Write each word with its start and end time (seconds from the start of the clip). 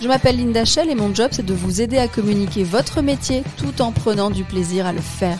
Je 0.00 0.08
m'appelle 0.08 0.36
Linda 0.36 0.64
Shell 0.64 0.90
et 0.90 0.94
mon 0.94 1.14
job 1.14 1.30
c'est 1.32 1.44
de 1.44 1.54
vous 1.54 1.80
aider 1.80 1.96
à 1.96 2.06
communiquer 2.06 2.64
votre 2.64 3.00
métier 3.00 3.42
tout 3.56 3.80
en 3.80 3.92
prenant 3.92 4.30
du 4.30 4.44
plaisir 4.44 4.86
à 4.86 4.92
le 4.92 5.00
faire. 5.00 5.38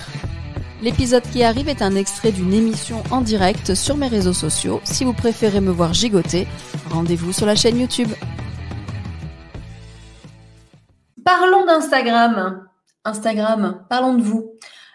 L'épisode 0.83 1.23
qui 1.30 1.42
arrive 1.42 1.69
est 1.69 1.83
un 1.83 1.95
extrait 1.95 2.33
d'une 2.33 2.55
émission 2.55 3.02
en 3.11 3.20
direct 3.20 3.74
sur 3.74 3.97
mes 3.97 4.09
réseaux 4.09 4.33
sociaux. 4.33 4.80
Si 4.84 5.05
vous 5.05 5.12
préférez 5.12 5.61
me 5.61 5.70
voir 5.70 5.92
gigoter, 5.92 6.47
rendez-vous 6.91 7.33
sur 7.33 7.45
la 7.45 7.55
chaîne 7.55 7.78
YouTube. 7.78 8.11
Parlons 11.25 11.66
d'Instagram. 11.66 12.66
Instagram, 13.05 13.84
parlons 13.91 14.14
de 14.14 14.23
vous. 14.23 14.52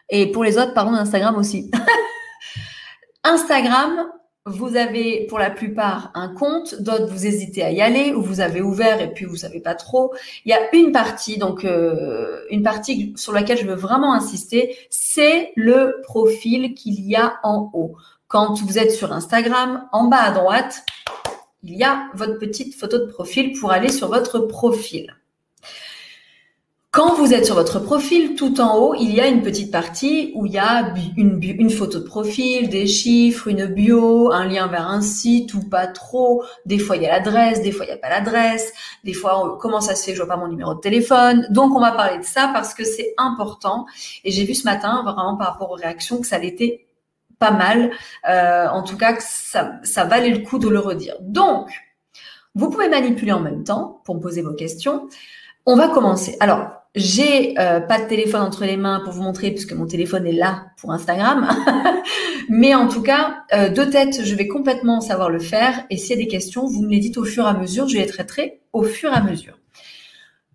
Et 0.10 0.32
pour 0.32 0.44
les 0.44 0.58
autres, 0.58 0.74
parlons 0.74 0.92
d'Instagram 0.92 1.36
aussi. 1.36 1.70
Instagram, 3.24 4.08
vous 4.46 4.76
avez 4.76 5.28
pour 5.28 5.38
la 5.38 5.52
plupart 5.52 6.10
un 6.16 6.30
compte, 6.34 6.82
d'autres 6.82 7.08
vous 7.08 7.28
hésitez 7.28 7.64
à 7.64 7.72
y 7.72 7.82
aller 7.82 8.14
ou 8.14 8.22
vous 8.22 8.40
avez 8.42 8.62
ouvert 8.62 9.00
et 9.00 9.14
puis 9.14 9.26
vous 9.26 9.36
savez 9.36 9.60
pas 9.60 9.76
trop. 9.76 10.14
Il 10.46 10.50
y 10.50 10.54
a 10.54 10.76
une 10.76 10.92
partie 10.92 11.38
donc 11.38 11.64
euh, 11.64 12.42
une 12.50 12.64
partie 12.64 13.14
sur 13.16 13.34
laquelle 13.34 13.60
je 13.60 13.68
veux 13.68 13.76
vraiment 13.76 14.14
insister, 14.14 14.76
c'est 14.90 15.52
le 15.56 16.02
profil 16.04 16.74
qu'il 16.74 17.00
y 17.02 17.16
a 17.16 17.40
en 17.44 17.70
haut. 17.74 17.96
Quand 18.28 18.60
vous 18.62 18.80
êtes 18.80 18.92
sur 18.92 19.12
Instagram, 19.12 19.88
en 19.92 20.08
bas 20.08 20.24
à 20.24 20.32
droite, 20.32 20.86
il 21.64 21.76
y 21.76 21.84
a 21.84 22.10
votre 22.16 22.40
petite 22.40 22.74
photo 22.74 22.98
de 22.98 23.06
profil 23.06 23.54
pour 23.60 23.72
aller 23.72 23.90
sur 23.90 24.08
votre 24.08 24.40
profil. 24.40 25.16
Quand 26.94 27.16
vous 27.16 27.34
êtes 27.34 27.46
sur 27.46 27.56
votre 27.56 27.80
profil, 27.80 28.36
tout 28.36 28.60
en 28.60 28.78
haut, 28.78 28.94
il 28.96 29.16
y 29.16 29.22
a 29.22 29.28
une 29.28 29.42
petite 29.42 29.72
partie 29.72 30.34
où 30.36 30.46
il 30.46 30.52
y 30.52 30.58
a 30.58 30.94
une, 31.16 31.42
une, 31.42 31.70
photo 31.70 32.00
de 32.00 32.04
profil, 32.04 32.68
des 32.68 32.86
chiffres, 32.86 33.48
une 33.48 33.66
bio, 33.66 34.30
un 34.34 34.46
lien 34.46 34.68
vers 34.68 34.90
un 34.90 35.00
site 35.00 35.54
ou 35.54 35.62
pas 35.62 35.88
trop. 35.88 36.44
Des 36.66 36.80
fois, 36.80 36.98
il 36.98 37.04
y 37.04 37.06
a 37.06 37.12
l'adresse, 37.12 37.62
des 37.62 37.72
fois, 37.72 37.86
il 37.86 37.88
n'y 37.88 37.94
a 37.94 37.98
pas 37.98 38.10
l'adresse. 38.10 38.74
Des 39.06 39.14
fois, 39.14 39.58
comment 39.62 39.80
ça 39.80 39.96
se 39.96 40.04
fait, 40.04 40.12
je 40.12 40.18
vois 40.18 40.28
pas 40.28 40.36
mon 40.36 40.50
numéro 40.50 40.76
de 40.76 40.82
téléphone. 40.82 41.48
Donc, 41.50 41.74
on 41.74 41.80
va 41.80 41.94
parler 41.94 42.18
de 42.18 42.26
ça 42.26 42.50
parce 42.54 42.74
que 42.74 42.84
c'est 42.84 43.14
important. 43.16 43.86
Et 44.26 44.32
j'ai 44.32 44.44
vu 44.44 44.54
ce 44.54 44.66
matin, 44.66 45.02
vraiment 45.06 45.38
par 45.38 45.54
rapport 45.54 45.72
aux 45.72 45.76
réactions, 45.76 46.20
que 46.20 46.28
ça 46.28 46.40
l'était 46.40 46.88
pas 47.40 47.52
mal. 47.52 47.92
Euh, 48.28 48.68
en 48.68 48.84
tout 48.84 48.98
cas, 48.98 49.14
que 49.14 49.24
ça, 49.26 49.76
ça 49.84 50.04
valait 50.04 50.32
le 50.32 50.40
coup 50.40 50.60
de 50.60 50.68
le 50.68 50.80
redire. 50.80 51.16
Donc, 51.22 51.70
vous 52.54 52.70
pouvez 52.70 52.90
manipuler 52.90 53.32
en 53.32 53.40
même 53.40 53.64
temps 53.64 54.02
pour 54.04 54.16
me 54.16 54.20
poser 54.20 54.42
vos 54.42 54.54
questions. 54.54 55.08
On 55.66 55.78
va 55.78 55.88
commencer. 55.88 56.36
Alors, 56.42 56.81
j'ai 56.94 57.58
euh, 57.58 57.80
pas 57.80 58.02
de 58.02 58.08
téléphone 58.08 58.42
entre 58.42 58.66
les 58.66 58.76
mains 58.76 59.00
pour 59.04 59.14
vous 59.14 59.24
montrer 59.24 59.52
puisque 59.52 59.72
mon 59.72 59.86
téléphone 59.86 60.28
est 60.28 60.34
là 60.34 60.66
pour 60.78 60.92
Instagram. 60.92 61.48
Mais 62.50 62.76
en 62.76 62.90
tout 62.90 63.02
cas, 63.02 63.38
euh, 63.54 63.70
de 63.70 63.86
tête, 63.86 64.26
je 64.26 64.36
vais 64.36 64.48
complètement 64.48 65.00
savoir 65.00 65.30
le 65.30 65.40
faire. 65.40 65.86
Et 65.90 65.96
s'il 65.96 66.18
y 66.18 66.22
a 66.22 66.24
des 66.24 66.28
questions, 66.28 66.66
vous 66.68 66.82
me 66.82 66.90
les 66.90 67.00
dites 67.00 67.18
au 67.18 67.24
fur 67.24 67.46
et 67.46 67.50
à 67.50 67.54
mesure. 67.54 67.88
Je 67.88 67.98
les 67.98 68.08
traiterai 68.08 68.62
au 68.74 68.84
fur 68.84 69.10
et 69.12 69.16
à 69.16 69.24
mesure. 69.24 69.58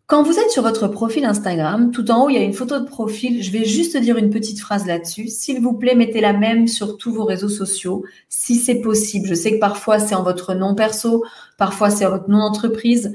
Quand 0.06 0.23
vous 0.23 0.39
êtes 0.39 0.51
sur 0.51 0.62
votre 0.62 0.89
profil 0.89 1.25
Instagram, 1.25 1.91
tout 1.91 2.11
en 2.11 2.25
haut, 2.25 2.28
il 2.28 2.34
y 2.34 2.39
a 2.39 2.43
une 2.43 2.53
photo 2.53 2.78
de 2.78 2.84
profil. 2.84 3.43
Je 3.43 3.50
vais 3.50 3.65
juste 3.65 3.97
dire 3.97 4.19
une 4.19 4.31
petite 4.31 4.61
phrase 4.61 4.87
là-dessus. 4.87 5.28
S'il 5.28 5.61
vous 5.61 5.73
plaît, 5.73 5.95
mettez 5.95 6.21
la 6.21 6.34
même 6.34 6.69
sur 6.69 6.98
tous 6.98 7.12
vos 7.12 7.25
réseaux 7.25 7.48
sociaux, 7.48 8.05
si 8.28 8.56
c'est 8.56 8.83
possible. 8.83 9.27
Je 9.27 9.34
sais 9.34 9.53
que 9.53 9.59
parfois 9.59 9.99
c'est 9.99 10.15
en 10.15 10.22
votre 10.22 10.55
nom 10.55 10.75
perso, 10.75 11.25
parfois 11.56 11.91
c'est 11.91 12.05
en 12.05 12.10
votre 12.10 12.28
nom 12.28 12.39
d'entreprise 12.39 13.15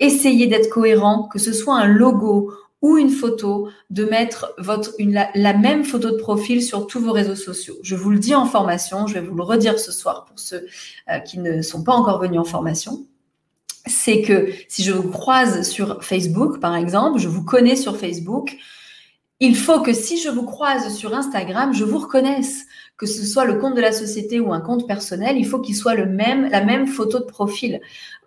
essayez 0.00 0.46
d'être 0.46 0.70
cohérent, 0.70 1.28
que 1.28 1.38
ce 1.38 1.52
soit 1.52 1.76
un 1.76 1.86
logo 1.86 2.52
ou 2.82 2.96
une 2.96 3.10
photo, 3.10 3.68
de 3.90 4.04
mettre 4.04 4.54
votre, 4.58 4.92
une, 4.98 5.12
la, 5.12 5.52
même 5.52 5.84
photo 5.84 6.10
de 6.10 6.16
profil 6.16 6.62
sur 6.62 6.86
tous 6.86 7.00
vos 7.00 7.12
réseaux 7.12 7.34
sociaux. 7.34 7.76
Je 7.82 7.94
vous 7.94 8.10
le 8.10 8.18
dis 8.18 8.34
en 8.34 8.46
formation, 8.46 9.06
je 9.06 9.14
vais 9.14 9.20
vous 9.20 9.34
le 9.34 9.42
redire 9.42 9.78
ce 9.78 9.92
soir 9.92 10.24
pour 10.24 10.38
ceux 10.38 10.66
euh, 11.10 11.18
qui 11.18 11.38
ne 11.38 11.60
sont 11.60 11.84
pas 11.84 11.92
encore 11.92 12.20
venus 12.20 12.40
en 12.40 12.44
formation. 12.44 13.06
C'est 13.86 14.22
que 14.22 14.50
si 14.68 14.82
je 14.82 14.92
vous 14.92 15.10
croise 15.10 15.68
sur 15.68 16.02
Facebook, 16.02 16.60
par 16.60 16.74
exemple, 16.74 17.18
je 17.18 17.28
vous 17.28 17.44
connais 17.44 17.76
sur 17.76 17.96
Facebook, 17.96 18.56
il 19.40 19.56
faut 19.56 19.80
que 19.80 19.94
si 19.94 20.20
je 20.20 20.28
vous 20.28 20.44
croise 20.44 20.94
sur 20.94 21.14
Instagram, 21.14 21.72
je 21.72 21.84
vous 21.84 21.98
reconnaisse, 21.98 22.66
que 22.98 23.06
ce 23.06 23.24
soit 23.24 23.46
le 23.46 23.54
compte 23.54 23.74
de 23.74 23.80
la 23.80 23.92
société 23.92 24.38
ou 24.38 24.52
un 24.52 24.60
compte 24.60 24.86
personnel, 24.86 25.38
il 25.38 25.46
faut 25.46 25.60
qu'il 25.60 25.74
soit 25.74 25.94
le 25.94 26.04
même, 26.04 26.50
la 26.50 26.62
même 26.62 26.86
photo 26.86 27.18
de 27.18 27.24
profil. 27.24 27.80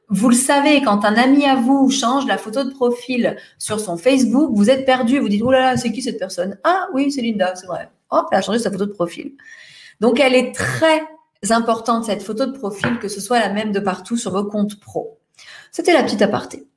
Vous 0.10 0.30
le 0.30 0.36
savez, 0.36 0.82
quand 0.82 1.06
un 1.06 1.16
ami 1.16 1.46
à 1.46 1.56
vous 1.56 1.90
change 1.90 2.26
la 2.28 2.38
photo 2.38 2.64
de 2.64 2.72
profil 2.72 3.38
sur 3.58 3.80
son 3.80 3.98
Facebook, 3.98 4.52
vous 4.54 4.70
êtes 4.70 4.86
perdu. 4.86 5.20
Vous 5.20 5.30
dites, 5.30 5.42
oh 5.44 5.52
là 5.52 5.60
là, 5.60 5.78
c'est 5.78 5.92
qui 5.92 6.02
cette 6.02 6.20
personne? 6.20 6.58
Ah 6.64 6.88
oui, 6.94 7.12
c'est 7.12 7.22
Linda, 7.22 7.56
c'est 7.56 7.68
vrai. 7.68 7.90
Hop, 8.10 8.28
elle 8.32 8.40
a 8.40 8.42
changé 8.42 8.60
sa 8.60 8.70
photo 8.70 8.86
de 8.86 8.92
profil. 8.92 9.34
Donc, 10.02 10.20
elle 10.20 10.36
est 10.36 10.54
très 10.54 11.02
importante, 11.50 12.06
cette 12.06 12.22
photo 12.22 12.46
de 12.46 12.52
profil, 12.52 13.00
que 13.00 13.08
ce 13.08 13.22
soit 13.22 13.40
la 13.40 13.50
même 13.50 13.72
de 13.72 13.80
partout 13.80 14.18
sur 14.18 14.32
vos 14.32 14.44
comptes 14.44 14.80
pro. 14.80 15.20
C'était 15.72 15.94
la 15.94 16.04
petite 16.04 16.22
aparté. 16.22 16.68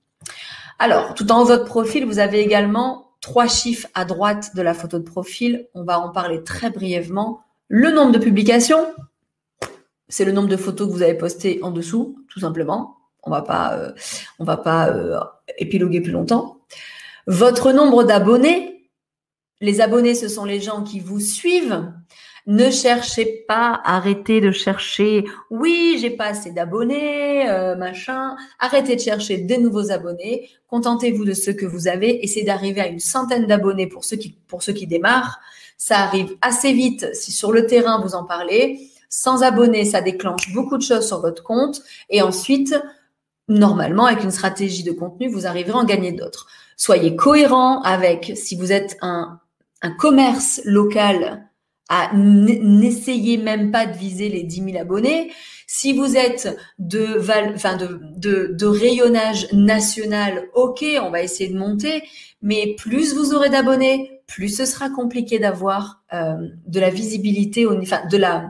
Alors, 0.78 1.14
tout 1.14 1.30
en 1.32 1.40
haut 1.40 1.44
de 1.44 1.48
votre 1.48 1.64
profil, 1.64 2.06
vous 2.06 2.18
avez 2.18 2.40
également 2.40 3.12
trois 3.20 3.48
chiffres 3.48 3.88
à 3.94 4.04
droite 4.04 4.54
de 4.54 4.62
la 4.62 4.72
photo 4.72 4.98
de 4.98 5.04
profil. 5.04 5.66
On 5.74 5.84
va 5.84 6.00
en 6.00 6.10
parler 6.10 6.42
très 6.44 6.70
brièvement. 6.70 7.40
Le 7.68 7.90
nombre 7.90 8.12
de 8.12 8.18
publications, 8.18 8.86
c'est 10.08 10.24
le 10.24 10.32
nombre 10.32 10.48
de 10.48 10.56
photos 10.56 10.86
que 10.86 10.92
vous 10.92 11.02
avez 11.02 11.14
postées 11.14 11.58
en 11.62 11.70
dessous, 11.70 12.24
tout 12.28 12.40
simplement 12.40 12.96
on 13.26 13.30
va 13.30 13.42
pas, 13.42 13.74
euh, 13.74 13.92
on 14.38 14.44
va 14.44 14.56
pas 14.56 14.88
euh, 14.88 15.18
épiloguer 15.58 16.00
plus 16.00 16.12
longtemps. 16.12 16.58
Votre 17.26 17.72
nombre 17.72 18.04
d'abonnés, 18.04 18.90
les 19.60 19.80
abonnés, 19.80 20.14
ce 20.14 20.28
sont 20.28 20.44
les 20.44 20.60
gens 20.60 20.82
qui 20.82 21.00
vous 21.00 21.20
suivent. 21.20 21.92
Ne 22.46 22.70
cherchez 22.70 23.44
pas, 23.48 23.80
arrêtez 23.84 24.40
de 24.40 24.52
chercher. 24.52 25.24
Oui, 25.50 25.98
j'ai 26.00 26.10
pas 26.10 26.26
assez 26.26 26.52
d'abonnés, 26.52 27.48
euh, 27.48 27.74
machin. 27.74 28.36
Arrêtez 28.60 28.94
de 28.94 29.00
chercher 29.00 29.38
des 29.38 29.58
nouveaux 29.58 29.90
abonnés. 29.90 30.48
Contentez-vous 30.68 31.24
de 31.24 31.32
ceux 31.32 31.54
que 31.54 31.66
vous 31.66 31.88
avez. 31.88 32.24
Essayez 32.24 32.46
d'arriver 32.46 32.80
à 32.80 32.86
une 32.86 33.00
centaine 33.00 33.46
d'abonnés 33.46 33.88
pour 33.88 34.04
ceux 34.04 34.16
qui, 34.16 34.38
pour 34.46 34.62
ceux 34.62 34.74
qui 34.74 34.86
démarrent. 34.86 35.40
Ça 35.76 35.98
arrive 35.98 36.36
assez 36.40 36.72
vite 36.72 37.12
si 37.14 37.32
sur 37.32 37.50
le 37.50 37.66
terrain 37.66 38.00
vous 38.00 38.14
en 38.14 38.24
parlez. 38.24 38.90
Sans 39.08 39.42
abonnés, 39.42 39.84
ça 39.84 40.00
déclenche 40.00 40.52
beaucoup 40.52 40.76
de 40.76 40.82
choses 40.82 41.06
sur 41.06 41.20
votre 41.20 41.42
compte. 41.42 41.82
Et 42.10 42.22
ensuite, 42.22 42.76
normalement, 43.48 44.06
avec 44.06 44.24
une 44.24 44.30
stratégie 44.30 44.82
de 44.82 44.92
contenu, 44.92 45.28
vous 45.28 45.46
arriverez 45.46 45.78
à 45.78 45.80
en 45.80 45.84
gagner 45.84 46.12
d'autres. 46.12 46.46
Soyez 46.76 47.16
cohérent 47.16 47.80
avec, 47.82 48.32
si 48.36 48.56
vous 48.56 48.72
êtes 48.72 48.96
un, 49.00 49.40
un 49.82 49.90
commerce 49.90 50.60
local, 50.64 51.48
à 51.88 52.10
n'essayez 52.14 53.36
même 53.38 53.70
pas 53.70 53.86
de 53.86 53.96
viser 53.96 54.28
les 54.28 54.42
10 54.42 54.72
000 54.72 54.78
abonnés. 54.78 55.32
Si 55.68 55.92
vous 55.92 56.16
êtes 56.16 56.56
de, 56.78 57.20
enfin 57.54 57.76
de, 57.76 58.00
de, 58.16 58.50
de, 58.52 58.66
rayonnage 58.66 59.52
national, 59.52 60.48
ok, 60.54 60.84
on 61.02 61.10
va 61.10 61.22
essayer 61.22 61.48
de 61.48 61.58
monter, 61.58 62.02
mais 62.42 62.74
plus 62.76 63.14
vous 63.14 63.34
aurez 63.34 63.50
d'abonnés, 63.50 64.20
plus 64.26 64.48
ce 64.48 64.64
sera 64.64 64.90
compliqué 64.90 65.38
d'avoir 65.38 66.02
euh, 66.12 66.48
de 66.66 66.80
la 66.80 66.90
visibilité, 66.90 67.66
enfin 67.66 68.04
de 68.10 68.16
la 68.16 68.48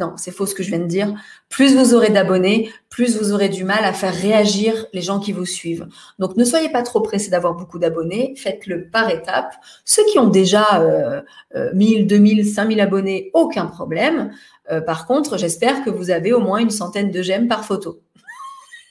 non, 0.00 0.14
c'est 0.16 0.32
faux 0.32 0.46
ce 0.46 0.54
que 0.54 0.62
je 0.62 0.70
viens 0.70 0.80
de 0.80 0.86
dire. 0.86 1.14
Plus 1.52 1.76
vous 1.76 1.92
aurez 1.92 2.08
d'abonnés, 2.08 2.72
plus 2.88 3.18
vous 3.18 3.32
aurez 3.32 3.50
du 3.50 3.62
mal 3.62 3.84
à 3.84 3.92
faire 3.92 4.14
réagir 4.14 4.86
les 4.94 5.02
gens 5.02 5.20
qui 5.20 5.32
vous 5.32 5.44
suivent. 5.44 5.86
Donc, 6.18 6.38
ne 6.38 6.44
soyez 6.44 6.70
pas 6.70 6.82
trop 6.82 7.02
pressés 7.02 7.30
d'avoir 7.30 7.52
beaucoup 7.54 7.78
d'abonnés. 7.78 8.32
Faites-le 8.38 8.88
par 8.88 9.10
étapes. 9.10 9.54
Ceux 9.84 10.02
qui 10.10 10.18
ont 10.18 10.28
déjà 10.28 10.80
euh, 10.80 11.20
1000, 11.74 12.06
2000, 12.06 12.46
5000 12.46 12.80
abonnés, 12.80 13.30
aucun 13.34 13.66
problème. 13.66 14.32
Euh, 14.70 14.80
par 14.80 15.06
contre, 15.06 15.36
j'espère 15.36 15.84
que 15.84 15.90
vous 15.90 16.10
avez 16.10 16.32
au 16.32 16.40
moins 16.40 16.58
une 16.58 16.70
centaine 16.70 17.10
de 17.10 17.20
j'aime 17.20 17.48
par 17.48 17.66
photo. 17.66 18.00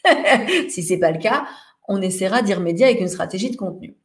si 0.70 0.84
c'est 0.84 1.00
pas 1.00 1.12
le 1.12 1.20
cas, 1.20 1.46
on 1.88 2.00
essaiera 2.00 2.44
d'y 2.44 2.54
remédier 2.54 2.86
avec 2.86 3.02
une 3.02 3.08
stratégie 3.08 3.50
de 3.50 3.58
contenu. 3.58 3.96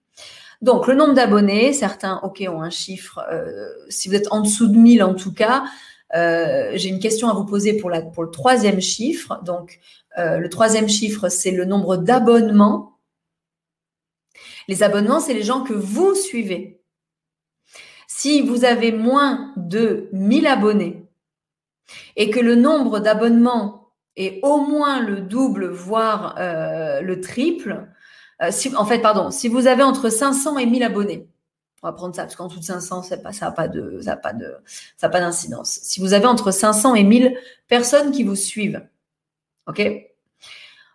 Donc, 0.62 0.86
le 0.86 0.94
nombre 0.94 1.12
d'abonnés, 1.12 1.74
certains, 1.74 2.20
OK, 2.22 2.42
ont 2.48 2.62
un 2.62 2.70
chiffre. 2.70 3.20
Euh, 3.30 3.68
si 3.90 4.08
vous 4.08 4.14
êtes 4.14 4.32
en 4.32 4.40
dessous 4.40 4.68
de 4.68 4.78
1000 4.78 5.02
en 5.02 5.12
tout 5.12 5.34
cas, 5.34 5.64
euh, 6.14 6.70
j'ai 6.74 6.88
une 6.88 7.00
question 7.00 7.28
à 7.28 7.34
vous 7.34 7.44
poser 7.44 7.74
pour, 7.74 7.90
le 7.90 8.30
troisième 8.30 8.80
chiffre. 8.80 9.40
Donc, 9.44 9.80
euh, 10.18 10.38
le 10.38 10.48
troisième 10.48 10.88
chiffre, 10.88 11.28
c'est 11.28 11.50
le 11.50 11.64
nombre 11.64 11.96
d'abonnements. 11.96 12.98
Les 14.68 14.82
abonnements, 14.82 15.20
c'est 15.20 15.34
les 15.34 15.42
gens 15.42 15.62
que 15.62 15.74
vous 15.74 16.14
suivez. 16.14 16.80
Si 18.06 18.40
vous 18.40 18.64
avez 18.64 18.92
moins 18.92 19.52
de 19.56 20.08
1000 20.12 20.46
abonnés 20.46 21.04
et 22.16 22.30
que 22.30 22.40
le 22.40 22.54
nombre 22.54 22.98
d'abonnements 22.98 23.90
est 24.16 24.40
au 24.42 24.58
moins 24.58 25.00
le 25.00 25.20
double, 25.20 25.68
voire 25.68 26.36
euh, 26.38 27.00
le 27.02 27.20
triple, 27.20 27.86
en 28.40 28.84
fait, 28.86 29.00
pardon, 29.00 29.30
si 29.30 29.48
vous 29.48 29.66
avez 29.66 29.82
entre 29.82 30.08
500 30.08 30.58
et 30.58 30.66
1000 30.66 30.82
abonnés, 30.82 31.28
On 31.86 31.90
va 31.90 31.92
prendre 31.92 32.16
ça, 32.16 32.24
parce 32.24 32.34
qu'en 32.34 32.48
dessous 32.48 32.58
de 32.58 32.64
500, 32.64 33.02
pas, 33.22 33.32
ça 33.32 33.46
n'a 33.46 33.52
pas 33.52 33.68
de, 33.68 34.00
ça 34.02 34.16
pas 34.16 34.32
de, 34.32 34.56
ça 34.96 35.08
pas 35.08 35.20
d'incidence. 35.20 35.78
Si 35.84 36.00
vous 36.00 36.14
avez 36.14 36.26
entre 36.26 36.50
500 36.50 36.96
et 36.96 37.04
1000 37.04 37.38
personnes 37.68 38.10
qui 38.10 38.24
vous 38.24 38.34
suivent, 38.34 38.84
ok? 39.68 39.88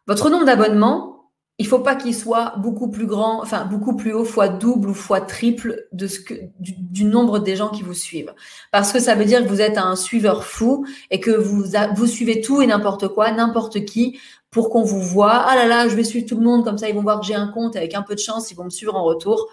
Votre 0.05 0.29
nombre 0.29 0.43
d'abonnements, 0.43 1.29
il 1.59 1.65
faut 1.65 1.79
pas 1.79 1.95
qu'il 1.95 2.13
soit 2.13 2.55
beaucoup 2.57 2.89
plus 2.89 3.05
grand, 3.05 3.41
enfin 3.41 3.63
beaucoup 3.63 3.95
plus 3.95 4.11
haut, 4.11 4.25
fois 4.25 4.49
double 4.49 4.89
ou 4.89 4.93
fois 4.93 5.21
triple 5.21 5.87
de 5.93 6.07
ce 6.07 6.19
que 6.19 6.33
du, 6.59 7.05
nombre 7.05 7.39
des 7.39 7.55
gens 7.55 7.69
qui 7.69 7.83
vous 7.83 7.93
suivent. 7.93 8.33
Parce 8.73 8.91
que 8.91 8.99
ça 8.99 9.15
veut 9.15 9.23
dire 9.23 9.41
que 9.43 9.47
vous 9.47 9.61
êtes 9.61 9.77
un 9.77 9.95
suiveur 9.95 10.43
fou 10.43 10.85
et 11.09 11.21
que 11.21 11.31
vous 11.31 11.63
vous 11.95 12.07
suivez 12.07 12.41
tout 12.41 12.61
et 12.61 12.67
n'importe 12.67 13.07
quoi, 13.07 13.31
n'importe 13.31 13.85
qui, 13.85 14.19
pour 14.49 14.69
qu'on 14.69 14.83
vous 14.83 15.01
voit. 15.01 15.45
Ah 15.47 15.55
là 15.55 15.67
là, 15.67 15.87
je 15.87 15.95
vais 15.95 16.03
suivre 16.03 16.27
tout 16.27 16.35
le 16.35 16.43
monde 16.43 16.65
comme 16.65 16.77
ça, 16.77 16.89
ils 16.89 16.95
vont 16.95 17.01
voir 17.01 17.21
que 17.21 17.25
j'ai 17.25 17.35
un 17.35 17.47
compte 17.47 17.77
avec 17.77 17.93
un 17.93 18.01
peu 18.01 18.15
de 18.15 18.19
chance, 18.19 18.51
ils 18.51 18.55
vont 18.55 18.65
me 18.65 18.69
suivre 18.69 18.93
en 18.93 19.05
retour. 19.05 19.47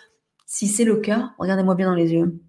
Si 0.50 0.66
c'est 0.66 0.84
le 0.84 0.96
cas, 0.96 1.32
regardez-moi 1.36 1.74
bien 1.74 1.90
dans 1.90 1.94
les 1.94 2.14
yeux. 2.14 2.40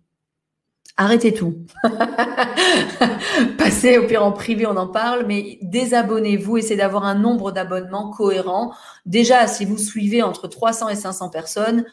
Arrêtez 0.96 1.34
tout. 1.34 1.66
Passez 3.58 3.98
au 3.98 4.08
pire 4.08 4.24
en 4.24 4.32
privé, 4.32 4.66
on 4.66 4.78
en 4.78 4.88
parle, 4.88 5.26
mais 5.28 5.60
désabonnez-vous, 5.62 6.58
essayez 6.58 6.78
d'avoir 6.78 7.04
un 7.04 7.16
nombre 7.16 7.52
d'abonnements 7.52 8.10
cohérent. 8.10 8.74
Déjà, 9.06 9.48
si 9.48 9.66
vous 9.66 9.78
suivez 9.78 10.24
entre 10.24 10.48
300 10.48 10.88
et 10.88 10.96
500 10.96 11.30
personnes, 11.30 11.84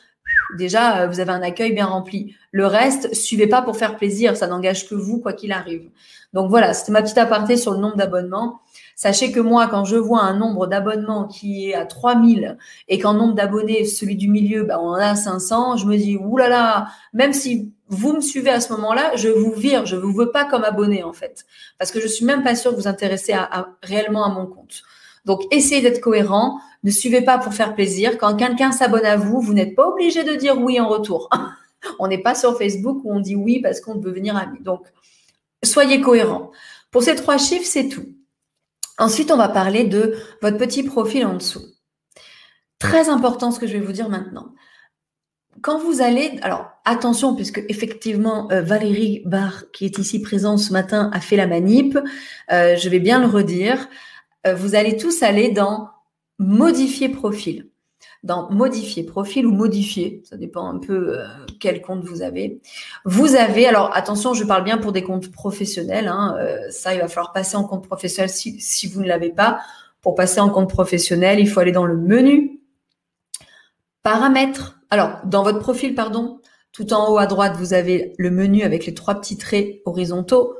déjà, 0.57 1.01
euh, 1.01 1.07
vous 1.09 1.19
avez 1.19 1.33
un 1.33 1.43
accueil 1.43 1.73
bien 1.73 1.87
rempli. 1.87 2.37
Le 2.53 2.67
reste, 2.67 3.13
suivez 3.13 3.49
pas 3.49 3.63
pour 3.63 3.77
faire 3.77 3.97
plaisir, 3.97 4.37
ça 4.37 4.47
n'engage 4.47 4.89
que 4.89 4.95
vous, 4.95 5.19
quoi 5.21 5.33
qu'il 5.33 5.51
arrive. 5.51 5.91
Donc 6.35 6.51
voilà, 6.51 6.73
c'était 6.73 6.93
ma 6.93 7.03
petite 7.03 7.19
aparté 7.19 7.57
sur 7.57 7.73
le 7.73 7.79
nombre 7.79 7.97
d'abonnements. 7.97 8.61
Sachez 8.99 9.31
que 9.31 9.41
moi, 9.41 9.69
quand 9.69 9.85
je 9.85 9.97
vois 9.97 10.23
un 10.23 10.35
nombre 10.39 10.67
d'abonnements 10.67 11.29
qui 11.29 11.69
est 11.69 11.75
à 11.75 11.85
3000 11.85 12.57
et 12.89 12.99
qu'en 12.99 13.13
nombre 13.13 13.35
d'abonnés, 13.35 13.85
celui 13.85 14.17
du 14.17 14.27
milieu, 14.27 14.65
ben, 14.65 14.79
on 14.81 14.89
en 14.89 14.95
a 14.95 15.15
500, 15.15 15.77
je 15.77 15.87
me 15.87 15.99
dis, 15.99 16.17
oulala, 16.17 16.87
même 17.13 17.35
si 17.35 17.75
vous 17.89 18.15
me 18.15 18.23
suivez 18.23 18.49
à 18.49 18.61
ce 18.61 18.73
moment-là, 18.73 19.15
je 19.17 19.29
vous 19.29 19.53
vire, 19.53 19.85
je 19.85 19.97
vous 19.97 20.15
veux 20.15 20.31
pas 20.31 20.47
comme 20.47 20.65
abonné 20.65 21.05
en 21.05 21.13
fait, 21.13 21.45
parce 21.79 21.91
que 21.91 22.01
je 22.01 22.07
suis 22.07 22.25
même 22.25 22.43
pas 22.43 22.57
sûre 22.57 22.71
que 22.71 22.77
vous 22.77 22.89
intéressez 22.89 23.35
à, 23.35 23.69
réellement 23.83 24.25
à 24.25 24.31
mon 24.31 24.47
compte. 24.47 24.83
Donc 25.27 25.43
essayez 25.51 25.83
d'être 25.83 26.01
cohérent, 26.01 26.59
ne 26.83 26.91
suivez 26.91 27.21
pas 27.21 27.37
pour 27.37 27.53
faire 27.53 27.75
plaisir. 27.75 28.17
Quand 28.17 28.35
quelqu'un 28.35 28.73
s'abonne 28.73 29.05
à 29.05 29.17
vous, 29.17 29.43
vous 29.43 29.53
n'êtes 29.53 29.77
pas 29.77 29.89
obligé 29.89 30.25
de 30.25 30.35
dire 30.37 30.59
oui 30.59 30.81
en 30.81 30.89
retour. 30.89 31.29
on 31.99 32.09
n'est 32.09 32.23
pas 32.23 32.35
sur 32.35 32.57
Facebook 32.57 33.03
où 33.05 33.13
on 33.13 33.21
dit 33.21 33.37
oui 33.37 33.61
parce 33.61 33.81
qu'on 33.81 33.99
veut 33.99 34.13
venir 34.13 34.37
ami. 34.37 34.61
Donc 34.61 34.87
soyez 35.63 36.01
cohérent. 36.01 36.51
Pour 36.91 37.03
ces 37.03 37.15
trois 37.15 37.37
chiffres, 37.37 37.67
c'est 37.67 37.89
tout. 37.89 38.16
Ensuite, 38.99 39.31
on 39.31 39.37
va 39.37 39.49
parler 39.49 39.85
de 39.85 40.15
votre 40.43 40.57
petit 40.57 40.83
profil 40.83 41.27
en 41.27 41.35
dessous. 41.35 41.65
Très 42.79 43.09
important 43.09 43.51
ce 43.51 43.61
que 43.61 43.67
je 43.67 43.75
vais 43.75 43.85
vous 43.85 43.93
dire 43.93 44.09
maintenant 44.09 44.55
quand 45.63 45.79
vous 45.79 46.01
allez, 46.01 46.39
alors 46.43 46.71
attention, 46.85 47.35
puisque 47.35 47.65
effectivement 47.69 48.51
euh, 48.51 48.63
Valérie 48.63 49.23
Barr, 49.25 49.65
qui 49.73 49.85
est 49.85 49.99
ici 49.99 50.21
présente 50.21 50.59
ce 50.59 50.73
matin, 50.73 51.11
a 51.13 51.21
fait 51.21 51.37
la 51.37 51.47
manip, 51.47 51.99
euh, 52.53 52.77
je 52.77 52.89
vais 52.89 52.99
bien 53.01 53.21
le 53.21 53.27
redire, 53.27 53.89
euh, 54.47 54.55
vous 54.55 54.75
allez 54.75 54.97
tous 54.97 55.23
aller 55.23 55.51
dans 55.51 55.91
modifier 56.39 57.09
profil. 57.09 57.71
Dans 58.27 58.51
modifier 58.51 59.05
profil 59.05 59.47
ou 59.47 59.53
modifier, 59.53 60.23
ça 60.25 60.37
dépend 60.37 60.69
un 60.69 60.79
peu 60.79 61.17
quel 61.61 61.81
compte 61.81 62.05
vous 62.05 62.23
avez. 62.23 62.61
Vous 63.05 63.37
avez, 63.37 63.67
alors 63.67 63.91
attention, 63.95 64.35
je 64.35 64.45
parle 64.45 64.65
bien 64.65 64.79
pour 64.79 64.91
des 64.91 65.03
comptes 65.03 65.31
professionnels, 65.31 66.09
hein, 66.09 66.37
ça 66.71 66.93
il 66.93 67.01
va 67.01 67.07
falloir 67.09 67.33
passer 67.33 67.57
en 67.57 67.63
compte 67.63 67.87
professionnel 67.87 68.29
si, 68.29 68.61
si 68.61 68.89
vous 68.89 69.01
ne 69.01 69.07
l'avez 69.07 69.31
pas. 69.31 69.61
Pour 70.01 70.17
passer 70.17 70.41
en 70.41 70.51
compte 70.51 70.69
professionnel, 70.69 71.39
il 71.39 71.49
faut 71.49 71.61
aller 71.61 71.73
dans 71.73 71.87
le 71.87 71.97
menu, 71.97 72.61
paramètres, 74.03 74.77
alors, 74.91 75.19
dans 75.25 75.43
votre 75.43 75.59
profil, 75.59 75.95
pardon, 75.95 76.41
tout 76.73 76.93
en 76.93 77.11
haut 77.11 77.19
à 77.19 77.27
droite, 77.27 77.57
vous 77.57 77.75
avez 77.75 78.15
le 78.19 78.31
menu 78.31 78.63
avec 78.63 78.87
les 78.87 78.95
trois 78.95 79.17
petits 79.17 79.37
traits 79.37 79.81
horizontaux. 79.85 80.55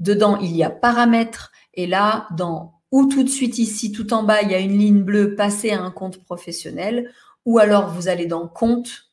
Dedans, 0.00 0.38
il 0.38 0.56
y 0.56 0.64
a 0.64 0.70
paramètres. 0.70 1.52
Et 1.74 1.86
là, 1.86 2.26
dans 2.36 2.77
ou 2.92 3.06
tout 3.06 3.22
de 3.22 3.28
suite 3.28 3.58
ici, 3.58 3.92
tout 3.92 4.12
en 4.12 4.22
bas, 4.22 4.42
il 4.42 4.50
y 4.50 4.54
a 4.54 4.58
une 4.58 4.78
ligne 4.78 5.02
bleue, 5.02 5.34
passer 5.34 5.70
à 5.70 5.82
un 5.82 5.90
compte 5.90 6.22
professionnel. 6.24 7.10
Ou 7.44 7.58
alors, 7.58 7.90
vous 7.92 8.08
allez 8.08 8.26
dans 8.26 8.48
compte 8.48 9.08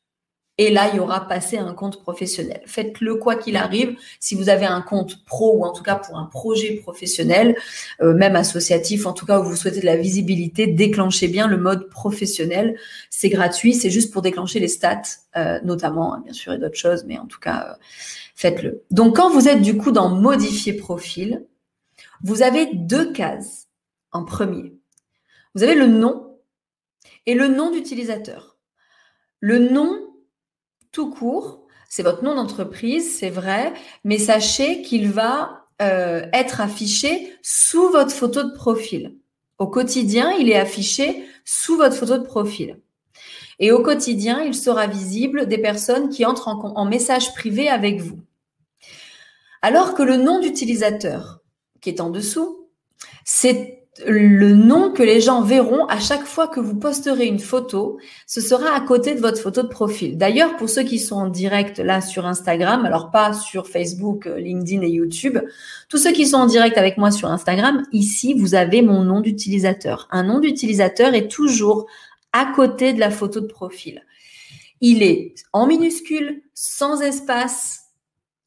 et 0.57 0.72
là, 0.72 0.89
il 0.89 0.98
y 0.98 1.00
aura 1.00 1.27
passé 1.27 1.57
un 1.57 1.74
compte 1.74 2.01
professionnel. 2.01 2.62
Faites-le 2.66 3.16
quoi 3.16 3.36
qu'il 3.36 3.57
arrive. 3.57 3.98
Si 4.22 4.36
vous 4.36 4.48
avez 4.48 4.66
un 4.66 4.81
compte 4.81 5.25
pro 5.25 5.57
ou 5.57 5.66
en 5.66 5.74
tout 5.74 5.83
cas 5.83 5.95
pour 5.95 6.18
un 6.18 6.25
projet 6.25 6.75
professionnel, 6.75 7.57
euh, 8.01 8.13
même 8.13 8.38
associatif, 8.38 9.06
en 9.06 9.12
tout 9.12 9.25
cas 9.25 9.42
où 9.42 9.44
vous 9.44 9.56
souhaitez 9.57 9.81
de 9.81 9.86
la 9.86 9.98
visibilité, 9.98 10.68
déclenchez 10.68 11.27
bien 11.27 11.48
le 11.48 11.57
mode 11.57 11.89
professionnel. 11.89 12.77
C'est 13.10 13.27
gratuit, 13.27 13.74
c'est 13.74 13.89
juste 13.89 14.13
pour 14.13 14.22
déclencher 14.22 14.60
les 14.60 14.69
stats, 14.69 15.01
euh, 15.36 15.60
notamment, 15.66 16.18
bien 16.24 16.33
sûr, 16.33 16.54
et 16.54 16.57
d'autres 16.57 16.77
choses, 16.77 17.04
mais 17.06 17.18
en 17.18 17.25
tout 17.25 17.39
cas, 17.39 17.72
euh, 17.72 17.83
faites-le. 18.36 18.83
Donc, 18.92 19.18
quand 19.18 19.30
vous 19.30 19.50
êtes 19.50 19.62
du 19.62 19.75
coup 19.75 19.92
dans 19.92 20.07
modifier 20.07 20.72
profil, 20.72 21.45
vous 22.24 22.44
avez 22.44 22.69
deux 22.74 23.12
cases 23.12 23.65
en 24.16 24.24
premier. 24.24 24.74
Vous 25.54 25.64
avez 25.64 25.76
le 25.76 25.88
nom 25.88 26.40
et 27.26 27.36
le 27.36 27.48
nom 27.48 27.72
d'utilisateur. 27.72 28.58
Le 29.40 29.60
nom, 29.60 30.14
tout 30.92 31.10
court. 31.10 31.68
C'est 31.90 32.04
votre 32.04 32.24
nom 32.24 32.36
d'entreprise, 32.36 33.18
c'est 33.18 33.30
vrai, 33.30 33.74
mais 34.04 34.18
sachez 34.18 34.82
qu'il 34.82 35.12
va 35.12 35.68
euh, 35.82 36.26
être 36.34 36.62
affiché 36.62 37.38
sous 37.42 37.90
votre 37.90 38.12
photo 38.12 38.44
de 38.44 38.54
profil. 38.54 39.18
Au 39.60 39.68
quotidien, 39.68 40.32
il 40.32 40.50
est 40.50 40.58
affiché 40.58 41.26
sous 41.46 41.78
votre 41.78 41.96
photo 41.96 42.18
de 42.18 42.24
profil. 42.24 42.82
Et 43.60 43.72
au 43.72 43.82
quotidien, 43.82 44.42
il 44.42 44.56
sera 44.56 44.88
visible 44.88 45.48
des 45.48 45.58
personnes 45.58 46.10
qui 46.10 46.26
entrent 46.26 46.50
en, 46.50 46.76
en 46.76 46.86
message 46.86 47.34
privé 47.34 47.70
avec 47.70 48.02
vous. 48.02 48.20
Alors 49.62 49.94
que 49.94 50.04
le 50.04 50.18
nom 50.18 50.40
d'utilisateur 50.40 51.40
qui 51.80 51.90
est 51.90 52.02
en 52.02 52.10
dessous, 52.10 52.68
c'est 53.24 53.85
le 54.06 54.54
nom 54.54 54.92
que 54.92 55.04
les 55.04 55.22
gens 55.22 55.42
verront 55.42 55.86
à 55.86 56.00
chaque 56.00 56.26
fois 56.26 56.48
que 56.48 56.60
vous 56.60 56.76
posterez 56.76 57.28
une 57.28 57.40
photo, 57.40 57.98
ce 58.28 58.42
sera 58.42 58.76
à 58.76 58.82
côté 58.82 59.16
de 59.16 59.22
votre 59.22 59.42
photo 59.42 59.64
de 59.64 59.68
profil. 59.68 60.18
D'ailleurs, 60.18 60.58
pour 60.58 60.70
ceux 60.70 60.84
qui 60.84 61.00
sont 61.00 61.16
en 61.16 61.28
direct 61.28 61.80
là 61.80 62.02
sur 62.02 62.26
Instagram, 62.26 62.86
alors 62.86 63.12
pas 63.12 63.32
sur 63.32 63.68
Facebook, 63.68 64.28
euh, 64.28 64.38
LinkedIn 64.38 64.82
et 64.82 64.90
YouTube, 64.90 65.40
tous 65.88 65.98
ceux 65.98 66.12
qui 66.12 66.28
sont 66.28 66.38
en 66.38 66.46
direct 66.46 66.78
avec 66.78 66.98
moi 66.98 67.10
sur 67.10 67.30
Instagram, 67.30 67.84
ici, 67.94 68.34
vous 68.34 68.54
avez 68.54 68.82
mon 68.82 69.04
nom 69.04 69.22
d'utilisateur. 69.22 70.08
Un 70.12 70.24
nom 70.24 70.40
d'utilisateur 70.40 71.14
est 71.14 71.30
toujours 71.30 71.86
à 72.34 72.52
côté 72.54 72.92
de 72.92 73.00
la 73.00 73.12
photo 73.12 73.40
de 73.40 73.48
profil. 73.48 74.04
Il 74.82 75.04
est 75.04 75.36
en 75.54 75.68
minuscule, 75.68 76.42
sans 76.54 77.02
espace, 77.02 77.84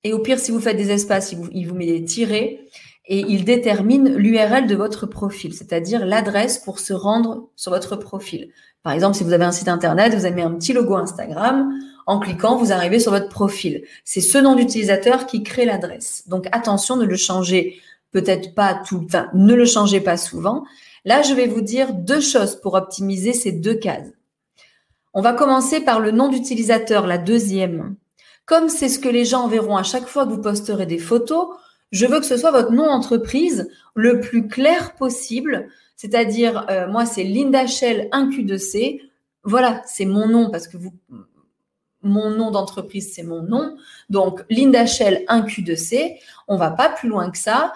et 0.04 0.12
au 0.12 0.18
pire, 0.18 0.38
si 0.38 0.50
vous 0.50 0.60
faites 0.60 0.76
des 0.76 0.90
espaces, 0.90 1.32
il 1.32 1.38
vous, 1.38 1.48
il 1.52 1.72
met 1.72 1.86
des 1.86 2.04
tirés 2.04 2.68
et 3.08 3.24
il 3.26 3.44
détermine 3.44 4.14
l'URL 4.14 4.66
de 4.66 4.74
votre 4.76 5.06
profil, 5.06 5.54
c'est-à-dire 5.54 6.04
l'adresse 6.04 6.58
pour 6.58 6.78
se 6.78 6.92
rendre 6.92 7.48
sur 7.56 7.72
votre 7.72 7.96
profil. 7.96 8.50
Par 8.82 8.92
exemple, 8.92 9.16
si 9.16 9.24
vous 9.24 9.32
avez 9.32 9.46
un 9.46 9.52
site 9.52 9.68
internet, 9.68 10.14
vous 10.14 10.26
avez 10.26 10.42
un 10.42 10.52
petit 10.52 10.74
logo 10.74 10.94
Instagram. 10.94 11.72
En 12.06 12.20
cliquant, 12.20 12.56
vous 12.56 12.70
arrivez 12.70 13.00
sur 13.00 13.10
votre 13.10 13.28
profil. 13.28 13.82
C'est 14.04 14.20
ce 14.20 14.38
nom 14.38 14.54
d'utilisateur 14.54 15.26
qui 15.26 15.42
crée 15.42 15.64
l'adresse. 15.64 16.24
Donc 16.28 16.46
attention, 16.52 16.96
ne 16.96 17.04
le 17.04 17.16
changez 17.16 17.80
peut-être 18.12 18.54
pas 18.54 18.74
tout, 18.86 19.02
enfin, 19.06 19.28
ne 19.32 19.54
le 19.54 19.64
changez 19.64 20.00
pas 20.00 20.18
souvent. 20.18 20.64
Là, 21.04 21.22
je 21.22 21.32
vais 21.32 21.46
vous 21.46 21.62
dire 21.62 21.94
deux 21.94 22.20
choses 22.20 22.56
pour 22.56 22.74
optimiser 22.74 23.32
ces 23.32 23.52
deux 23.52 23.74
cases. 23.74 24.08
On 25.14 25.22
va 25.22 25.32
commencer 25.32 25.80
par 25.80 26.00
le 26.00 26.10
nom 26.10 26.28
d'utilisateur, 26.28 27.06
la 27.06 27.18
deuxième. 27.18 27.96
Comme 28.44 28.68
c'est 28.68 28.88
ce 28.88 28.98
que 28.98 29.08
les 29.08 29.24
gens 29.24 29.48
verront 29.48 29.76
à 29.76 29.82
chaque 29.82 30.06
fois 30.06 30.26
que 30.26 30.30
vous 30.30 30.40
posterez 30.40 30.86
des 30.86 30.98
photos, 30.98 31.48
je 31.92 32.06
veux 32.06 32.20
que 32.20 32.26
ce 32.26 32.36
soit 32.36 32.50
votre 32.50 32.72
nom 32.72 32.86
d'entreprise 32.86 33.70
le 33.94 34.20
plus 34.20 34.48
clair 34.48 34.94
possible. 34.94 35.68
C'est-à-dire, 35.96 36.66
euh, 36.70 36.86
moi, 36.88 37.06
c'est 37.06 37.24
Linda 37.24 37.66
Shell 37.66 38.08
1Q2C. 38.12 39.00
Voilà, 39.42 39.82
c'est 39.86 40.04
mon 40.04 40.28
nom 40.28 40.50
parce 40.50 40.68
que 40.68 40.76
mon 42.02 42.30
nom 42.30 42.50
d'entreprise, 42.50 43.12
c'est 43.12 43.22
mon 43.22 43.42
nom. 43.42 43.76
Donc, 44.10 44.44
Linda 44.50 44.86
Shell 44.86 45.24
1Q2C. 45.28 46.18
On 46.46 46.56
va 46.56 46.70
pas 46.70 46.88
plus 46.88 47.08
loin 47.08 47.30
que 47.30 47.38
ça 47.38 47.72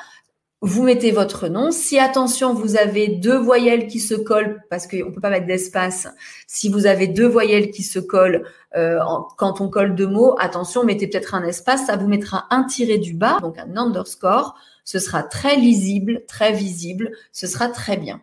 vous 0.62 0.84
mettez 0.84 1.10
votre 1.10 1.48
nom. 1.48 1.72
Si 1.72 1.98
attention, 1.98 2.54
vous 2.54 2.76
avez 2.76 3.08
deux 3.08 3.36
voyelles 3.36 3.88
qui 3.88 3.98
se 3.98 4.14
collent, 4.14 4.62
parce 4.70 4.86
qu'on 4.86 5.08
ne 5.08 5.10
peut 5.10 5.20
pas 5.20 5.28
mettre 5.28 5.46
d'espace, 5.46 6.06
si 6.46 6.68
vous 6.68 6.86
avez 6.86 7.08
deux 7.08 7.26
voyelles 7.26 7.72
qui 7.72 7.82
se 7.82 7.98
collent 7.98 8.44
euh, 8.76 9.00
quand 9.36 9.60
on 9.60 9.68
colle 9.68 9.96
deux 9.96 10.06
mots, 10.06 10.36
attention, 10.38 10.84
mettez 10.84 11.08
peut-être 11.08 11.34
un 11.34 11.42
espace, 11.42 11.86
ça 11.86 11.96
vous 11.96 12.06
mettra 12.06 12.46
un 12.50 12.62
tiré 12.62 12.98
du 12.98 13.12
bas, 13.12 13.38
donc 13.42 13.58
un 13.58 13.76
underscore. 13.76 14.54
Ce 14.84 15.00
sera 15.00 15.24
très 15.24 15.56
lisible, 15.56 16.22
très 16.26 16.52
visible, 16.52 17.10
ce 17.32 17.48
sera 17.48 17.68
très 17.68 17.96
bien. 17.96 18.20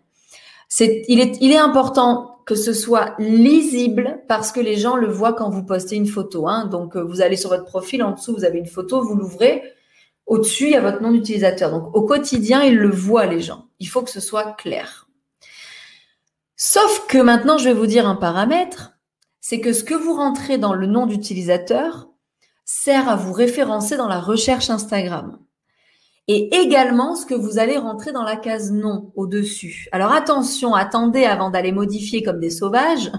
C'est, 0.70 1.04
il, 1.10 1.20
est, 1.20 1.38
il 1.42 1.52
est 1.52 1.58
important 1.58 2.38
que 2.46 2.56
ce 2.56 2.74
soit 2.74 3.16
lisible 3.20 4.22
parce 4.30 4.52
que 4.54 4.60
les 4.62 4.78
gens 4.78 4.96
le 4.96 5.08
voient 5.08 5.34
quand 5.34 5.50
vous 5.50 5.64
postez 5.64 5.98
une 5.98 6.08
photo. 6.08 6.48
Hein. 6.48 6.68
Donc, 6.68 6.96
euh, 6.96 7.04
vous 7.04 7.22
allez 7.22 7.36
sur 7.36 7.50
votre 7.50 7.66
profil, 7.66 8.02
en 8.02 8.12
dessous, 8.12 8.34
vous 8.34 8.46
avez 8.46 8.60
une 8.60 8.66
photo, 8.66 9.04
vous 9.04 9.16
l'ouvrez 9.16 9.62
au-dessus, 10.30 10.66
il 10.66 10.72
y 10.72 10.76
a 10.76 10.82
votre 10.82 11.02
nom 11.02 11.12
d'utilisateur. 11.12 11.72
Donc, 11.72 11.94
au 11.96 12.04
quotidien, 12.04 12.64
ils 12.64 12.78
le 12.78 12.90
voient, 12.90 13.26
les 13.26 13.42
gens. 13.42 13.66
Il 13.80 13.88
faut 13.88 14.04
que 14.04 14.12
ce 14.12 14.20
soit 14.20 14.54
clair. 14.54 15.08
Sauf 16.56 17.08
que 17.08 17.18
maintenant, 17.18 17.58
je 17.58 17.66
vais 17.66 17.74
vous 17.74 17.88
dire 17.88 18.08
un 18.08 18.16
paramètre, 18.16 18.94
c'est 19.42 19.60
que 19.60 19.74
ce 19.74 19.84
que 19.84 19.96
vous 19.96 20.14
rentrez 20.14 20.58
dans 20.58 20.74
le 20.74 20.86
nom 20.86 21.08
d'utilisateur, 21.08 22.10
sert 22.64 23.10
à 23.10 23.16
vous 23.16 23.34
référencer 23.34 23.98
dans 23.98 24.08
la 24.08 24.20
recherche 24.20 24.70
Instagram. 24.70 25.40
Et 26.28 26.56
également 26.56 27.16
ce 27.16 27.26
que 27.26 27.34
vous 27.34 27.58
allez 27.58 27.78
rentrer 27.78 28.12
dans 28.12 28.22
la 28.24 28.36
case 28.36 28.72
non 28.72 29.12
au-dessus. 29.16 29.90
Alors 29.92 30.12
attention, 30.12 30.76
attendez 30.76 31.26
avant 31.26 31.50
d'aller 31.50 31.72
modifier 31.72 32.22
comme 32.22 32.40
des 32.40 32.52
sauvages. 32.52 33.12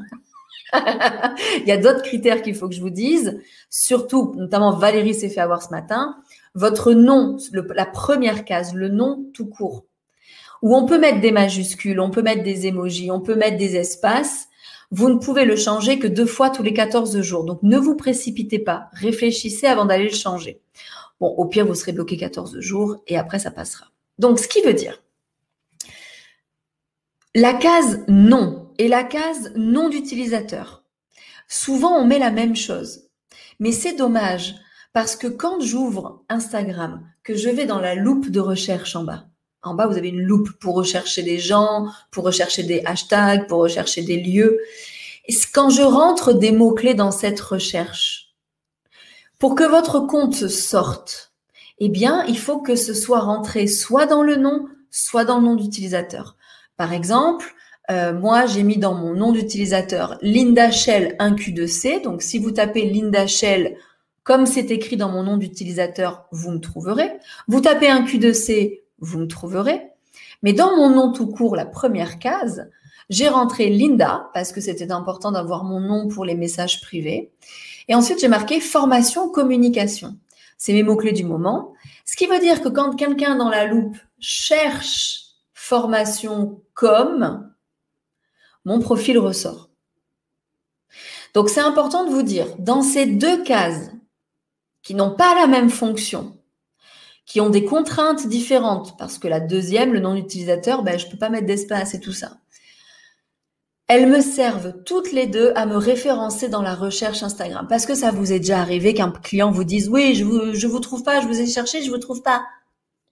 Il 0.72 1.66
y 1.66 1.72
a 1.72 1.76
d'autres 1.76 2.02
critères 2.02 2.42
qu'il 2.42 2.54
faut 2.54 2.68
que 2.68 2.74
je 2.76 2.80
vous 2.80 2.90
dise. 2.90 3.40
Surtout, 3.68 4.32
notamment 4.36 4.70
Valérie 4.70 5.14
s'est 5.14 5.28
fait 5.28 5.40
avoir 5.40 5.62
ce 5.62 5.70
matin. 5.70 6.16
Votre 6.54 6.92
nom, 6.92 7.36
la 7.52 7.86
première 7.86 8.44
case, 8.44 8.74
le 8.74 8.88
nom 8.88 9.24
tout 9.34 9.46
court. 9.46 9.86
Où 10.62 10.76
on 10.76 10.84
peut 10.84 10.98
mettre 10.98 11.20
des 11.20 11.32
majuscules, 11.32 12.00
on 12.00 12.10
peut 12.10 12.22
mettre 12.22 12.42
des 12.42 12.66
émojis, 12.66 13.10
on 13.10 13.20
peut 13.20 13.36
mettre 13.36 13.56
des 13.56 13.76
espaces. 13.76 14.48
Vous 14.90 15.08
ne 15.08 15.18
pouvez 15.18 15.44
le 15.44 15.56
changer 15.56 15.98
que 15.98 16.08
deux 16.08 16.26
fois 16.26 16.50
tous 16.50 16.62
les 16.62 16.74
14 16.74 17.20
jours. 17.20 17.44
Donc 17.44 17.62
ne 17.62 17.78
vous 17.78 17.96
précipitez 17.96 18.58
pas. 18.58 18.88
Réfléchissez 18.92 19.66
avant 19.66 19.84
d'aller 19.84 20.08
le 20.08 20.14
changer. 20.14 20.60
Bon, 21.20 21.28
au 21.28 21.44
pire, 21.46 21.66
vous 21.66 21.74
serez 21.74 21.92
bloqué 21.92 22.16
14 22.16 22.60
jours 22.60 22.96
et 23.06 23.18
après, 23.18 23.38
ça 23.38 23.50
passera. 23.50 23.86
Donc, 24.18 24.38
ce 24.38 24.48
qui 24.48 24.62
veut 24.62 24.74
dire, 24.74 25.02
la 27.34 27.52
case 27.52 28.04
non 28.08 28.70
et 28.78 28.88
la 28.88 29.04
case 29.04 29.52
nom 29.54 29.88
d'utilisateur. 29.88 30.82
Souvent, 31.46 31.96
on 31.96 32.06
met 32.06 32.18
la 32.18 32.30
même 32.30 32.56
chose. 32.56 33.08
Mais 33.60 33.72
c'est 33.72 33.94
dommage 33.94 34.54
parce 34.92 35.16
que 35.16 35.26
quand 35.26 35.60
j'ouvre 35.60 36.22
Instagram, 36.28 37.02
que 37.22 37.34
je 37.34 37.48
vais 37.48 37.66
dans 37.66 37.80
la 37.80 37.94
loupe 37.94 38.30
de 38.30 38.40
recherche 38.40 38.96
en 38.96 39.04
bas, 39.04 39.26
en 39.62 39.74
bas, 39.74 39.86
vous 39.86 39.98
avez 39.98 40.08
une 40.08 40.22
loupe 40.22 40.50
pour 40.58 40.74
rechercher 40.74 41.22
des 41.22 41.38
gens, 41.38 41.88
pour 42.10 42.24
rechercher 42.24 42.62
des 42.62 42.82
hashtags, 42.86 43.46
pour 43.46 43.60
rechercher 43.60 44.02
des 44.02 44.16
lieux. 44.16 44.58
Quand 45.52 45.68
je 45.68 45.82
rentre 45.82 46.32
des 46.32 46.50
mots-clés 46.50 46.94
dans 46.94 47.10
cette 47.10 47.40
recherche, 47.40 48.34
pour 49.38 49.54
que 49.54 49.64
votre 49.64 50.00
compte 50.00 50.48
sorte, 50.48 51.32
eh 51.78 51.88
bien, 51.88 52.24
il 52.26 52.38
faut 52.38 52.60
que 52.60 52.74
ce 52.74 52.94
soit 52.94 53.20
rentré 53.20 53.66
soit 53.66 54.06
dans 54.06 54.22
le 54.22 54.36
nom, 54.36 54.66
soit 54.90 55.24
dans 55.24 55.38
le 55.38 55.44
nom 55.44 55.54
d'utilisateur. 55.54 56.36
Par 56.76 56.92
exemple, 56.92 57.54
euh, 57.90 58.12
moi, 58.12 58.46
j'ai 58.46 58.62
mis 58.62 58.78
dans 58.78 58.94
mon 58.94 59.14
nom 59.14 59.32
d'utilisateur 59.32 60.16
Linda 60.22 60.70
Shell 60.70 61.16
1Q2C. 61.18 62.02
Donc, 62.02 62.22
si 62.22 62.38
vous 62.38 62.50
tapez 62.50 62.88
Linda 62.88 63.26
Shell 63.26 63.76
comme 64.30 64.46
c'est 64.46 64.70
écrit 64.70 64.96
dans 64.96 65.08
mon 65.08 65.24
nom 65.24 65.38
d'utilisateur, 65.38 66.24
vous 66.30 66.52
me 66.52 66.60
trouverez. 66.60 67.18
Vous 67.48 67.60
tapez 67.60 67.88
un 67.88 68.04
Q2C, 68.04 68.82
vous 69.00 69.18
me 69.18 69.26
trouverez. 69.26 69.88
Mais 70.44 70.52
dans 70.52 70.76
mon 70.76 70.88
nom 70.88 71.10
tout 71.10 71.26
court, 71.26 71.56
la 71.56 71.66
première 71.66 72.20
case, 72.20 72.70
j'ai 73.08 73.26
rentré 73.26 73.68
Linda 73.70 74.30
parce 74.32 74.52
que 74.52 74.60
c'était 74.60 74.92
important 74.92 75.32
d'avoir 75.32 75.64
mon 75.64 75.80
nom 75.80 76.06
pour 76.06 76.24
les 76.24 76.36
messages 76.36 76.80
privés. 76.80 77.32
Et 77.88 77.96
ensuite, 77.96 78.20
j'ai 78.20 78.28
marqué 78.28 78.60
formation 78.60 79.28
communication. 79.30 80.16
C'est 80.58 80.74
mes 80.74 80.84
mots-clés 80.84 81.10
du 81.10 81.24
moment. 81.24 81.72
Ce 82.04 82.14
qui 82.14 82.28
veut 82.28 82.38
dire 82.38 82.62
que 82.62 82.68
quand 82.68 82.94
quelqu'un 82.94 83.34
dans 83.34 83.48
la 83.48 83.64
loupe 83.64 83.96
cherche 84.20 85.24
formation 85.54 86.62
comme, 86.74 87.52
mon 88.64 88.78
profil 88.78 89.18
ressort. 89.18 89.70
Donc, 91.34 91.48
c'est 91.48 91.58
important 91.58 92.04
de 92.04 92.10
vous 92.10 92.22
dire, 92.22 92.46
dans 92.60 92.82
ces 92.82 93.06
deux 93.06 93.42
cases 93.42 93.90
qui 94.82 94.94
n'ont 94.94 95.10
pas 95.10 95.34
la 95.34 95.46
même 95.46 95.70
fonction, 95.70 96.36
qui 97.26 97.40
ont 97.40 97.50
des 97.50 97.64
contraintes 97.64 98.26
différentes, 98.26 98.96
parce 98.98 99.18
que 99.18 99.28
la 99.28 99.40
deuxième, 99.40 99.92
le 99.92 100.00
nom 100.00 100.14
d'utilisateur, 100.14 100.82
ben, 100.82 100.98
je 100.98 101.06
ne 101.06 101.10
peux 101.10 101.18
pas 101.18 101.28
mettre 101.28 101.46
d'espace 101.46 101.94
et 101.94 102.00
tout 102.00 102.12
ça. 102.12 102.32
Elles 103.86 104.08
me 104.08 104.20
servent 104.20 104.84
toutes 104.84 105.10
les 105.10 105.26
deux 105.26 105.52
à 105.56 105.66
me 105.66 105.76
référencer 105.76 106.48
dans 106.48 106.62
la 106.62 106.76
recherche 106.76 107.24
Instagram. 107.24 107.66
Parce 107.68 107.86
que 107.86 107.96
ça 107.96 108.12
vous 108.12 108.32
est 108.32 108.38
déjà 108.38 108.60
arrivé 108.60 108.94
qu'un 108.94 109.10
client 109.10 109.50
vous 109.50 109.64
dise 109.64 109.88
oui, 109.88 110.14
je 110.14 110.24
vous, 110.24 110.54
je 110.54 110.66
vous 110.68 110.78
trouve 110.78 111.02
pas, 111.02 111.20
je 111.20 111.26
vous 111.26 111.40
ai 111.40 111.46
cherché, 111.46 111.82
je 111.82 111.90
vous 111.90 111.98
trouve 111.98 112.22
pas. 112.22 112.44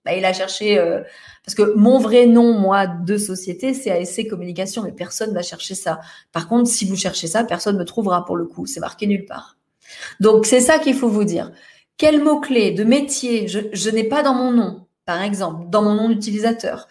Ben, 0.05 0.13
il 0.17 0.25
a 0.25 0.33
cherché 0.33 0.79
euh, 0.79 1.03
parce 1.45 1.55
que 1.55 1.75
mon 1.75 1.99
vrai 1.99 2.27
nom, 2.27 2.59
moi, 2.59 2.87
de 2.87 3.19
société, 3.19 3.75
c'est 3.75 3.91
ASC 3.91 4.29
Communication, 4.29 4.83
mais 4.83 4.93
personne 4.93 5.35
va 5.35 5.43
chercher 5.43 5.75
ça. 5.75 6.01
Par 6.33 6.49
contre, 6.49 6.71
si 6.71 6.87
vous 6.87 6.97
cherchez 6.97 7.27
ça, 7.27 7.45
personne 7.45 7.75
ne 7.75 7.81
me 7.81 7.85
trouvera 7.85 8.25
pour 8.25 8.37
le 8.37 8.47
coup. 8.47 8.67
C'est 8.67 8.81
marqué 8.81 9.07
nulle 9.07 9.27
part. 9.27 9.58
Donc 10.21 10.47
c'est 10.47 10.61
ça 10.61 10.79
qu'il 10.79 10.95
faut 10.95 11.09
vous 11.09 11.25
dire. 11.25 11.53
Quel 11.97 12.23
mot-clé 12.23 12.71
de 12.71 12.85
métier 12.85 13.49
je, 13.49 13.91
n'ai 13.91 14.05
pas 14.05 14.23
dans 14.23 14.35
mon 14.35 14.53
nom, 14.53 14.87
par 15.05 15.23
exemple, 15.23 15.69
dans 15.69 15.83
mon 15.83 15.95
nom 15.95 16.09
d'utilisateur 16.09 16.87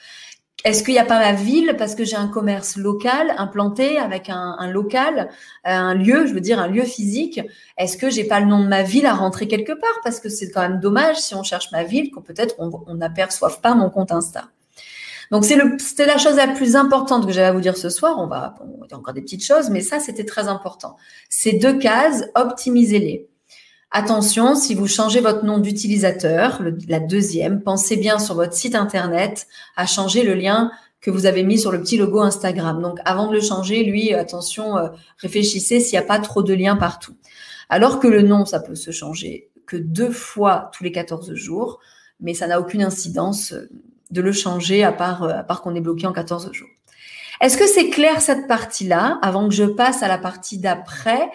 Est-ce 0.66 0.84
qu'il 0.84 0.94
n'y 0.94 1.00
a 1.00 1.06
pas 1.06 1.20
ma 1.20 1.34
ville 1.34 1.76
parce 1.78 1.96
que 1.96 2.04
j'ai 2.04 2.18
un 2.18 2.28
commerce 2.28 2.76
local 2.76 3.34
implanté 3.38 3.98
avec 4.00 4.30
un, 4.30 4.70
local, 4.70 5.30
un 5.64 5.94
lieu, 5.94 6.28
je 6.28 6.34
veux 6.34 6.42
dire 6.42 6.60
un 6.60 6.68
lieu 6.68 6.84
physique? 6.84 7.40
Est-ce 7.78 7.96
que 7.96 8.10
j'ai 8.10 8.26
pas 8.26 8.42
le 8.42 8.48
nom 8.48 8.62
de 8.62 8.68
ma 8.68 8.84
ville 8.84 9.06
à 9.06 9.14
rentrer 9.14 9.48
quelque 9.48 9.74
part? 9.74 10.00
Parce 10.04 10.20
que 10.20 10.30
c'est 10.30 10.52
quand 10.52 10.62
même 10.62 10.80
dommage 10.80 11.18
si 11.18 11.36
on 11.36 11.44
cherche 11.44 11.72
ma 11.72 11.84
ville 11.84 12.12
qu'on 12.12 12.22
peut-être 12.22 12.56
on 12.60 12.96
n'aperçoive 12.96 13.62
pas 13.62 13.76
mon 13.76 13.90
compte 13.90 14.12
Insta. 14.12 14.50
Donc 15.32 15.46
c'est 15.46 15.58
c'était 15.80 16.06
la 16.06 16.18
chose 16.18 16.36
la 16.36 16.48
plus 16.48 16.76
importante 16.76 17.26
que 17.26 17.32
j'avais 17.32 17.48
à 17.48 17.52
vous 17.52 17.62
dire 17.62 17.78
ce 17.78 17.90
soir. 17.90 18.16
On 18.20 18.28
va, 18.28 18.56
bon, 18.60 18.80
il 18.86 18.92
y 18.92 18.94
a 18.94 18.98
encore 18.98 19.14
des 19.14 19.22
petites 19.22 19.44
choses, 19.44 19.70
mais 19.70 19.82
ça 19.82 20.00
c'était 20.00 20.26
très 20.26 20.48
important. 20.48 20.96
Ces 21.30 21.54
deux 21.54 21.78
cases, 21.78 22.26
optimisez-les. 22.36 23.28
Attention, 23.92 24.56
si 24.56 24.76
vous 24.76 24.88
changez 24.88 25.22
votre 25.22 25.46
nom 25.46 25.60
d'utilisateur, 25.60 26.62
la 26.88 27.00
deuxième, 27.00 27.62
pensez 27.62 27.96
bien 27.96 28.20
sur 28.20 28.36
votre 28.36 28.54
site 28.54 28.76
internet 28.76 29.48
à 29.78 29.86
changer 29.86 30.24
le 30.24 30.34
lien 30.34 30.72
que 31.00 31.10
vous 31.10 31.26
avez 31.26 31.44
mis 31.44 31.58
sur 31.58 31.72
le 31.72 31.80
petit 31.80 31.96
logo 31.98 32.20
Instagram. 32.20 32.82
Donc 32.82 33.00
avant 33.06 33.28
de 33.28 33.34
le 33.34 33.42
changer, 33.42 33.84
lui, 33.84 34.14
attention, 34.14 34.78
euh, 34.78 34.90
réfléchissez 35.20 35.80
s'il 35.80 35.98
n'y 35.98 36.04
a 36.04 36.08
pas 36.08 36.20
trop 36.20 36.44
de 36.44 36.54
liens 36.54 36.76
partout. 36.76 37.16
Alors 37.70 38.00
que 38.00 38.08
le 38.08 38.22
nom, 38.22 38.46
ça 38.46 38.60
peut 38.60 38.76
se 38.76 38.92
changer 38.92 39.50
que 39.66 39.78
deux 39.78 40.12
fois 40.12 40.70
tous 40.74 40.84
les 40.84 40.92
14 40.92 41.34
jours, 41.34 41.80
mais 42.20 42.34
ça 42.34 42.48
n'a 42.48 42.60
aucune 42.60 42.84
incidence 42.84 43.54
euh, 43.54 43.70
de 44.12 44.22
le 44.22 44.32
changer 44.32 44.84
à 44.84 44.92
part, 44.92 45.24
euh, 45.24 45.30
à 45.30 45.44
part 45.44 45.62
qu'on 45.62 45.76
est 45.76 45.82
bloqué 45.82 46.08
en 46.08 46.14
14 46.14 46.52
jours. 46.52 46.70
Est-ce 47.40 47.58
que 47.58 47.68
c'est 47.68 47.90
clair 47.90 48.20
cette 48.20 48.48
partie-là 48.48 49.20
avant 49.22 49.48
que 49.48 49.54
je 49.54 49.66
passe 49.66 50.02
à 50.02 50.08
la 50.08 50.18
partie 50.18 50.58
d'après 50.58 51.30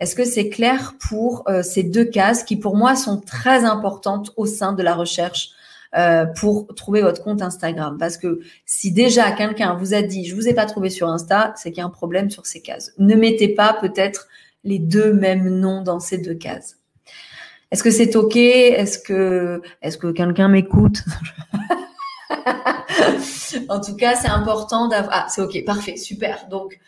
est-ce 0.00 0.14
que 0.14 0.24
c'est 0.24 0.48
clair 0.48 0.94
pour 1.08 1.42
euh, 1.48 1.62
ces 1.62 1.82
deux 1.82 2.04
cases 2.04 2.44
qui, 2.44 2.56
pour 2.56 2.76
moi, 2.76 2.94
sont 2.94 3.20
très 3.20 3.64
importantes 3.64 4.32
au 4.36 4.46
sein 4.46 4.72
de 4.72 4.82
la 4.82 4.94
recherche 4.94 5.50
euh, 5.96 6.24
pour 6.24 6.72
trouver 6.76 7.02
votre 7.02 7.22
compte 7.22 7.42
Instagram? 7.42 7.96
Parce 7.98 8.16
que 8.16 8.40
si 8.64 8.92
déjà 8.92 9.32
quelqu'un 9.32 9.74
vous 9.74 9.94
a 9.94 10.02
dit, 10.02 10.24
je 10.24 10.36
vous 10.36 10.46
ai 10.46 10.54
pas 10.54 10.66
trouvé 10.66 10.88
sur 10.88 11.08
Insta, 11.08 11.52
c'est 11.56 11.70
qu'il 11.70 11.78
y 11.78 11.82
a 11.82 11.86
un 11.86 11.90
problème 11.90 12.30
sur 12.30 12.46
ces 12.46 12.62
cases. 12.62 12.92
Ne 12.98 13.16
mettez 13.16 13.48
pas 13.48 13.76
peut-être 13.80 14.28
les 14.62 14.78
deux 14.78 15.12
mêmes 15.12 15.48
noms 15.48 15.82
dans 15.82 15.98
ces 15.98 16.18
deux 16.18 16.34
cases. 16.34 16.76
Est-ce 17.72 17.82
que 17.82 17.90
c'est 17.90 18.14
ok? 18.14 18.36
Est-ce 18.36 18.98
que 18.98 19.60
est-ce 19.82 19.98
que 19.98 20.12
quelqu'un 20.12 20.48
m'écoute? 20.48 21.02
En 23.68 23.80
tout 23.80 23.96
cas, 23.96 24.16
c'est 24.16 24.28
important 24.28 24.88
d'avoir. 24.88 25.10
Ah, 25.12 25.26
c'est 25.28 25.40
ok, 25.40 25.64
parfait, 25.64 25.96
super. 25.96 26.48
Donc 26.48 26.78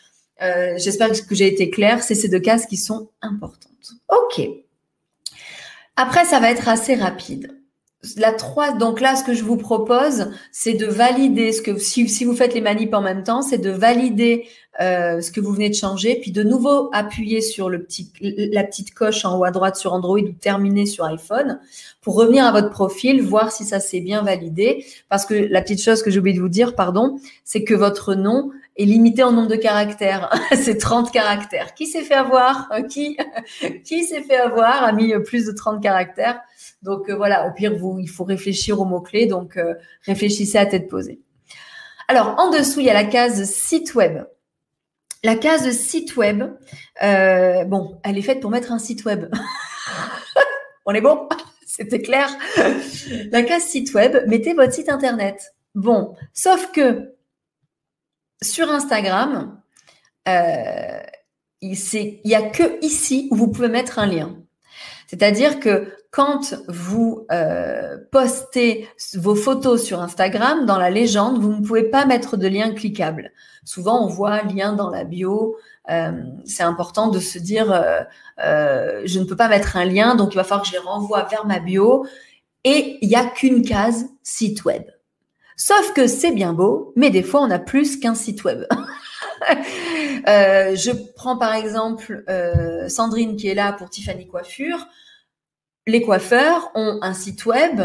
euh, 0.43 0.75
j'espère 0.79 1.11
que 1.11 1.35
j'ai 1.35 1.47
été 1.47 1.71
claire. 1.71 2.03
C'est 2.03 2.15
ces 2.15 2.29
deux 2.29 2.41
cases 2.41 2.67
qui 2.67 2.77
sont 2.77 3.11
importantes. 3.23 3.93
OK. 4.09 4.47
Après, 5.97 6.25
ça 6.25 6.41
va 6.41 6.51
être 6.51 6.69
assez 6.69 6.95
rapide. 6.95 7.60
La 8.17 8.33
3, 8.33 8.79
donc 8.79 9.01
là, 9.03 9.15
ce 9.15 9.23
que 9.23 9.35
je 9.35 9.45
vous 9.45 9.59
propose, 9.59 10.31
c'est 10.53 10.73
de 10.73 10.87
valider 10.87 11.53
ce 11.53 11.61
que, 11.61 11.77
si, 11.77 12.09
si, 12.09 12.25
vous 12.25 12.35
faites 12.35 12.55
les 12.55 12.63
manips 12.63 12.95
en 12.95 13.03
même 13.03 13.25
temps, 13.25 13.43
c'est 13.43 13.59
de 13.59 13.71
valider 13.71 14.49
euh, 14.81 15.21
ce 15.21 15.31
que 15.31 15.39
vous 15.39 15.53
venez 15.53 15.69
de 15.69 15.75
changer, 15.75 16.15
puis 16.15 16.33
de 16.33 16.43
nouveau 16.43 16.89
appuyer 16.95 17.43
sur 17.43 17.69
le 17.69 17.83
petit, 17.83 18.11
la 18.21 18.65
petite 18.65 18.95
coche 18.95 19.27
en 19.27 19.39
haut 19.39 19.45
à 19.45 19.51
droite 19.51 19.77
sur 19.77 19.93
Android 19.93 20.19
ou 20.19 20.33
terminer 20.33 20.87
sur 20.87 21.05
iPhone 21.05 21.61
pour 22.01 22.15
revenir 22.15 22.47
à 22.47 22.53
votre 22.53 22.71
profil, 22.71 23.21
voir 23.21 23.53
si 23.53 23.65
ça 23.65 23.81
s'est 23.81 24.01
bien 24.01 24.23
validé. 24.23 24.87
Parce 25.11 25.27
que 25.27 25.35
la 25.35 25.61
petite 25.61 25.83
chose 25.83 26.03
que 26.03 26.11
j'ai 26.11 26.21
oublié 26.21 26.35
de 26.35 26.41
vous 26.41 26.49
dire, 26.49 26.75
pardon, 26.75 27.21
c'est 27.45 27.65
que 27.65 27.75
votre 27.75 28.15
nom, 28.15 28.51
est 28.77 28.85
limité 28.87 29.23
en 29.23 29.33
nombre 29.33 29.49
de 29.49 29.57
caractères. 29.57 30.31
c'est 30.55 30.79
30 30.79 31.13
caractères. 31.13 31.75
Qui 31.75 31.87
s'est 31.87 32.03
fait 32.03 32.15
avoir? 32.15 32.71
Qui? 32.89 33.19
Qui 33.85 34.05
s'est 34.05 34.23
fait 34.23 34.39
avoir 34.39 34.85
a 34.85 34.93
mis 34.93 35.13
plus 35.25 35.47
de 35.47 35.53
30 35.53 35.83
caractères? 35.83 36.41
Donc 36.83 37.09
euh, 37.09 37.17
voilà, 37.17 37.47
au 37.47 37.53
pire, 37.53 37.73
il 37.99 38.09
faut 38.09 38.25
réfléchir 38.25 38.81
aux 38.81 38.85
mots-clés. 38.85 39.27
Donc 39.27 39.57
euh, 39.57 39.75
réfléchissez 40.05 40.59
à 40.59 40.67
tête 40.67 40.89
posée. 40.89 41.21
Alors 42.09 42.35
en 42.39 42.51
dessous, 42.51 42.81
il 42.81 42.87
y 42.87 42.91
a 42.91 42.95
la 42.95 43.05
case 43.05 43.45
site 43.45 43.95
web. 43.95 44.25
La 45.23 45.37
case 45.37 45.71
site 45.71 46.17
web, 46.17 46.45
euh, 47.03 47.65
bon, 47.65 48.01
elle 48.05 48.17
est 48.17 48.23
faite 48.23 48.41
pour 48.41 48.51
mettre 48.51 48.73
un 48.73 48.79
site 48.79 49.05
web. 49.05 49.31
On 50.87 50.95
est 50.95 51.03
bon? 51.03 51.29
C'était 51.67 52.01
clair? 52.01 52.29
La 53.31 53.43
case 53.43 53.65
site 53.65 53.95
web, 53.95 54.17
mettez 54.27 54.55
votre 54.55 54.73
site 54.73 54.89
internet. 54.89 55.55
Bon, 55.75 56.17
sauf 56.33 56.73
que 56.73 57.15
sur 58.43 58.69
Instagram, 58.71 59.61
il 60.27 61.77
n'y 62.25 62.35
a 62.35 62.43
que 62.43 62.85
ici 62.85 63.29
où 63.31 63.37
vous 63.37 63.49
pouvez 63.49 63.69
mettre 63.69 63.99
un 63.99 64.07
lien. 64.07 64.37
C'est-à-dire 65.07 65.61
que 65.61 65.93
quand 66.11 66.55
vous 66.69 67.27
euh, 67.31 67.99
postez 68.11 68.89
vos 69.15 69.35
photos 69.35 69.83
sur 69.83 70.01
Instagram, 70.01 70.67
dans 70.67 70.79
la 70.79 70.91
légende, 70.91 71.41
vous 71.41 71.53
ne 71.53 71.65
pouvez 71.65 71.85
pas 71.85 72.05
mettre 72.05 72.37
de 72.37 72.49
lien 72.49 72.73
cliquable. 72.73 73.33
Souvent, 73.65 74.05
on 74.05 74.09
voit 74.09 74.43
lien 74.43 74.73
dans 74.73 74.91
la 74.91 75.05
bio, 75.05 75.57
c'est 76.45 76.63
important 76.63 77.09
de 77.09 77.19
se 77.19 77.39
dire, 77.39 77.67
je 78.39 79.19
ne 79.19 79.25
peux 79.25 79.37
pas 79.37 79.49
mettre 79.49 79.77
un 79.77 79.85
lien, 79.85 80.15
donc 80.15 80.35
il 80.35 80.37
va 80.37 80.45
falloir 80.45 80.63
que 80.63 80.69
je 80.69 80.73
les 80.73 80.79
renvoie 80.79 81.25
vers 81.25 81.47
ma 81.47 81.59
bio. 81.59 82.07
Et 82.65 82.99
il 83.01 83.09
n'y 83.09 83.17
a 83.17 83.25
qu'une 83.25 83.63
case 83.63 84.07
site 84.23 84.65
web. 84.65 84.83
Sauf 85.57 85.93
que 85.93 86.07
c'est 86.07 86.33
bien 86.33 86.55
beau, 86.55 86.93
mais 86.97 87.11
des 87.11 87.23
fois 87.23 87.43
on 87.43 87.51
a 87.51 87.59
plus 87.59 87.99
qu'un 87.99 88.15
site 88.15 88.45
web. 88.45 88.65
Euh, 90.29 90.77
je 90.77 90.91
prends 91.17 91.39
par 91.39 91.55
exemple 91.55 92.25
euh, 92.29 92.91
Sandrine 92.91 93.37
qui 93.37 93.49
est 93.49 93.55
là 93.55 93.73
pour 93.73 93.89
Tiffany 93.89 94.27
Coiffure. 94.27 94.87
Les 95.87 96.03
coiffeurs 96.03 96.71
ont 96.75 96.99
un 97.03 97.15
site 97.15 97.47
web, 97.47 97.81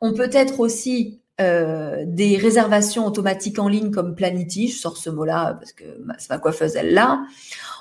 ont 0.00 0.12
peut-être 0.12 0.60
aussi 0.60 1.20
euh, 1.40 2.02
des 2.04 2.36
réservations 2.36 3.06
automatiques 3.06 3.58
en 3.58 3.68
ligne 3.68 3.92
comme 3.92 4.16
Planity, 4.16 4.68
je 4.68 4.76
sors 4.76 4.96
ce 4.96 5.08
mot-là 5.08 5.54
parce 5.54 5.72
que 5.72 5.84
c'est 6.18 6.30
ma 6.30 6.38
coiffeuse, 6.38 6.74
elle 6.74 6.94
l'a. 6.94 7.20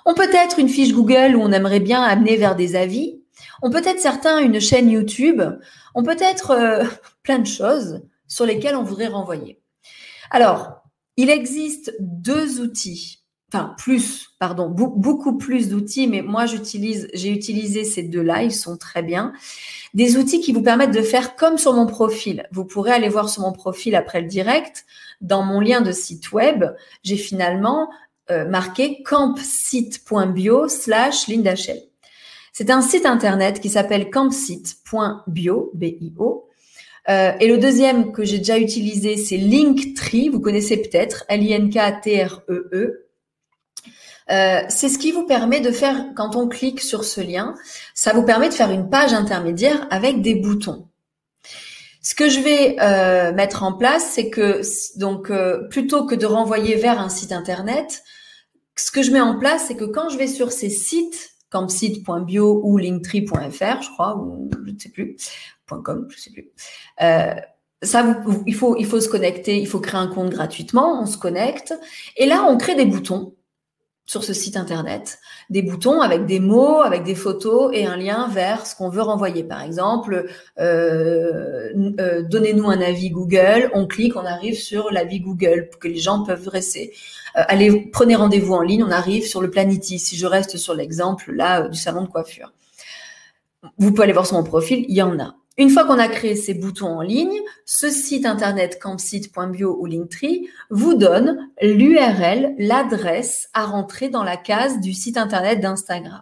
On 0.05 0.13
peut-être 0.13 0.59
une 0.59 0.69
fiche 0.69 0.93
Google 0.93 1.35
où 1.35 1.41
on 1.41 1.51
aimerait 1.51 1.79
bien 1.79 2.03
amener 2.03 2.37
vers 2.37 2.55
des 2.55 2.75
avis. 2.75 3.19
On 3.63 3.71
peut-être 3.71 3.99
certains 3.99 4.39
une 4.39 4.61
chaîne 4.61 4.91
YouTube. 4.91 5.41
On 5.95 6.03
peut-être 6.03 6.55
plein 7.23 7.39
de 7.39 7.47
choses 7.47 8.03
sur 8.27 8.45
lesquels 8.45 8.75
on 8.75 8.83
voudrait 8.83 9.07
renvoyer. 9.07 9.59
Alors, 10.29 10.83
il 11.15 11.31
existe 11.31 11.95
deux 11.99 12.61
outils, 12.61 13.23
enfin 13.51 13.75
plus, 13.77 14.32
pardon, 14.39 14.70
beaucoup 14.70 15.38
plus 15.38 15.70
d'outils, 15.70 16.08
mais 16.08 16.22
moi 16.22 16.46
j'utilise, 16.46 17.08
j'ai 17.13 17.30
utilisé 17.30 17.84
ces 17.84 18.04
deux-là, 18.04 18.44
ils 18.44 18.54
sont 18.54 18.77
très 18.77 19.04
bien. 19.04 19.34
Des 19.94 20.18
outils 20.18 20.42
qui 20.42 20.51
vous 20.51 20.62
permettent 20.62 20.94
de 20.94 21.01
faire 21.01 21.36
comme 21.36 21.58
sur 21.58 21.74
mon 21.74 21.86
profil. 21.86 22.48
Vous 22.51 22.66
pourrez 22.66 22.92
aller 22.92 23.10
voir 23.10 23.30
sur 23.30 23.44
mon 23.44 23.54
profil 23.54 23.96
après 23.96 24.22
le 24.22 24.27
direct. 24.27 24.86
Dans 25.22 25.44
mon 25.44 25.60
lien 25.62 25.82
de 25.82 25.92
site 25.92 26.32
web, 26.32 26.66
j'ai 27.04 27.16
finalement 27.16 27.89
euh, 28.30 28.46
marqué 28.46 29.01
campsite.bio 29.04 30.68
slash 30.68 31.27
Lindachel. 31.27 31.82
C'est 32.51 32.70
un 32.70 32.82
site 32.82 33.06
internet 33.06 33.62
qui 33.62 33.70
s'appelle 33.70 34.10
campsite.bio, 34.10 35.72
B-I-O, 35.74 36.48
euh, 37.10 37.32
et 37.39 37.48
le 37.48 37.58
deuxième 37.58 38.12
que 38.12 38.25
j'ai 38.25 38.39
déjà 38.39 38.60
utilisé, 38.60 39.16
c'est 39.16 39.38
Linktree. 39.38 40.30
Vous 40.30 40.42
connaissez 40.42 40.77
peut-être, 40.77 41.24
L-I-N-K-T-R-E-E. 41.30 43.06
Euh, 44.29 44.62
c'est 44.69 44.89
ce 44.89 44.98
qui 44.98 45.12
vous 45.12 45.25
permet 45.25 45.62
de 45.62 45.72
faire, 45.72 46.13
quand 46.15 46.36
on 46.36 46.48
clique 46.48 46.81
sur 46.81 47.03
ce 47.03 47.22
lien, 47.22 47.55
ça 47.93 48.13
vous 48.13 48.24
permet 48.24 48.50
de 48.50 48.53
faire 48.53 48.72
une 48.72 48.89
page 48.89 49.13
intermédiaire 49.13 49.88
avec 49.89 50.22
des 50.22 50.36
boutons. 50.36 50.88
Ce 52.01 52.15
que 52.15 52.29
je 52.29 52.39
vais 52.39 52.77
euh, 52.79 53.34
mettre 53.34 53.63
en 53.63 53.74
place, 53.74 54.12
c'est 54.12 54.29
que 54.29 54.62
donc 54.98 55.31
plutôt 55.69 56.05
que 56.05 56.15
de 56.15 56.25
renvoyer 56.25 56.75
vers 56.75 57.00
un 57.00 57.10
site 57.10 57.31
internet, 57.31 58.03
ce 58.77 58.91
que 58.91 59.01
je 59.01 59.12
mets 59.12 59.22
en 59.22 59.38
place, 59.38 59.65
c'est 59.67 59.75
que 59.75 59.86
quand 59.86 60.10
je 60.10 60.17
vais 60.17 60.27
sur 60.27 60.51
ces 60.51 60.69
sites, 60.69 61.31
comme 61.50 61.69
site.bio 61.69 62.62
ou 62.63 62.77
linktree.fr, 62.77 63.81
je 63.81 63.91
crois, 63.91 64.17
ou 64.17 64.50
je 64.65 64.72
ne 64.72 64.79
sais 64.79 64.89
plus, 64.89 65.17
.com, 65.67 66.07
je 66.10 66.19
sais 66.19 66.31
plus. 66.31 66.51
Euh, 67.01 67.34
ça, 67.81 68.24
il 68.46 68.55
faut, 68.55 68.75
il 68.77 68.86
faut 68.86 69.00
se 69.00 69.10
connecter, 69.10 69.60
il 69.60 69.67
faut 69.67 69.79
créer 69.79 70.00
un 70.00 70.07
compte 70.07 70.29
gratuitement, 70.29 71.01
on 71.01 71.05
se 71.05 71.17
connecte, 71.17 71.74
et 72.15 72.25
là, 72.25 72.46
on 72.50 72.57
crée 72.57 72.75
des 72.75 72.86
boutons 72.86 73.36
sur 74.07 74.23
ce 74.23 74.33
site 74.33 74.55
internet, 74.55 75.19
des 75.49 75.61
boutons 75.61 76.01
avec 76.01 76.25
des 76.25 76.39
mots, 76.39 76.79
avec 76.79 77.03
des 77.03 77.13
photos 77.13 77.69
et 77.73 77.85
un 77.85 77.97
lien 77.97 78.29
vers 78.29 78.65
ce 78.65 78.73
qu'on 78.75 78.89
veut 78.89 79.01
renvoyer. 79.01 79.43
Par 79.43 79.61
exemple, 79.61 80.27
euh, 80.59 81.73
euh, 81.99 82.23
donnez-nous 82.23 82.69
un 82.69 82.79
avis 82.79 83.09
Google, 83.09 83.69
on 83.73 83.85
clique, 83.85 84.15
on 84.15 84.25
arrive 84.25 84.55
sur 84.55 84.91
l'avis 84.91 85.19
Google 85.19 85.69
que 85.79 85.89
les 85.89 85.99
gens 85.99 86.23
peuvent 86.23 86.45
dresser. 86.45 86.93
allez, 87.33 87.89
prenez 87.91 88.15
rendez-vous 88.15 88.53
en 88.53 88.61
ligne, 88.61 88.83
on 88.83 88.91
arrive 88.91 89.27
sur 89.27 89.41
le 89.41 89.51
Planity. 89.51 89.99
Si 89.99 90.15
je 90.15 90.25
reste 90.25 90.57
sur 90.57 90.73
l'exemple 90.73 91.33
là 91.33 91.67
du 91.67 91.77
salon 91.77 92.03
de 92.03 92.07
coiffure, 92.07 92.53
vous 93.77 93.91
pouvez 93.91 94.03
aller 94.03 94.13
voir 94.13 94.25
sur 94.25 94.37
mon 94.37 94.43
profil, 94.43 94.85
il 94.87 94.95
y 94.95 95.01
en 95.01 95.19
a. 95.19 95.35
Une 95.57 95.71
fois 95.71 95.85
qu'on 95.85 95.97
a 95.97 96.07
créé 96.07 96.35
ces 96.35 96.53
boutons 96.53 97.00
en 97.00 97.01
ligne, 97.01 97.41
ce 97.65 97.89
site 97.89 98.27
internet 98.27 98.79
campsite.bio 98.79 99.75
ou 99.79 99.87
Linktree 99.87 100.48
vous 100.70 100.93
donne 100.93 101.50
l'URL, 101.61 102.53
l'adresse 102.59 103.50
à 103.53 103.65
rentrer 103.65 104.09
dans 104.09 104.24
la 104.24 104.37
case 104.37 104.79
du 104.79 104.93
site 104.93 105.17
internet 105.17 105.59
d'Instagram. 105.59 106.22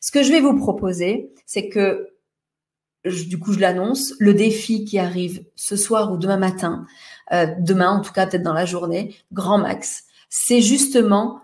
Ce 0.00 0.10
que 0.10 0.22
je 0.22 0.32
vais 0.32 0.40
vous 0.40 0.56
proposer, 0.56 1.30
c'est 1.44 1.68
que, 1.68 2.08
du 3.04 3.38
coup, 3.38 3.52
je 3.52 3.60
l'annonce, 3.60 4.14
le 4.18 4.32
défi 4.32 4.86
qui 4.86 4.98
arrive 4.98 5.44
ce 5.56 5.76
soir 5.76 6.10
ou 6.10 6.16
demain 6.16 6.38
matin, 6.38 6.86
euh, 7.32 7.46
demain 7.58 7.90
en 7.90 8.00
tout 8.00 8.12
cas 8.12 8.26
peut-être 8.26 8.42
dans 8.42 8.54
la 8.54 8.64
journée, 8.64 9.14
grand 9.32 9.58
max, 9.58 10.04
c'est 10.30 10.62
justement 10.62 11.42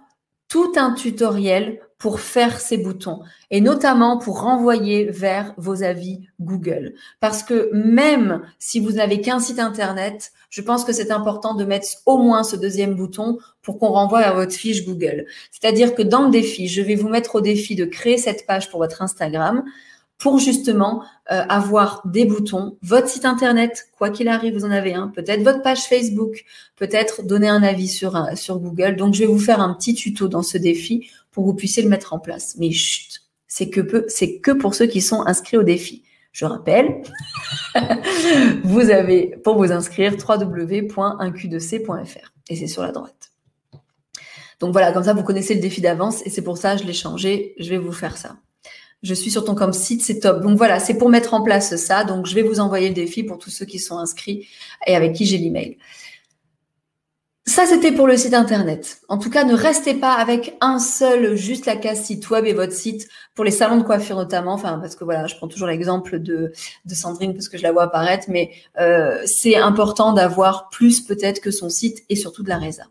tout 0.48 0.72
un 0.76 0.92
tutoriel 0.92 1.80
pour 2.00 2.18
faire 2.18 2.60
ces 2.60 2.78
boutons 2.78 3.20
et 3.50 3.60
notamment 3.60 4.16
pour 4.16 4.40
renvoyer 4.40 5.04
vers 5.04 5.54
vos 5.58 5.82
avis 5.84 6.22
Google. 6.40 6.94
Parce 7.20 7.42
que 7.42 7.70
même 7.74 8.40
si 8.58 8.80
vous 8.80 8.92
n'avez 8.92 9.20
qu'un 9.20 9.38
site 9.38 9.58
internet, 9.58 10.32
je 10.48 10.62
pense 10.62 10.84
que 10.84 10.94
c'est 10.94 11.10
important 11.10 11.54
de 11.54 11.64
mettre 11.64 11.86
au 12.06 12.16
moins 12.16 12.42
ce 12.42 12.56
deuxième 12.56 12.94
bouton 12.94 13.38
pour 13.60 13.78
qu'on 13.78 13.90
renvoie 13.90 14.20
à 14.20 14.32
votre 14.32 14.54
fiche 14.54 14.86
Google. 14.86 15.26
C'est-à-dire 15.52 15.94
que 15.94 16.00
dans 16.00 16.24
le 16.24 16.30
défi, 16.30 16.68
je 16.68 16.80
vais 16.80 16.94
vous 16.94 17.10
mettre 17.10 17.34
au 17.36 17.42
défi 17.42 17.76
de 17.76 17.84
créer 17.84 18.16
cette 18.16 18.46
page 18.46 18.70
pour 18.70 18.80
votre 18.80 19.02
Instagram 19.02 19.62
pour 20.16 20.38
justement 20.38 21.02
euh, 21.32 21.42
avoir 21.48 22.02
des 22.04 22.26
boutons, 22.26 22.76
votre 22.82 23.08
site 23.08 23.24
internet, 23.24 23.88
quoi 23.96 24.10
qu'il 24.10 24.28
arrive, 24.28 24.54
vous 24.54 24.66
en 24.66 24.70
avez 24.70 24.92
un, 24.92 25.08
peut-être 25.08 25.42
votre 25.42 25.62
page 25.62 25.84
Facebook, 25.84 26.44
peut-être 26.76 27.26
donner 27.26 27.48
un 27.48 27.62
avis 27.62 27.88
sur, 27.88 28.26
sur 28.36 28.58
Google. 28.58 28.96
Donc, 28.96 29.14
je 29.14 29.20
vais 29.20 29.26
vous 29.26 29.38
faire 29.38 29.60
un 29.60 29.72
petit 29.72 29.94
tuto 29.94 30.28
dans 30.28 30.42
ce 30.42 30.58
défi 30.58 31.10
pour 31.30 31.44
que 31.44 31.50
vous 31.50 31.54
puissiez 31.54 31.82
le 31.82 31.88
mettre 31.88 32.12
en 32.12 32.18
place. 32.18 32.56
Mais 32.58 32.70
chut, 32.70 33.22
c'est 33.46 33.70
que, 33.70 34.52
pour 34.52 34.74
ceux 34.74 34.86
qui 34.86 35.00
sont 35.00 35.26
inscrits 35.26 35.56
au 35.56 35.62
défi. 35.62 36.02
Je 36.32 36.44
rappelle, 36.44 37.02
vous 38.64 38.90
avez 38.90 39.36
pour 39.42 39.56
vous 39.56 39.72
inscrire 39.72 40.12
www.1q2c.fr 40.12 42.32
et 42.48 42.56
c'est 42.56 42.68
sur 42.68 42.82
la 42.82 42.92
droite. 42.92 43.32
Donc 44.60 44.72
voilà, 44.72 44.92
comme 44.92 45.02
ça 45.02 45.12
vous 45.12 45.24
connaissez 45.24 45.54
le 45.54 45.60
défi 45.60 45.80
d'avance 45.80 46.24
et 46.24 46.30
c'est 46.30 46.42
pour 46.42 46.56
ça 46.56 46.76
que 46.76 46.82
je 46.82 46.86
l'ai 46.86 46.92
changé. 46.92 47.56
Je 47.58 47.70
vais 47.70 47.78
vous 47.78 47.90
faire 47.90 48.16
ça 48.16 48.36
je 49.02 49.14
suis 49.14 49.30
sur 49.30 49.44
ton 49.44 49.54
comme 49.54 49.72
site, 49.72 50.02
c'est 50.02 50.20
top. 50.20 50.42
Donc 50.42 50.58
voilà, 50.58 50.78
c'est 50.78 50.94
pour 50.94 51.08
mettre 51.08 51.34
en 51.34 51.42
place 51.42 51.76
ça. 51.76 52.04
Donc 52.04 52.26
je 52.26 52.34
vais 52.34 52.42
vous 52.42 52.60
envoyer 52.60 52.88
le 52.88 52.94
défi 52.94 53.22
pour 53.22 53.38
tous 53.38 53.50
ceux 53.50 53.64
qui 53.64 53.78
sont 53.78 53.98
inscrits 53.98 54.48
et 54.86 54.94
avec 54.94 55.14
qui 55.14 55.26
j'ai 55.26 55.38
l'email. 55.38 55.78
Ça, 57.50 57.66
c'était 57.66 57.90
pour 57.90 58.06
le 58.06 58.16
site 58.16 58.34
internet. 58.34 59.00
En 59.08 59.18
tout 59.18 59.28
cas, 59.28 59.42
ne 59.42 59.54
restez 59.54 59.94
pas 59.94 60.12
avec 60.12 60.56
un 60.60 60.78
seul, 60.78 61.34
juste 61.34 61.66
la 61.66 61.74
case 61.74 62.00
site 62.00 62.30
web 62.30 62.44
et 62.44 62.52
votre 62.52 62.72
site 62.72 63.08
pour 63.34 63.44
les 63.44 63.50
salons 63.50 63.76
de 63.78 63.82
coiffure 63.82 64.14
notamment. 64.14 64.52
Enfin, 64.52 64.78
parce 64.78 64.94
que 64.94 65.02
voilà, 65.02 65.26
je 65.26 65.34
prends 65.34 65.48
toujours 65.48 65.66
l'exemple 65.66 66.20
de, 66.20 66.52
de 66.84 66.94
Sandrine 66.94 67.34
parce 67.34 67.48
que 67.48 67.58
je 67.58 67.64
la 67.64 67.72
vois 67.72 67.82
apparaître, 67.82 68.26
mais 68.28 68.52
euh, 68.78 69.20
c'est 69.24 69.56
important 69.56 70.12
d'avoir 70.12 70.68
plus 70.68 71.00
peut-être 71.00 71.40
que 71.40 71.50
son 71.50 71.70
site 71.70 72.04
et 72.08 72.14
surtout 72.14 72.44
de 72.44 72.48
la 72.48 72.58
résa. 72.58 72.84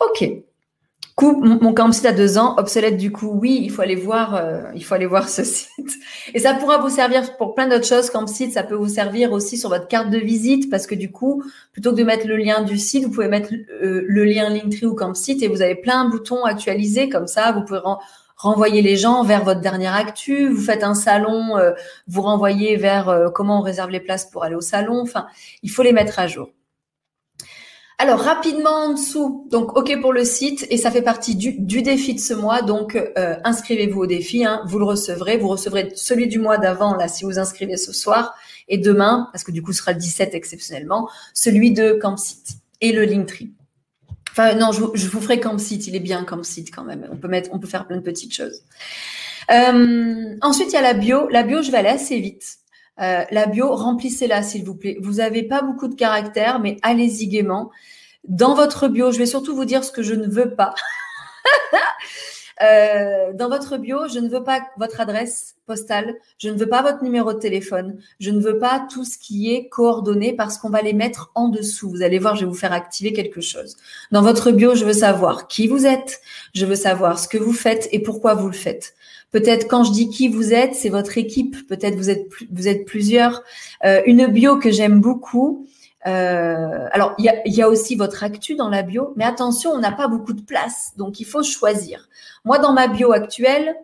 Ok. 0.00 0.30
Coupe, 1.16 1.44
mon 1.44 1.72
camp 1.72 1.92
site 1.92 2.06
a 2.06 2.12
deux 2.12 2.38
ans, 2.38 2.56
obsolète 2.58 2.96
du 2.96 3.12
coup, 3.12 3.30
oui, 3.40 3.60
il 3.62 3.70
faut 3.70 3.82
aller 3.82 3.94
voir, 3.94 4.34
euh, 4.34 4.62
il 4.74 4.84
faut 4.84 4.96
aller 4.96 5.06
voir 5.06 5.28
ce 5.28 5.44
site. 5.44 5.92
Et 6.34 6.40
ça 6.40 6.54
pourra 6.54 6.78
vous 6.78 6.88
servir 6.88 7.36
pour 7.36 7.54
plein 7.54 7.68
d'autres 7.68 7.86
choses. 7.86 8.10
Camp 8.10 8.26
site, 8.26 8.52
ça 8.52 8.64
peut 8.64 8.74
vous 8.74 8.88
servir 8.88 9.30
aussi 9.30 9.56
sur 9.56 9.68
votre 9.68 9.86
carte 9.86 10.10
de 10.10 10.18
visite 10.18 10.68
parce 10.70 10.88
que 10.88 10.96
du 10.96 11.12
coup, 11.12 11.44
plutôt 11.70 11.92
que 11.92 11.96
de 11.96 12.02
mettre 12.02 12.26
le 12.26 12.36
lien 12.36 12.62
du 12.62 12.78
site, 12.78 13.04
vous 13.04 13.10
pouvez 13.10 13.28
mettre 13.28 13.54
euh, 13.54 14.04
le 14.08 14.24
lien 14.24 14.50
Linktree 14.50 14.86
ou 14.86 14.96
Camp 14.96 15.14
site 15.14 15.40
et 15.44 15.46
vous 15.46 15.62
avez 15.62 15.76
plein 15.76 16.06
de 16.06 16.10
boutons 16.10 16.42
actualisés 16.42 17.08
comme 17.08 17.28
ça. 17.28 17.52
Vous 17.52 17.62
pouvez 17.62 17.80
renvoyer 18.36 18.82
les 18.82 18.96
gens 18.96 19.22
vers 19.22 19.44
votre 19.44 19.60
dernière 19.60 19.94
actu. 19.94 20.48
Vous 20.48 20.62
faites 20.62 20.82
un 20.82 20.94
salon, 20.94 21.56
euh, 21.58 21.74
vous 22.08 22.22
renvoyez 22.22 22.74
vers 22.76 23.30
comment 23.32 23.60
on 23.60 23.62
réserve 23.62 23.90
les 23.90 24.00
places 24.00 24.28
pour 24.28 24.42
aller 24.42 24.56
au 24.56 24.60
salon. 24.60 25.02
Enfin, 25.02 25.28
il 25.62 25.70
faut 25.70 25.84
les 25.84 25.92
mettre 25.92 26.18
à 26.18 26.26
jour. 26.26 26.50
Alors 27.98 28.18
rapidement 28.18 28.70
en 28.70 28.92
dessous, 28.94 29.46
donc 29.50 29.76
ok 29.76 30.00
pour 30.00 30.12
le 30.12 30.24
site 30.24 30.66
et 30.68 30.76
ça 30.76 30.90
fait 30.90 31.02
partie 31.02 31.36
du, 31.36 31.82
défi 31.82 32.14
de 32.14 32.20
ce 32.20 32.34
mois. 32.34 32.62
Donc 32.62 32.96
euh, 32.96 33.36
inscrivez-vous 33.44 34.00
au 34.00 34.06
défi, 34.06 34.44
hein, 34.44 34.62
vous 34.66 34.80
le 34.80 34.84
recevrez. 34.84 35.36
Vous 35.36 35.48
recevrez 35.48 35.92
celui 35.94 36.26
du 36.26 36.40
mois 36.40 36.58
d'avant 36.58 36.96
là 36.96 37.06
si 37.06 37.24
vous 37.24 37.38
inscrivez 37.38 37.76
ce 37.76 37.92
soir 37.92 38.34
et 38.66 38.78
demain 38.78 39.28
parce 39.32 39.44
que 39.44 39.52
du 39.52 39.62
coup 39.62 39.72
ce 39.72 39.78
sera 39.78 39.92
le 39.92 39.98
17 39.98 40.34
exceptionnellement, 40.34 41.08
celui 41.34 41.70
de 41.70 41.92
Campsite 41.92 42.56
et 42.80 42.92
le 42.92 43.04
Linktree. 43.04 43.52
Enfin 44.32 44.54
non, 44.56 44.72
je, 44.72 44.80
vous 44.80 45.20
ferai 45.20 45.38
Campsite, 45.38 45.86
il 45.86 45.94
est 45.94 46.00
bien 46.00 46.24
Campsite 46.24 46.74
quand 46.74 46.82
même. 46.82 47.08
On 47.12 47.16
peut 47.16 47.28
mettre, 47.28 47.50
on 47.52 47.60
peut 47.60 47.68
faire 47.68 47.86
plein 47.86 47.98
de 47.98 48.02
petites 48.02 48.34
choses. 48.34 48.62
Euh, 49.52 50.36
ensuite 50.40 50.70
il 50.70 50.74
y 50.74 50.78
a 50.78 50.82
la 50.82 50.94
bio. 50.94 51.28
La 51.28 51.44
bio 51.44 51.62
je 51.62 51.70
vais 51.70 51.78
aller 51.78 51.90
assez 51.90 52.18
vite. 52.18 52.58
Euh, 53.00 53.24
la 53.30 53.46
bio, 53.46 53.74
remplissez-la 53.74 54.42
s'il 54.42 54.64
vous 54.64 54.74
plaît. 54.74 54.96
Vous 55.00 55.14
n'avez 55.14 55.42
pas 55.42 55.62
beaucoup 55.62 55.88
de 55.88 55.94
caractères, 55.94 56.60
mais 56.60 56.76
allez-y 56.82 57.28
gaiement. 57.28 57.70
Dans 58.24 58.54
votre 58.54 58.88
bio, 58.88 59.10
je 59.10 59.18
vais 59.18 59.26
surtout 59.26 59.54
vous 59.54 59.64
dire 59.64 59.84
ce 59.84 59.92
que 59.92 60.02
je 60.02 60.14
ne 60.14 60.26
veux 60.26 60.54
pas. 60.54 60.74
Euh, 62.62 63.32
dans 63.34 63.48
votre 63.48 63.78
bio, 63.78 64.06
je 64.08 64.20
ne 64.20 64.28
veux 64.28 64.44
pas 64.44 64.60
votre 64.76 65.00
adresse 65.00 65.56
postale, 65.66 66.14
je 66.38 66.48
ne 66.48 66.56
veux 66.56 66.68
pas 66.68 66.82
votre 66.82 67.02
numéro 67.02 67.32
de 67.32 67.38
téléphone, 67.38 67.98
je 68.20 68.30
ne 68.30 68.40
veux 68.40 68.58
pas 68.58 68.86
tout 68.88 69.04
ce 69.04 69.18
qui 69.18 69.52
est 69.52 69.68
coordonné 69.68 70.34
parce 70.34 70.58
qu'on 70.58 70.70
va 70.70 70.80
les 70.80 70.92
mettre 70.92 71.32
en 71.34 71.48
dessous. 71.48 71.90
Vous 71.90 72.02
allez 72.02 72.20
voir, 72.20 72.36
je 72.36 72.42
vais 72.42 72.46
vous 72.46 72.54
faire 72.54 72.72
activer 72.72 73.12
quelque 73.12 73.40
chose. 73.40 73.76
Dans 74.12 74.22
votre 74.22 74.52
bio, 74.52 74.76
je 74.76 74.84
veux 74.84 74.92
savoir 74.92 75.48
qui 75.48 75.66
vous 75.66 75.84
êtes, 75.84 76.20
je 76.54 76.64
veux 76.64 76.76
savoir 76.76 77.18
ce 77.18 77.26
que 77.26 77.38
vous 77.38 77.52
faites 77.52 77.88
et 77.90 77.98
pourquoi 77.98 78.34
vous 78.34 78.46
le 78.46 78.54
faites. 78.54 78.94
Peut-être 79.34 79.66
quand 79.66 79.82
je 79.82 79.90
dis 79.90 80.10
qui 80.10 80.28
vous 80.28 80.54
êtes, 80.54 80.76
c'est 80.76 80.90
votre 80.90 81.18
équipe. 81.18 81.66
Peut-être 81.66 81.96
vous 81.96 82.08
êtes 82.08 82.28
vous 82.52 82.68
êtes 82.68 82.84
plusieurs. 82.84 83.42
Euh, 83.84 84.00
une 84.06 84.28
bio 84.28 84.60
que 84.60 84.70
j'aime 84.70 85.00
beaucoup, 85.00 85.66
euh, 86.06 86.86
alors, 86.92 87.14
il 87.18 87.32
y 87.46 87.62
a, 87.62 87.68
aussi 87.68 87.96
votre 87.96 88.22
actu 88.22 88.54
dans 88.54 88.68
la 88.68 88.82
bio, 88.82 89.12
mais 89.16 89.24
attention, 89.24 89.70
on 89.72 89.78
n'a 89.78 89.90
pas 89.90 90.06
beaucoup 90.06 90.34
de 90.34 90.42
place, 90.42 90.92
donc 90.96 91.18
il 91.18 91.24
faut 91.24 91.42
choisir. 91.42 92.08
Moi, 92.44 92.58
dans 92.60 92.72
ma 92.72 92.86
bio 92.86 93.10
actuelle, 93.10 93.74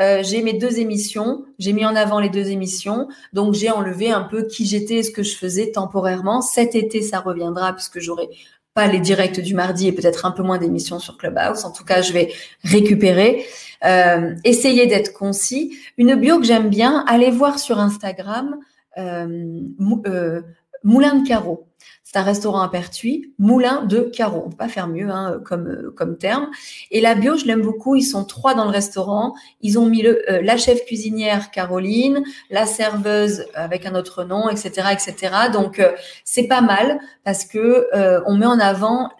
euh, 0.00 0.22
j'ai 0.22 0.42
mes 0.42 0.52
deux 0.52 0.80
émissions, 0.80 1.44
j'ai 1.58 1.72
mis 1.72 1.86
en 1.86 1.96
avant 1.96 2.20
les 2.20 2.28
deux 2.28 2.50
émissions, 2.50 3.08
donc 3.32 3.54
j'ai 3.54 3.70
enlevé 3.70 4.10
un 4.10 4.22
peu 4.22 4.42
qui 4.42 4.66
j'étais, 4.66 5.02
ce 5.02 5.10
que 5.10 5.22
je 5.22 5.34
faisais 5.34 5.70
temporairement. 5.70 6.42
Cet 6.42 6.74
été, 6.74 7.00
ça 7.00 7.20
reviendra 7.20 7.72
puisque 7.72 8.00
j'aurai 8.00 8.28
pas 8.74 8.86
les 8.86 9.00
directs 9.00 9.40
du 9.40 9.54
mardi 9.54 9.88
et 9.88 9.92
peut-être 9.92 10.26
un 10.26 10.30
peu 10.30 10.42
moins 10.42 10.58
d'émissions 10.58 10.98
sur 10.98 11.16
Clubhouse. 11.16 11.64
En 11.64 11.72
tout 11.72 11.84
cas, 11.84 12.02
je 12.02 12.12
vais 12.12 12.32
récupérer. 12.62 13.44
Euh, 13.84 14.34
essayer 14.44 14.86
d'être 14.86 15.12
concis. 15.12 15.76
Une 15.96 16.14
bio 16.14 16.38
que 16.38 16.44
j'aime 16.44 16.68
bien, 16.68 17.04
allez 17.08 17.30
voir 17.30 17.58
sur 17.58 17.78
Instagram. 17.78 18.58
Euh, 18.98 19.60
euh, 20.06 20.42
Moulin 20.84 21.16
de 21.16 21.26
Carreau. 21.26 21.69
C'est 22.12 22.18
un 22.18 22.24
restaurant 22.24 22.60
à 22.60 22.68
Pertuis, 22.68 23.32
Moulin 23.38 23.84
de 23.84 24.00
Carreau. 24.00 24.42
On 24.44 24.50
peut 24.50 24.56
pas 24.56 24.68
faire 24.68 24.88
mieux 24.88 25.08
hein, 25.10 25.40
comme, 25.44 25.68
euh, 25.68 25.94
comme 25.96 26.18
terme. 26.18 26.48
Et 26.90 27.00
la 27.00 27.14
bio, 27.14 27.36
je 27.36 27.44
l'aime 27.44 27.62
beaucoup. 27.62 27.94
Ils 27.94 28.02
sont 28.02 28.24
trois 28.24 28.54
dans 28.54 28.64
le 28.64 28.72
restaurant. 28.72 29.32
Ils 29.60 29.78
ont 29.78 29.86
mis 29.86 30.04
euh, 30.04 30.18
la 30.42 30.56
chef 30.56 30.84
cuisinière 30.86 31.52
Caroline, 31.52 32.24
la 32.50 32.66
serveuse 32.66 33.44
avec 33.54 33.86
un 33.86 33.94
autre 33.94 34.24
nom, 34.24 34.48
etc., 34.48 34.88
etc. 34.90 35.34
Donc 35.52 35.78
euh, 35.78 35.92
c'est 36.24 36.48
pas 36.48 36.62
mal 36.62 36.98
parce 37.22 37.44
que 37.44 37.86
on 38.26 38.36
met 38.36 38.46
en 38.46 38.58
avant 38.58 39.10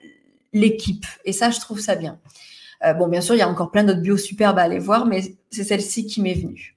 l'équipe. 0.52 1.06
Et 1.24 1.32
ça, 1.32 1.50
je 1.50 1.60
trouve 1.60 1.78
ça 1.78 1.94
bien. 1.94 2.18
bon, 2.98 3.06
bien 3.06 3.20
sûr, 3.20 3.36
il 3.36 3.38
y 3.38 3.42
a 3.42 3.48
encore 3.48 3.70
plein 3.70 3.84
d'autres 3.84 4.00
bios 4.00 4.16
superbes 4.16 4.58
à 4.58 4.62
aller 4.62 4.80
voir, 4.80 5.06
mais 5.06 5.36
c'est 5.50 5.62
celle-ci 5.62 6.06
qui 6.06 6.20
m'est 6.22 6.34
venue. 6.34 6.76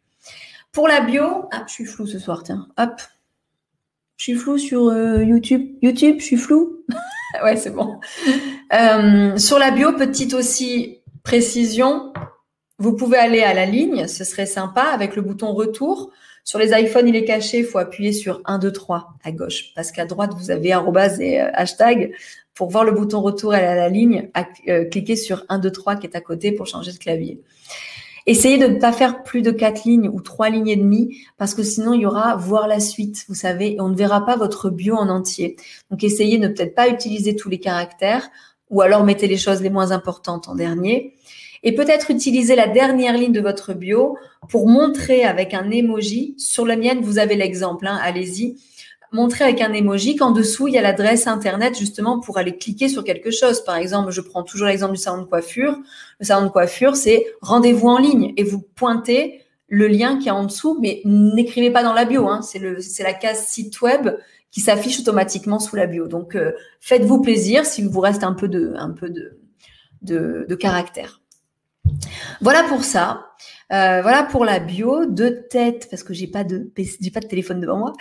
Pour 0.72 0.88
la 0.88 1.02
bio, 1.02 1.50
ah, 1.52 1.64
je 1.68 1.74
suis 1.74 1.86
floue 1.86 2.06
ce 2.06 2.20
soir, 2.20 2.44
tiens. 2.44 2.68
Hop, 2.78 3.02
je 4.24 4.32
suis 4.32 4.40
flou 4.40 4.58
sur 4.58 4.88
euh, 4.88 5.22
YouTube. 5.22 5.76
YouTube, 5.82 6.16
je 6.20 6.24
suis 6.24 6.38
flou. 6.38 6.86
ouais, 7.44 7.58
c'est 7.58 7.72
bon. 7.72 8.00
Euh, 8.74 9.36
sur 9.36 9.60
la 9.60 9.70
bio, 9.70 9.92
petite 9.92 10.34
aussi 10.34 11.02
précision. 11.24 12.14
Vous 12.80 12.96
pouvez 12.96 13.18
aller 13.18 13.42
à 13.42 13.54
la 13.54 13.66
ligne, 13.66 14.08
ce 14.08 14.24
serait 14.24 14.46
sympa 14.46 14.84
avec 14.84 15.18
le 15.18 15.24
bouton 15.24 15.52
retour. 15.52 16.12
Sur 16.46 16.58
les 16.58 16.72
iPhones, 16.72 17.10
il 17.10 17.18
est 17.18 17.26
caché, 17.26 17.60
il 17.60 17.66
faut 17.66 17.80
appuyer 17.80 18.14
sur 18.14 18.40
1, 18.46 18.60
2, 18.60 18.72
3 18.72 19.10
à 19.26 19.34
gauche. 19.34 19.74
Parce 19.76 19.92
qu'à 19.92 20.06
droite, 20.06 20.32
vous 20.38 20.52
avez 20.52 20.72
arrobase 20.72 21.20
et 21.20 21.42
euh, 21.42 21.50
hashtag. 21.54 22.14
Pour 22.54 22.70
voir 22.70 22.86
le 22.86 22.94
bouton 22.94 23.20
retour, 23.20 23.52
à 23.52 23.60
la 23.60 23.90
ligne, 23.90 24.30
cliquez 24.90 25.18
sur 25.18 25.44
1, 25.50 25.60
2, 25.60 25.70
3 25.70 25.98
qui 25.98 26.08
est 26.08 26.16
à 26.16 26.22
côté 26.22 26.54
pour 26.54 26.66
changer 26.66 26.94
de 26.94 26.98
clavier. 26.98 27.42
Essayez 28.26 28.58
de 28.58 28.68
ne 28.68 28.80
pas 28.80 28.94
faire 28.94 29.24
plus 29.24 29.42
de 29.42 29.52
quatre 29.52 29.84
lignes 29.84 30.08
ou 30.08 30.22
trois 30.22 30.50
lignes 30.50 30.70
et 30.70 30.76
demie 30.76 31.18
parce 31.38 31.54
que 31.54 31.64
sinon 31.64 31.94
il 31.94 32.02
y 32.02 32.06
aura 32.06 32.36
voir 32.36 32.68
la 32.68 32.80
suite, 32.80 33.26
vous 33.28 33.36
savez, 33.36 33.74
et 33.74 33.82
on 33.82 33.90
ne 33.90 33.96
verra 33.96 34.26
pas 34.26 34.38
votre 34.38 34.70
bio 34.70 34.96
en 34.96 35.10
entier. 35.10 35.58
Donc 35.92 36.04
essayez 36.04 36.38
de 36.38 36.48
ne 36.48 36.54
peut-être 36.54 36.76
pas 36.76 36.88
utiliser 36.88 37.36
tous 37.36 37.50
les 37.50 37.60
caractères 37.60 38.30
ou 38.70 38.82
alors 38.82 39.04
mettez 39.04 39.28
les 39.28 39.38
choses 39.38 39.62
les 39.62 39.70
moins 39.70 39.92
importantes 39.92 40.48
en 40.48 40.56
dernier. 40.56 41.16
Et 41.66 41.74
peut-être 41.74 42.12
utiliser 42.12 42.56
la 42.56 42.68
dernière 42.68 43.18
ligne 43.18 43.32
de 43.32 43.40
votre 43.40 43.74
bio 43.74 44.18
pour 44.50 44.68
montrer 44.68 45.24
avec 45.24 45.54
un 45.54 45.72
emoji. 45.72 46.36
Sur 46.38 46.66
la 46.66 46.76
mienne, 46.76 47.00
vous 47.02 47.20
avez 47.20 47.36
l'exemple, 47.36 47.88
hein, 47.88 47.98
allez-y 48.02 48.58
montrer 49.14 49.46
avec 49.46 49.62
un 49.62 49.72
emoji 49.72 50.16
qu'en 50.16 50.32
dessous, 50.32 50.68
il 50.68 50.74
y 50.74 50.78
a 50.78 50.82
l'adresse 50.82 51.28
Internet 51.28 51.78
justement 51.78 52.20
pour 52.20 52.38
aller 52.38 52.58
cliquer 52.58 52.90
sur 52.90 53.04
quelque 53.04 53.32
chose. 53.32 53.64
Par 53.64 53.76
exemple, 53.76 54.12
je 54.12 54.22
prends 54.22 54.44
toujours 54.44 54.68
l'exemple 54.68 54.94
du 54.94 55.00
salon 55.00 55.22
de 55.22 55.28
coiffure. 55.28 55.78
Le 56.20 56.26
salon 56.26 56.48
de 56.48 56.52
coiffure, 56.52 56.96
c'est 56.96 57.26
rendez-vous 57.42 57.88
en 57.88 58.00
ligne 58.00 58.34
et 58.36 58.44
vous 58.44 58.60
pointez 58.60 59.42
le 59.68 59.88
lien 59.88 60.18
qui 60.18 60.28
est 60.28 60.32
en 60.32 60.46
dessous, 60.46 60.78
mais 60.82 61.02
n'écrivez 61.06 61.72
pas 61.72 61.84
dans 61.84 61.94
la 61.94 62.06
bio. 62.06 62.28
Hein. 62.28 62.42
C'est 62.42 63.04
la 63.04 63.14
case 63.14 63.46
site 63.46 63.82
web 63.82 64.10
qui 64.52 64.62
s'affiche 64.62 65.00
automatiquement 65.00 65.60
sous 65.60 65.76
la 65.76 65.88
bio. 65.88 66.08
Donc, 66.08 66.36
euh, 66.36 66.52
faites-vous 66.80 67.22
plaisir 67.22 67.66
s'il 67.66 67.90
vous 67.90 68.00
reste 68.00 68.24
un 68.24 68.34
peu 68.34 68.48
de, 68.48 68.74
un 68.78 68.92
peu 68.92 69.10
de, 69.10 70.46
de 70.48 70.56
caractère. 70.56 71.22
Voilà 72.42 72.64
pour 72.64 72.84
ça. 72.84 73.28
Euh, 73.74 74.02
voilà 74.04 74.24
pour 74.24 74.46
la 74.46 74.60
bio. 74.60 75.06
De 75.06 75.30
tête, 75.30 75.88
parce 75.90 76.04
que 76.04 76.14
j'ai 76.14 76.28
pas 76.28 76.44
de 76.44 76.72
pas 77.14 77.20
de 77.20 77.28
téléphone 77.28 77.60
devant 77.60 77.78
moi. 77.78 77.94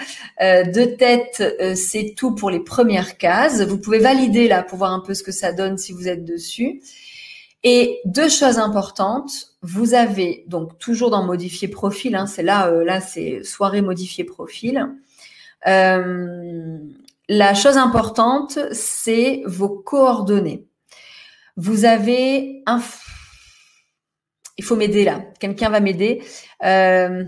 Euh, 0.42 0.64
de 0.64 0.84
tête, 0.84 1.42
euh, 1.60 1.74
c'est 1.74 2.14
tout 2.16 2.34
pour 2.34 2.50
les 2.50 2.60
premières 2.60 3.16
cases. 3.16 3.62
Vous 3.62 3.78
pouvez 3.78 3.98
valider 3.98 4.48
là 4.48 4.62
pour 4.62 4.78
voir 4.78 4.92
un 4.92 5.00
peu 5.00 5.14
ce 5.14 5.22
que 5.22 5.32
ça 5.32 5.52
donne 5.52 5.78
si 5.78 5.92
vous 5.92 6.08
êtes 6.08 6.24
dessus. 6.24 6.82
Et 7.64 8.00
deux 8.04 8.28
choses 8.28 8.58
importantes. 8.58 9.54
Vous 9.62 9.94
avez 9.94 10.44
donc 10.48 10.78
toujours 10.78 11.10
dans 11.10 11.24
modifier 11.24 11.68
profil. 11.68 12.16
Hein, 12.16 12.26
c'est 12.26 12.42
là, 12.42 12.70
là 12.84 13.00
c'est 13.00 13.42
soirée 13.44 13.80
modifier 13.80 14.24
profil. 14.24 14.86
la 15.64 17.54
chose 17.54 17.76
importante, 17.78 18.58
c'est 18.72 19.42
vos 19.46 19.70
coordonnées. 19.70 20.66
Vous 21.56 21.84
avez 21.84 22.62
un 22.66 22.78
il 24.62 24.64
faut 24.64 24.76
m'aider 24.76 25.02
là. 25.02 25.24
Quelqu'un 25.40 25.70
va 25.70 25.80
m'aider. 25.80 26.22
Euh, 26.64 27.24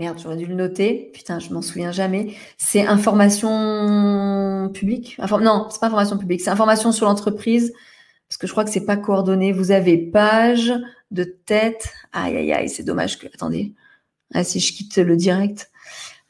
merde, 0.00 0.18
j'aurais 0.20 0.36
dû 0.36 0.46
le 0.46 0.56
noter. 0.56 1.12
Putain, 1.14 1.38
je 1.38 1.50
m'en 1.50 1.62
souviens 1.62 1.92
jamais. 1.92 2.34
C'est 2.56 2.84
information 2.84 4.68
publique? 4.74 5.14
Inform... 5.20 5.44
Non, 5.44 5.68
c'est 5.70 5.78
pas 5.78 5.86
information 5.86 6.18
publique. 6.18 6.40
C'est 6.40 6.50
information 6.50 6.90
sur 6.90 7.06
l'entreprise. 7.06 7.72
Parce 8.28 8.36
que 8.36 8.48
je 8.48 8.52
crois 8.52 8.64
que 8.64 8.70
c'est 8.70 8.84
pas 8.84 8.96
coordonné. 8.96 9.52
Vous 9.52 9.70
avez 9.70 9.96
page 9.96 10.72
de 11.12 11.22
tête. 11.22 11.92
Aïe, 12.12 12.36
aïe, 12.36 12.52
aïe, 12.52 12.68
c'est 12.68 12.82
dommage 12.82 13.20
que. 13.20 13.28
Attendez. 13.28 13.74
Ah, 14.34 14.42
si 14.42 14.58
je 14.58 14.72
quitte 14.72 14.96
le 14.96 15.14
direct. 15.14 15.70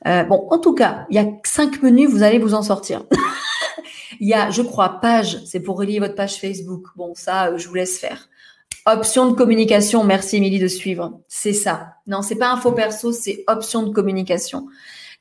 Euh, 0.06 0.22
bon, 0.24 0.48
en 0.50 0.58
tout 0.58 0.74
cas, 0.74 1.06
il 1.08 1.16
y 1.16 1.18
a 1.18 1.26
cinq 1.44 1.82
menus, 1.82 2.10
vous 2.10 2.22
allez 2.22 2.38
vous 2.38 2.52
en 2.52 2.62
sortir. 2.62 3.06
il 4.20 4.28
y 4.28 4.34
a, 4.34 4.50
je 4.50 4.60
crois, 4.60 5.00
page, 5.00 5.42
c'est 5.46 5.60
pour 5.60 5.78
relier 5.78 5.98
votre 5.98 6.14
page 6.14 6.38
Facebook. 6.38 6.88
Bon, 6.94 7.14
ça, 7.14 7.46
euh, 7.46 7.58
je 7.58 7.66
vous 7.66 7.74
laisse 7.74 7.98
faire. 7.98 8.28
Option 8.90 9.30
de 9.30 9.34
communication, 9.34 10.02
merci 10.02 10.36
Émilie 10.36 10.58
de 10.58 10.66
suivre. 10.66 11.20
C'est 11.28 11.52
ça. 11.52 11.96
Non, 12.06 12.22
c'est 12.22 12.36
pas 12.36 12.50
info 12.50 12.72
perso, 12.72 13.12
c'est 13.12 13.44
option 13.46 13.82
de 13.82 13.92
communication. 13.92 14.66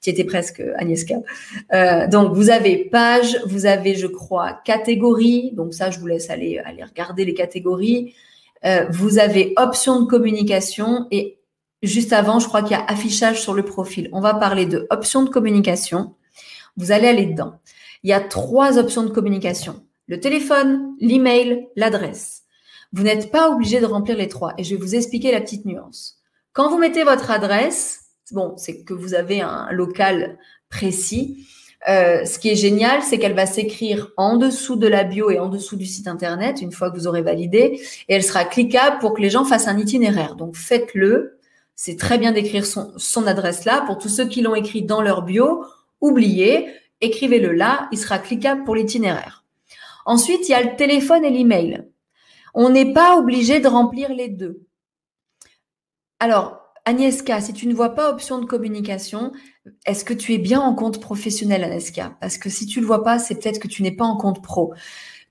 Tu 0.01 0.09
étais 0.09 0.23
presque 0.23 0.63
Agnieszka. 0.77 1.15
Euh, 1.73 2.07
donc 2.07 2.33
vous 2.33 2.49
avez 2.49 2.85
page, 2.85 3.37
vous 3.45 3.65
avez, 3.65 3.95
je 3.95 4.07
crois, 4.07 4.53
catégorie. 4.63 5.51
Donc 5.51 5.73
ça, 5.73 5.91
je 5.91 5.99
vous 5.99 6.07
laisse 6.07 6.29
aller 6.29 6.59
aller 6.59 6.81
regarder 6.81 7.25
les 7.25 7.33
catégories. 7.33 8.13
Euh, 8.63 8.85
vous 8.89 9.19
avez 9.19 9.53
option 9.57 9.99
de 10.01 10.05
communication 10.07 11.07
et 11.11 11.39
juste 11.83 12.13
avant, 12.13 12.39
je 12.39 12.47
crois 12.47 12.61
qu'il 12.61 12.71
y 12.71 12.79
a 12.79 12.85
affichage 12.85 13.41
sur 13.41 13.53
le 13.53 13.63
profil. 13.63 14.07
On 14.13 14.21
va 14.21 14.33
parler 14.33 14.65
de 14.65 14.87
option 14.91 15.23
de 15.23 15.29
communication. 15.29 16.15
Vous 16.77 16.93
allez 16.93 17.09
aller 17.09 17.25
dedans. 17.25 17.59
Il 18.03 18.09
y 18.09 18.13
a 18.13 18.21
trois 18.21 18.77
options 18.77 19.03
de 19.03 19.09
communication 19.09 19.83
le 20.07 20.19
téléphone, 20.21 20.95
l'email, 20.99 21.67
l'adresse. 21.75 22.36
Vous 22.93 23.03
n'êtes 23.03 23.31
pas 23.31 23.49
obligé 23.49 23.79
de 23.79 23.85
remplir 23.85 24.17
les 24.17 24.27
trois. 24.27 24.53
Et 24.57 24.63
je 24.63 24.75
vais 24.75 24.81
vous 24.81 24.95
expliquer 24.95 25.31
la 25.31 25.41
petite 25.41 25.65
nuance. 25.65 26.19
Quand 26.53 26.69
vous 26.69 26.77
mettez 26.77 27.03
votre 27.03 27.29
adresse, 27.31 28.05
bon, 28.31 28.53
c'est 28.57 28.83
que 28.83 28.93
vous 28.93 29.13
avez 29.13 29.41
un 29.41 29.69
local 29.71 30.37
précis. 30.69 31.45
Euh, 31.87 32.25
ce 32.25 32.39
qui 32.39 32.49
est 32.49 32.55
génial, 32.55 33.03
c'est 33.03 33.19
qu'elle 33.19 33.35
va 33.35 33.45
s'écrire 33.45 34.09
en 34.17 34.37
dessous 34.37 34.75
de 34.75 34.87
la 34.87 35.03
bio 35.03 35.29
et 35.29 35.39
en 35.39 35.47
dessous 35.47 35.75
du 35.75 35.85
site 35.85 36.07
internet 36.07 36.61
une 36.61 36.71
fois 36.71 36.89
que 36.89 36.97
vous 36.97 37.07
aurez 37.07 37.21
validé, 37.21 37.79
et 38.09 38.13
elle 38.13 38.23
sera 38.23 38.45
cliquable 38.45 38.97
pour 38.99 39.13
que 39.13 39.21
les 39.21 39.29
gens 39.29 39.45
fassent 39.45 39.67
un 39.67 39.77
itinéraire. 39.77 40.35
Donc 40.35 40.55
faites-le. 40.55 41.39
C'est 41.75 41.95
très 41.95 42.17
bien 42.17 42.31
d'écrire 42.31 42.65
son, 42.65 42.91
son 42.97 43.27
adresse 43.27 43.65
là. 43.65 43.83
Pour 43.85 43.99
tous 43.99 44.09
ceux 44.09 44.27
qui 44.27 44.41
l'ont 44.41 44.55
écrit 44.55 44.81
dans 44.81 45.01
leur 45.01 45.21
bio, 45.21 45.63
oubliez, 46.01 46.67
écrivez-le 47.01 47.51
là. 47.51 47.87
Il 47.91 47.99
sera 47.99 48.17
cliquable 48.17 48.63
pour 48.63 48.75
l'itinéraire. 48.75 49.43
Ensuite, 50.07 50.49
il 50.49 50.53
y 50.53 50.55
a 50.55 50.63
le 50.63 50.75
téléphone 50.75 51.23
et 51.23 51.29
l'email. 51.29 51.83
On 52.59 52.71
n'est 52.71 52.91
pas 52.91 53.19
obligé 53.19 53.59
de 53.59 53.67
remplir 53.67 54.11
les 54.11 54.29
deux. 54.29 54.65
Alors, 56.19 56.59
Agnieszka, 56.85 57.39
si 57.39 57.53
tu 57.53 57.67
ne 57.67 57.75
vois 57.75 57.93
pas 57.93 58.09
option 58.09 58.39
de 58.39 58.45
communication, 58.45 59.31
est-ce 59.85 60.03
que 60.03 60.15
tu 60.15 60.33
es 60.33 60.39
bien 60.39 60.59
en 60.59 60.73
compte 60.73 60.99
professionnel, 60.99 61.63
Agnieszka? 61.63 62.17
Parce 62.19 62.39
que 62.39 62.49
si 62.49 62.65
tu 62.65 62.79
ne 62.79 62.81
le 62.81 62.87
vois 62.87 63.03
pas, 63.03 63.19
c'est 63.19 63.35
peut-être 63.35 63.59
que 63.59 63.67
tu 63.67 63.83
n'es 63.83 63.91
pas 63.91 64.05
en 64.05 64.17
compte 64.17 64.41
pro. 64.41 64.73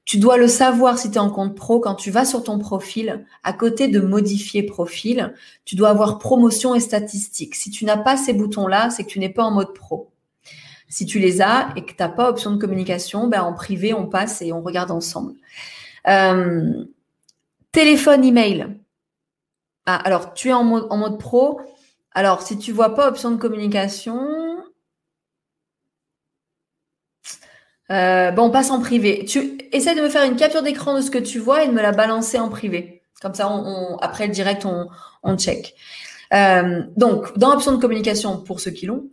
Tu 0.05 0.19
dois 0.19 0.37
le 0.37 0.47
savoir 0.47 0.99
si 0.99 1.11
tu 1.11 1.17
es 1.17 1.19
en 1.19 1.31
compte 1.31 1.57
pro 1.57 1.81
quand 1.81 1.97
tu 1.97 2.13
vas 2.13 2.25
sur 2.25 2.45
ton 2.45 2.61
profil, 2.61 3.27
à 3.43 3.53
côté 3.53 3.89
de 3.89 3.99
modifier 3.99 4.63
profil, 4.63 5.35
tu 5.65 5.75
dois 5.75 5.89
avoir 5.89 6.21
promotion 6.21 6.77
et 6.77 6.81
statistiques. 6.81 7.57
Si 7.57 7.73
tu 7.73 7.85
n'as 7.87 7.97
pas 7.97 8.17
ces 8.17 8.35
boutons-là, 8.35 8.91
c'est 8.91 9.03
que 9.03 9.09
tu 9.09 9.19
n'es 9.19 9.31
pas 9.31 9.43
en 9.43 9.51
mode 9.51 9.75
pro. 9.75 10.13
Si 10.89 11.07
tu 11.07 11.19
les 11.19 11.43
as 11.43 11.71
et 11.75 11.85
que 11.85 11.91
tu 11.91 11.97
n'as 11.99 12.09
pas 12.09 12.31
option 12.31 12.53
de 12.53 12.61
communication, 12.61 13.27
ben 13.27 13.43
en 13.43 13.53
privé, 13.53 13.95
on 13.95 14.07
passe 14.07 14.43
et 14.43 14.53
on 14.53 14.63
regarde 14.63 14.93
ensemble. 14.93 15.35
Euh, 16.07 16.85
Téléphone, 17.77 18.25
email. 18.25 18.69
Ah, 19.85 19.97
alors, 19.97 20.33
tu 20.33 20.49
es 20.49 20.53
en 20.55 20.65
mode, 20.65 21.19
pro. 21.19 21.61
Alors, 22.13 22.41
si 22.41 22.57
tu 22.57 22.73
vois 22.73 22.95
pas 22.95 23.07
option 23.07 23.31
de 23.31 23.37
communication, 23.37 24.19
euh, 27.91 28.31
bon, 28.31 28.45
on 28.45 28.51
passe 28.51 28.71
en 28.71 28.81
privé. 28.81 29.27
Tu 29.27 29.59
essaies 29.73 29.95
de 29.95 30.01
me 30.01 30.09
faire 30.09 30.25
une 30.25 30.37
capture 30.37 30.63
d'écran 30.63 30.95
de 30.95 31.03
ce 31.03 31.11
que 31.11 31.19
tu 31.19 31.39
vois 31.39 31.65
et 31.65 31.69
de 31.69 31.73
me 31.75 31.83
la 31.83 31.93
balancer 31.93 32.39
en 32.39 32.49
privé. 32.49 33.03
Comme 33.21 33.35
ça, 33.35 33.53
après 34.01 34.27
le 34.27 34.33
direct, 34.33 34.65
on, 34.65 34.89
on 35.23 35.37
check. 35.37 35.75
Euh, 36.33 36.83
donc, 36.97 37.37
dans 37.37 37.53
option 37.53 37.73
de 37.73 37.79
communication, 37.79 38.39
pour 38.39 38.61
ceux 38.61 38.71
qui 38.71 38.87
l'ont, 38.87 39.11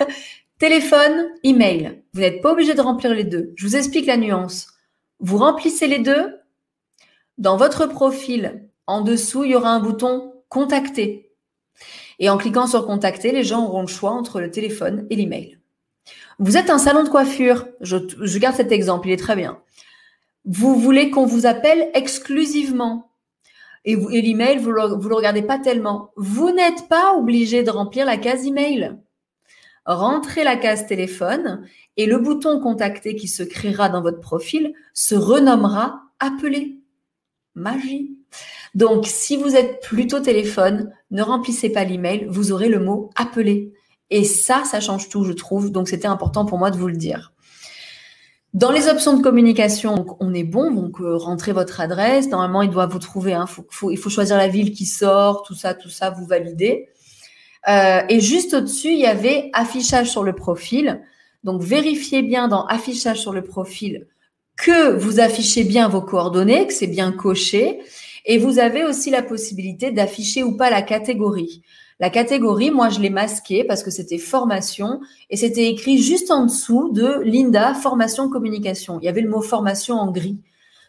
téléphone, 0.58 1.28
email. 1.44 2.02
Vous 2.14 2.22
n'êtes 2.22 2.42
pas 2.42 2.50
obligé 2.50 2.74
de 2.74 2.80
remplir 2.80 3.14
les 3.14 3.22
deux. 3.22 3.52
Je 3.54 3.64
vous 3.64 3.76
explique 3.76 4.06
la 4.06 4.16
nuance. 4.16 4.66
Vous 5.20 5.38
remplissez 5.38 5.86
les 5.86 6.00
deux. 6.00 6.41
Dans 7.38 7.56
votre 7.56 7.86
profil, 7.86 8.68
en 8.86 9.00
dessous, 9.00 9.44
il 9.44 9.52
y 9.52 9.54
aura 9.54 9.70
un 9.70 9.80
bouton 9.80 10.32
Contacter. 10.48 11.30
Et 12.18 12.28
en 12.28 12.36
cliquant 12.36 12.66
sur 12.66 12.86
Contacter, 12.86 13.32
les 13.32 13.42
gens 13.42 13.64
auront 13.64 13.80
le 13.80 13.86
choix 13.86 14.10
entre 14.10 14.40
le 14.40 14.50
téléphone 14.50 15.06
et 15.08 15.16
l'email. 15.16 15.58
Vous 16.38 16.58
êtes 16.58 16.68
un 16.68 16.78
salon 16.78 17.04
de 17.04 17.08
coiffure. 17.08 17.66
Je, 17.80 18.38
garde 18.38 18.56
cet 18.56 18.70
exemple, 18.70 19.08
il 19.08 19.12
est 19.12 19.16
très 19.16 19.34
bien. 19.34 19.60
Vous 20.44 20.76
voulez 20.76 21.10
qu'on 21.10 21.24
vous 21.24 21.46
appelle 21.46 21.90
exclusivement 21.94 23.08
et, 23.84 23.96
l'email, 23.96 24.58
vous 24.58 24.70
ne 24.70 24.76
le, 24.76 25.08
le 25.08 25.14
regardez 25.14 25.42
pas 25.42 25.58
tellement. 25.58 26.10
Vous 26.16 26.50
n'êtes 26.50 26.86
pas 26.88 27.14
obligé 27.14 27.62
de 27.62 27.70
remplir 27.70 28.04
la 28.04 28.16
case 28.16 28.46
email. 28.46 28.96
Rentrez 29.86 30.44
la 30.44 30.56
case 30.56 30.86
téléphone 30.86 31.66
et 31.96 32.06
le 32.06 32.18
bouton 32.18 32.60
contacter 32.60 33.16
qui 33.16 33.26
se 33.26 33.42
créera 33.42 33.88
dans 33.88 34.02
votre 34.02 34.20
profil 34.20 34.74
se 34.94 35.14
renommera 35.14 36.02
appeler. 36.20 36.81
Magie. 37.54 38.16
Donc, 38.74 39.06
si 39.06 39.36
vous 39.36 39.54
êtes 39.54 39.80
plutôt 39.82 40.20
téléphone, 40.20 40.92
ne 41.10 41.22
remplissez 41.22 41.70
pas 41.70 41.84
l'email, 41.84 42.26
vous 42.28 42.52
aurez 42.52 42.68
le 42.68 42.80
mot 42.80 43.10
appeler. 43.16 43.72
Et 44.10 44.24
ça, 44.24 44.62
ça 44.64 44.80
change 44.80 45.08
tout, 45.08 45.24
je 45.24 45.32
trouve. 45.32 45.70
Donc, 45.70 45.88
c'était 45.88 46.08
important 46.08 46.44
pour 46.46 46.58
moi 46.58 46.70
de 46.70 46.76
vous 46.76 46.88
le 46.88 46.96
dire. 46.96 47.32
Dans 48.54 48.70
les 48.70 48.88
options 48.88 49.16
de 49.16 49.22
communication, 49.22 50.04
on 50.20 50.34
est 50.34 50.44
bon, 50.44 50.70
donc 50.72 51.00
euh, 51.00 51.16
rentrez 51.16 51.52
votre 51.52 51.80
adresse. 51.80 52.28
Normalement, 52.28 52.60
il 52.60 52.70
doit 52.70 52.86
vous 52.86 52.98
trouver. 52.98 53.32
Hein, 53.32 53.46
il 53.90 53.96
faut 53.96 54.10
choisir 54.10 54.36
la 54.36 54.48
ville 54.48 54.72
qui 54.72 54.84
sort, 54.84 55.42
tout 55.42 55.54
ça, 55.54 55.72
tout 55.72 55.88
ça, 55.88 56.10
vous 56.10 56.26
validez. 56.26 56.88
Euh, 57.68 58.02
et 58.10 58.20
juste 58.20 58.52
au-dessus, 58.52 58.92
il 58.92 58.98
y 58.98 59.06
avait 59.06 59.50
affichage 59.54 60.10
sur 60.10 60.22
le 60.22 60.34
profil. 60.34 61.00
Donc, 61.44 61.62
vérifiez 61.62 62.22
bien 62.22 62.48
dans 62.48 62.66
affichage 62.66 63.20
sur 63.20 63.32
le 63.32 63.42
profil 63.42 64.06
que 64.62 64.94
vous 64.94 65.18
affichez 65.18 65.64
bien 65.64 65.88
vos 65.88 66.00
coordonnées, 66.00 66.68
que 66.68 66.72
c'est 66.72 66.86
bien 66.86 67.10
coché. 67.10 67.80
Et 68.24 68.38
vous 68.38 68.60
avez 68.60 68.84
aussi 68.84 69.10
la 69.10 69.22
possibilité 69.22 69.90
d'afficher 69.90 70.44
ou 70.44 70.56
pas 70.56 70.70
la 70.70 70.82
catégorie. 70.82 71.62
La 71.98 72.10
catégorie, 72.10 72.70
moi, 72.70 72.88
je 72.88 73.00
l'ai 73.00 73.10
masquée 73.10 73.64
parce 73.64 73.82
que 73.82 73.90
c'était 73.90 74.18
formation 74.18 75.00
et 75.30 75.36
c'était 75.36 75.68
écrit 75.68 75.98
juste 75.98 76.30
en 76.30 76.46
dessous 76.46 76.90
de 76.92 77.20
Linda, 77.24 77.74
formation 77.74 78.30
communication. 78.30 79.00
Il 79.00 79.06
y 79.06 79.08
avait 79.08 79.20
le 79.20 79.28
mot 79.28 79.42
formation 79.42 79.96
en 79.96 80.12
gris. 80.12 80.38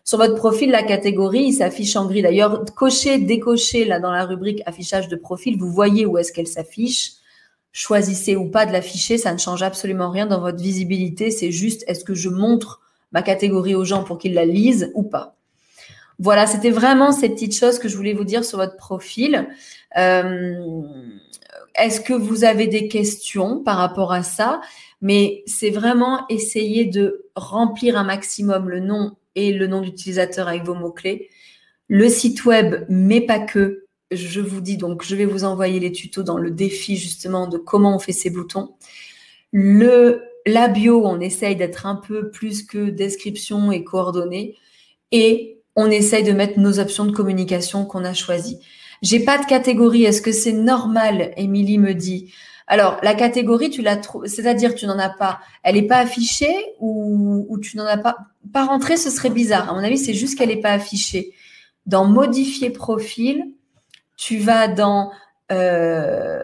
Sur 0.04 0.20
votre 0.20 0.36
profil, 0.36 0.70
la 0.70 0.84
catégorie, 0.84 1.46
il 1.46 1.54
s'affiche 1.54 1.96
en 1.96 2.06
gris. 2.06 2.22
D'ailleurs, 2.22 2.66
cocher, 2.76 3.18
décocher, 3.18 3.86
là, 3.86 4.00
dans 4.00 4.12
la 4.12 4.26
rubrique 4.26 4.62
affichage 4.68 5.08
de 5.08 5.16
profil, 5.16 5.58
vous 5.58 5.72
voyez 5.72 6.06
où 6.06 6.20
est-ce 6.20 6.32
qu'elle 6.32 6.48
s'affiche. 6.48 7.14
Choisissez 7.72 8.36
ou 8.36 8.52
pas 8.52 8.68
de 8.68 8.72
l'afficher, 8.72 9.18
ça 9.18 9.34
ne 9.34 9.40
change 9.40 9.64
absolument 9.64 10.12
rien 10.12 10.28
dans 10.28 10.42
votre 10.42 10.62
visibilité. 10.62 11.32
C'est 11.32 11.52
juste, 11.52 11.84
est-ce 11.88 12.04
que 12.04 12.14
je 12.14 12.30
montre 12.30 12.83
ma 13.13 13.21
catégorie 13.21 13.76
aux 13.76 13.86
gens 13.86 14.04
pour 14.04 14.17
qu'ils 14.17 14.34
la 14.34 14.45
lisent 14.45 14.91
ou 14.95 15.04
pas. 15.04 15.38
Voilà, 16.19 16.45
c'était 16.45 16.69
vraiment 16.69 17.12
ces 17.12 17.30
petites 17.30 17.56
choses 17.56 17.80
que 17.80 17.88
je 17.88 17.97
voulais 17.97 18.13
vous 18.13 18.23
dire 18.23 18.45
sur 18.45 18.58
votre 18.58 18.78
profil. 18.78 19.47
Euh, 19.97 20.82
est-ce 21.76 22.02
que 22.02 22.13
vous 22.13 22.43
avez 22.43 22.67
des 22.67 22.88
questions 22.88 23.63
par 23.63 23.78
rapport 23.78 24.13
à 24.13 24.23
ça? 24.23 24.62
Mais 25.02 25.43
c'est 25.47 25.69
vraiment 25.69 26.26
essayer 26.30 26.86
de 26.86 27.26
remplir 27.36 27.97
un 27.97 28.04
maximum 28.04 28.69
le 28.69 28.80
nom 28.80 29.15
et 29.36 29.54
le 29.54 29.67
nom 29.67 29.82
d'utilisateur 29.82 30.47
avec 30.47 30.63
vos 30.63 30.76
mots-clés. 30.76 31.30
Le 31.88 32.10
site 32.10 32.45
web, 32.45 32.86
mais 32.89 33.21
pas 33.21 33.39
que. 33.39 33.86
Je 34.12 34.41
vous 34.41 34.62
dis 34.62 34.78
donc, 34.78 35.04
je 35.04 35.15
vais 35.15 35.26
vous 35.26 35.43
envoyer 35.43 35.80
les 35.80 35.91
tutos 35.91 36.23
dans 36.23 36.38
le 36.38 36.52
défi 36.52 36.97
justement 36.97 37.47
de 37.47 37.58
comment 37.58 37.95
on 37.95 37.99
fait 37.99 38.12
ces 38.12 38.30
boutons. 38.30 38.76
Le, 39.52 40.21
la 40.46 40.68
bio, 40.68 41.06
on 41.06 41.20
essaye 41.20 41.56
d'être 41.56 41.86
un 41.86 41.96
peu 41.96 42.30
plus 42.30 42.64
que 42.64 42.90
description 42.90 43.72
et 43.72 43.84
coordonnées. 43.84 44.56
Et 45.12 45.60
on 45.76 45.90
essaye 45.90 46.24
de 46.24 46.32
mettre 46.32 46.60
nos 46.60 46.80
options 46.80 47.06
de 47.06 47.12
communication 47.12 47.86
qu'on 47.86 48.04
a 48.04 48.14
choisies. 48.14 48.60
J'ai 49.02 49.20
pas 49.20 49.38
de 49.38 49.46
catégorie. 49.46 50.04
Est-ce 50.04 50.22
que 50.22 50.32
c'est 50.32 50.54
normal 50.54 51.34
Émilie 51.38 51.78
me 51.78 51.94
dit. 51.94 52.34
Alors, 52.68 52.98
la 53.04 53.14
catégorie, 53.14 53.70
tu 53.70 53.82
la 53.82 53.98
trouves, 53.98 54.26
c'est-à-dire 54.26 54.74
tu 54.74 54.86
n'en 54.86 54.98
as 54.98 55.10
pas. 55.10 55.42
Elle 55.64 55.76
n'est 55.76 55.88
pas 55.88 55.98
affichée 55.98 56.56
ou, 56.80 57.60
tu 57.62 57.78
n'en 57.78 57.86
as 57.86 57.98
pas? 57.98 58.18
Pas 58.54 58.66
rentrée, 58.66 58.98
ce 58.98 59.10
serait 59.10 59.30
bizarre. 59.30 59.70
À 59.70 59.74
mon 59.74 59.84
avis, 59.84 59.98
c'est 59.98 60.14
juste 60.14 60.38
qu'elle 60.38 60.50
n'est 60.50 60.62
pas 60.62 60.72
affichée. 60.72 61.34
Dans 61.86 62.06
modifier 62.06 62.70
profil, 62.70 63.46
tu 64.16 64.38
vas 64.38 64.70
dans 64.70 65.12
euh, 65.52 66.42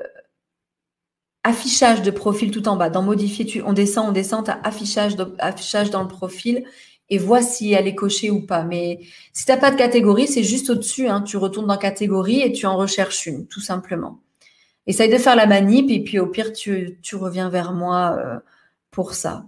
affichage 1.43 2.02
de 2.02 2.12
profil 2.12 2.52
tout 2.52 2.67
en 2.67 2.75
bas. 2.75 2.89
Dans 2.89 3.02
modifier, 3.02 3.45
tu, 3.45 3.62
on 3.62 3.73
descend, 3.73 4.10
on 4.10 4.12
descend, 4.12 4.45
tu 4.45 4.52
as 4.52 4.60
affichage, 4.63 5.15
affichage 5.39 5.89
dans 5.89 6.02
le 6.02 6.08
profil 6.08 6.65
et 7.10 7.17
vois 7.17 7.41
si 7.41 7.73
elle 7.73 7.88
est 7.88 7.95
cochée 7.95 8.30
ou 8.30 8.41
pas. 8.41 8.63
Mais 8.63 8.99
si 9.34 9.45
tu 9.45 9.52
n'as 9.52 9.58
pas 9.58 9.71
de 9.71 9.75
catégorie, 9.75 10.28
c'est 10.28 10.43
juste 10.43 10.69
au-dessus. 10.69 11.08
Hein. 11.08 11.21
Tu 11.21 11.38
retournes 11.38 11.67
dans 11.67 11.78
catégorie 11.78 12.41
et 12.41 12.52
tu 12.52 12.65
en 12.65 12.78
recherches 12.78 13.25
une, 13.25 13.47
tout 13.47 13.62
simplement. 13.62 14.19
Essaye 14.88 15.10
de 15.10 15.17
faire 15.17 15.36
la 15.36 15.45
manip 15.45 15.89
et 15.91 16.04
puis 16.04 16.19
au 16.19 16.28
pire, 16.28 16.54
tu, 16.54 16.97
reviens 17.13 17.49
vers 17.49 17.73
moi 17.73 18.17
euh, 18.19 18.39
pour 18.91 19.13
ça. 19.13 19.45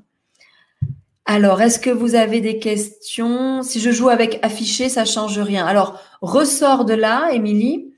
Alors, 1.26 1.62
est-ce 1.62 1.80
que 1.80 1.90
vous 1.90 2.16
avez 2.16 2.42
des 2.42 2.60
questions? 2.60 3.64
Si 3.64 3.80
je 3.80 3.92
joue 3.92 4.10
avec 4.10 4.40
affiché, 4.42 4.90
ça 4.90 5.06
change 5.06 5.40
rien. 5.40 5.66
Alors, 5.66 6.00
ressort 6.22 6.84
de 6.84 6.94
là, 6.94 7.32
Émilie, 7.32 7.91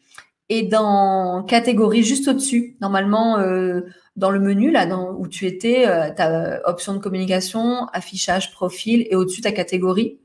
et 0.49 0.63
dans 0.63 1.43
catégorie 1.43 2.03
juste 2.03 2.27
au-dessus. 2.27 2.77
Normalement, 2.81 3.39
euh, 3.39 3.81
dans 4.15 4.29
le 4.29 4.39
menu 4.39 4.71
là 4.71 4.85
dans, 4.85 5.13
où 5.13 5.27
tu 5.27 5.47
étais, 5.47 5.87
euh, 5.87 6.11
tu 6.15 6.21
as 6.21 6.61
option 6.65 6.93
de 6.93 6.99
communication, 6.99 7.85
affichage, 7.93 8.51
profil 8.51 9.07
et 9.09 9.15
au-dessus 9.15 9.41
ta 9.41 9.51
catégorie. 9.51 10.19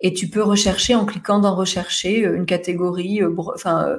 Et 0.00 0.12
tu 0.12 0.28
peux 0.28 0.42
rechercher 0.42 0.94
en 0.94 1.06
cliquant 1.06 1.38
dans 1.38 1.54
rechercher 1.54 2.26
euh, 2.26 2.36
une 2.36 2.46
catégorie, 2.46 3.22
euh, 3.22 3.34
enfin 3.54 3.98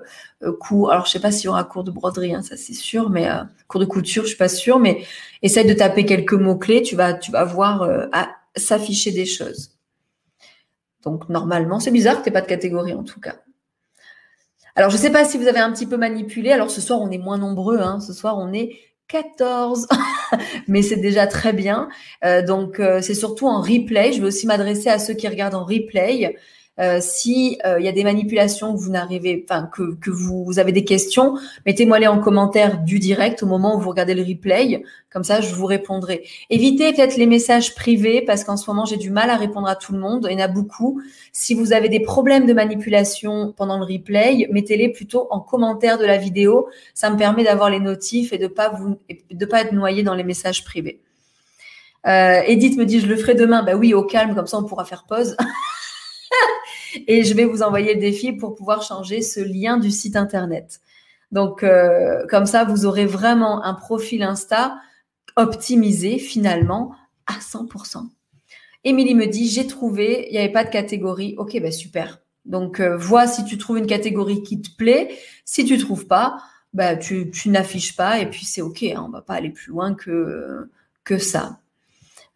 cours. 0.59 0.91
Alors 0.91 1.05
je 1.05 1.11
sais 1.11 1.19
pas 1.19 1.31
s'il 1.31 1.45
y 1.45 1.47
aura 1.47 1.63
cours 1.63 1.83
de 1.83 1.91
broderie, 1.91 2.35
hein, 2.35 2.43
ça 2.43 2.57
c'est 2.57 2.73
sûr, 2.73 3.09
mais 3.09 3.27
cours 3.67 3.79
de 3.81 3.85
couture, 3.85 4.23
je 4.23 4.29
suis 4.29 4.37
pas 4.37 4.49
sûre. 4.49 4.79
Mais 4.79 5.03
essaye 5.41 5.65
de 5.65 5.73
taper 5.73 6.05
quelques 6.05 6.33
mots 6.33 6.57
clés, 6.57 6.81
tu 6.83 6.95
vas 6.95 7.13
tu 7.13 7.31
vas 7.31 7.45
voir 7.45 7.89
s'afficher 8.55 9.11
des 9.11 9.25
choses. 9.25 9.71
Donc 11.03 11.29
normalement, 11.29 11.79
c'est 11.79 11.91
bizarre 11.91 12.19
que 12.19 12.25
tu 12.25 12.31
pas 12.31 12.41
de 12.41 12.47
catégorie 12.47 12.93
en 12.93 13.03
tout 13.03 13.19
cas. 13.19 13.35
Alors, 14.75 14.89
je 14.89 14.97
ne 14.97 15.01
sais 15.01 15.11
pas 15.11 15.23
si 15.23 15.37
vous 15.37 15.47
avez 15.47 15.59
un 15.59 15.71
petit 15.71 15.85
peu 15.85 15.95
manipulé. 15.95 16.51
Alors, 16.51 16.69
ce 16.69 16.81
soir, 16.81 16.99
on 17.01 17.09
est 17.09 17.17
moins 17.17 17.37
nombreux. 17.37 17.79
Hein. 17.79 18.01
Ce 18.01 18.11
soir, 18.11 18.37
on 18.37 18.51
est 18.51 18.77
14, 19.07 19.87
mais 20.67 20.81
c'est 20.81 20.97
déjà 20.97 21.27
très 21.27 21.53
bien. 21.53 21.87
Euh, 22.25 22.41
donc, 22.41 22.79
euh, 22.79 23.01
c'est 23.01 23.13
surtout 23.13 23.47
en 23.47 23.61
replay. 23.61 24.11
Je 24.11 24.19
vais 24.21 24.27
aussi 24.27 24.47
m'adresser 24.47 24.89
à 24.89 24.99
ceux 24.99 25.13
qui 25.13 25.27
regardent 25.27 25.55
en 25.55 25.63
replay. 25.63 26.35
Euh, 26.77 26.99
si 26.99 27.53
il 27.53 27.65
euh, 27.65 27.79
y 27.79 27.87
a 27.87 27.93
des 27.93 28.03
manipulations 28.03 28.75
que 28.75 28.79
vous 28.79 28.89
n'arrivez, 28.89 29.45
enfin 29.47 29.69
que, 29.73 29.95
que 29.95 30.11
vous, 30.11 30.59
avez 30.59 30.73
des 30.73 30.83
questions, 30.83 31.37
mettez-moi 31.65 31.99
les 31.99 32.07
en 32.07 32.19
commentaire 32.19 32.79
du 32.83 32.99
direct 32.99 33.43
au 33.43 33.45
moment 33.45 33.77
où 33.77 33.79
vous 33.79 33.89
regardez 33.89 34.13
le 34.13 34.23
replay. 34.23 34.83
Comme 35.09 35.23
ça, 35.23 35.39
je 35.39 35.55
vous 35.55 35.65
répondrai. 35.65 36.25
Évitez 36.49 36.91
peut-être 36.91 37.15
les 37.15 37.27
messages 37.27 37.75
privés 37.75 38.21
parce 38.21 38.43
qu'en 38.43 38.57
ce 38.57 38.69
moment 38.69 38.83
j'ai 38.83 38.97
du 38.97 39.09
mal 39.09 39.29
à 39.29 39.37
répondre 39.37 39.69
à 39.69 39.77
tout 39.77 39.93
le 39.93 39.99
monde. 39.99 40.27
Il 40.29 40.37
y 40.37 40.41
en 40.41 40.43
a 40.43 40.49
beaucoup. 40.49 41.01
Si 41.31 41.53
vous 41.53 41.71
avez 41.71 41.87
des 41.87 42.01
problèmes 42.01 42.45
de 42.45 42.53
manipulation 42.53 43.53
pendant 43.55 43.77
le 43.77 43.85
replay, 43.85 44.47
mettez-les 44.51 44.89
plutôt 44.89 45.27
en 45.31 45.39
commentaire 45.39 45.97
de 45.97 46.05
la 46.05 46.17
vidéo. 46.17 46.67
Ça 46.93 47.09
me 47.09 47.17
permet 47.17 47.45
d'avoir 47.45 47.69
les 47.69 47.79
notifs 47.79 48.33
et 48.33 48.37
de 48.37 48.47
pas 48.47 48.69
vous, 48.69 48.97
de 49.31 49.45
pas 49.45 49.61
être 49.61 49.71
noyé 49.71 50.03
dans 50.03 50.13
les 50.13 50.25
messages 50.25 50.65
privés. 50.65 50.99
Euh, 52.05 52.41
Edith 52.45 52.77
me 52.77 52.85
dit 52.85 52.99
je 52.99 53.07
le 53.07 53.15
ferai 53.15 53.33
demain. 53.33 53.63
Bah 53.63 53.75
oui, 53.75 53.93
au 53.93 54.03
calme, 54.03 54.35
comme 54.35 54.47
ça 54.47 54.57
on 54.57 54.63
pourra 54.65 54.83
faire 54.83 55.05
pause. 55.07 55.37
et 57.07 57.23
je 57.23 57.33
vais 57.33 57.45
vous 57.45 57.61
envoyer 57.61 57.93
le 57.93 57.99
défi 57.99 58.33
pour 58.33 58.55
pouvoir 58.55 58.81
changer 58.81 59.21
ce 59.21 59.39
lien 59.39 59.77
du 59.77 59.91
site 59.91 60.15
internet. 60.15 60.81
Donc, 61.31 61.63
euh, 61.63 62.25
comme 62.29 62.45
ça, 62.45 62.63
vous 62.63 62.85
aurez 62.85 63.05
vraiment 63.05 63.63
un 63.63 63.73
profil 63.73 64.23
Insta 64.23 64.77
optimisé 65.35 66.17
finalement 66.17 66.95
à 67.27 67.33
100%. 67.39 68.07
Émilie 68.83 69.15
me 69.15 69.25
dit, 69.25 69.49
j'ai 69.49 69.67
trouvé, 69.67 70.27
il 70.29 70.33
n'y 70.33 70.37
avait 70.37 70.51
pas 70.51 70.63
de 70.63 70.69
catégorie. 70.69 71.35
Ok, 71.37 71.59
ben 71.59 71.71
super. 71.71 72.21
Donc, 72.45 72.79
euh, 72.79 72.95
vois 72.95 73.27
si 73.27 73.43
tu 73.43 73.57
trouves 73.57 73.79
une 73.79 73.87
catégorie 73.87 74.43
qui 74.43 74.61
te 74.61 74.69
plaît. 74.77 75.17
Si 75.43 75.65
tu 75.65 75.77
trouves 75.77 76.05
pas, 76.05 76.37
bah, 76.73 76.95
tu, 76.95 77.31
tu 77.31 77.49
n'affiches 77.49 77.95
pas 77.95 78.19
et 78.19 78.29
puis 78.29 78.45
c'est 78.45 78.61
ok. 78.61 78.83
Hein, 78.83 79.03
on 79.07 79.09
va 79.09 79.21
pas 79.21 79.33
aller 79.33 79.49
plus 79.49 79.71
loin 79.71 79.95
que, 79.95 80.69
que 81.03 81.17
ça. 81.17 81.59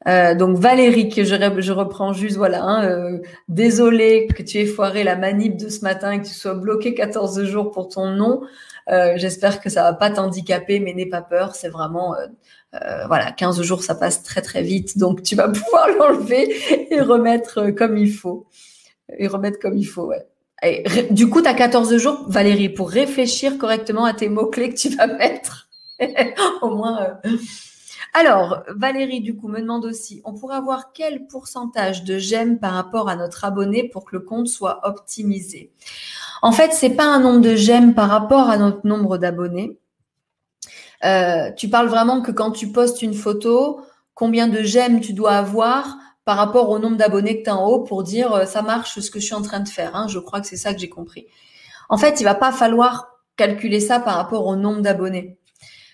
Euh, 0.08 0.34
donc 0.34 0.58
Valérie, 0.58 1.10
que 1.10 1.24
je, 1.24 1.72
reprends 1.72 2.14
juste, 2.14 2.38
voilà, 2.38 2.64
hein, 2.64 2.86
euh, 2.86 3.20
désolé 3.50 4.28
que 4.28 4.42
tu 4.44 4.60
aies 4.60 4.66
foiré 4.66 5.04
la 5.04 5.16
manip 5.16 5.58
de 5.58 5.70
ce 5.70 5.82
matin 5.82 6.12
et 6.12 6.22
que 6.22 6.28
tu 6.28 6.34
sois 6.34 6.54
bloqué 6.54 6.94
14 6.94 7.44
jours 7.44 7.72
pour 7.72 7.90
ton 7.90 8.08
nom. 8.08 8.42
Euh, 8.92 9.14
J'espère 9.18 9.60
que 9.60 9.70
ça 9.70 9.84
va 9.84 9.94
pas 9.94 10.10
t'handicaper, 10.10 10.80
mais 10.80 10.94
n'aie 10.94 11.06
pas 11.06 11.22
peur, 11.22 11.56
c'est 11.56 11.70
vraiment, 11.70 12.16
voilà, 13.08 13.32
15 13.32 13.62
jours, 13.62 13.84
ça 13.84 13.96
passe 13.96 14.24
très 14.24 14.42
très 14.42 14.64
vite, 14.64 14.98
donc 14.98 15.22
tu 15.22 15.36
vas 15.36 15.50
pouvoir 15.50 15.88
l'enlever 15.90 16.56
et 16.92 17.02
remettre 17.02 17.72
comme 17.72 17.98
il 17.98 18.12
faut. 18.12 18.48
Et 19.18 19.28
remettre 19.28 19.60
comme 19.60 19.78
il 19.78 19.86
faut, 19.86 20.06
ouais. 20.06 20.26
Du 21.10 21.30
coup, 21.30 21.42
tu 21.42 21.48
as 21.48 21.54
14 21.54 21.98
jours, 21.98 22.26
Valérie, 22.28 22.70
pour 22.70 22.90
réfléchir 22.90 23.58
correctement 23.58 24.06
à 24.06 24.14
tes 24.14 24.30
mots-clés 24.30 24.70
que 24.70 24.80
tu 24.80 24.90
vas 24.90 25.08
mettre. 25.18 25.68
Au 26.62 26.70
moins. 26.70 27.20
Alors, 28.14 28.64
Valérie, 28.76 29.22
du 29.22 29.36
coup, 29.36 29.48
me 29.48 29.62
demande 29.62 29.86
aussi, 29.86 30.22
on 30.26 30.34
pourrait 30.34 30.56
avoir 30.56 30.94
quel 30.94 31.28
pourcentage 31.28 32.04
de 32.04 32.18
j'aime 32.18 32.60
par 32.60 32.74
rapport 32.74 33.08
à 33.08 33.16
notre 33.16 33.46
abonné 33.46 33.88
pour 33.88 34.06
que 34.06 34.16
le 34.16 34.22
compte 34.22 34.48
soit 34.48 34.80
optimisé? 34.88 35.72
En 36.42 36.52
fait, 36.52 36.74
c'est 36.74 36.92
pas 36.92 37.06
un 37.06 37.20
nombre 37.20 37.42
de 37.42 37.56
j'aime 37.56 37.94
par 37.94 38.10
rapport 38.10 38.50
à 38.50 38.58
notre 38.58 38.88
nombre 38.88 39.18
d'abonnés. 39.18 39.78
Euh, 41.06 41.52
tu 41.56 41.70
parles 41.70 41.88
vraiment 41.88 42.22
que 42.22 42.32
quand 42.32 42.52
tu 42.52 42.72
postes 42.72 43.02
une 43.02 43.14
photo, 43.14 43.82
combien 44.14 44.48
de 44.48 44.64
j'aime 44.64 45.00
tu 45.02 45.14
dois 45.14 45.34
avoir 45.34 45.98
par 46.26 46.38
rapport 46.38 46.70
au 46.70 46.80
nombre 46.80 46.98
d'abonnés 46.98 47.40
que 47.40 47.44
tu 47.46 47.50
as 47.50 47.56
en 47.56 47.68
haut 47.68 47.84
pour 47.84 48.04
dire 48.04 48.34
euh, 48.34 48.46
ça 48.46 48.62
marche 48.62 49.00
ce 49.00 49.10
que 49.10 49.20
je 49.20 49.26
suis 49.26 49.36
en 49.36 49.42
train 49.42 49.62
de 49.62 49.70
faire. 49.70 49.96
Hein. 49.96 50.08
Je 50.08 50.20
crois 50.20 50.42
que 50.42 50.48
c'est 50.48 50.58
ça 50.58 50.74
que 50.74 50.80
j'ai 50.80 50.90
compris. 50.90 51.28
En 51.90 51.98
fait, 51.98 52.20
il 52.20 52.24
va 52.24 52.36
pas 52.36 52.52
falloir 52.52 53.08
calculer 53.36 53.80
ça 53.80 54.00
par 54.00 54.16
rapport 54.16 54.46
au 54.46 54.56
nombre 54.56 54.82
d'abonnés 54.82 55.38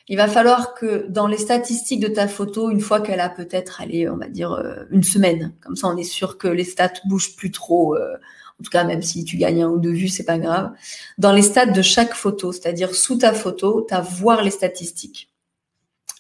il 0.08 0.18
va 0.18 0.28
falloir 0.28 0.76
que 0.76 1.08
dans 1.10 1.28
les 1.28 1.38
statistiques 1.38 2.00
de 2.00 2.08
ta 2.08 2.28
photo, 2.28 2.70
une 2.70 2.82
fois 2.82 3.02
qu'elle 3.02 3.20
a 3.20 3.30
peut-être 3.30 3.82
allé, 3.82 4.08
on 4.08 4.18
va 4.18 4.28
dire, 4.28 4.52
euh, 4.52 4.84
une 4.92 5.04
semaine, 5.04 5.54
comme 5.62 5.76
ça 5.76 5.88
on 5.88 5.98
est 5.98 6.04
sûr 6.04 6.38
que 6.38 6.48
les 6.48 6.64
stats 6.64 6.94
bougent 7.06 7.36
plus 7.36 7.52
trop. 7.52 7.96
Euh, 7.96 8.16
en 8.60 8.64
tout 8.64 8.70
cas, 8.70 8.84
même 8.86 9.02
si 9.02 9.26
tu 9.26 9.36
gagnes 9.36 9.64
un 9.64 9.70
ou 9.70 9.80
deux 9.80 9.92
vues, 9.92 10.08
c'est 10.08 10.24
pas 10.24 10.38
grave. 10.38 10.72
Dans 11.18 11.34
les 11.34 11.42
stats 11.42 11.66
de 11.66 11.82
chaque 11.82 12.14
photo, 12.14 12.54
c'est-à-dire 12.54 12.96
sous 12.96 13.18
ta 13.18 13.34
photo, 13.34 13.86
tu 13.88 13.94
as 13.94 14.02
voir 14.02 14.44
les 14.44 14.52
statistiques 14.52 15.30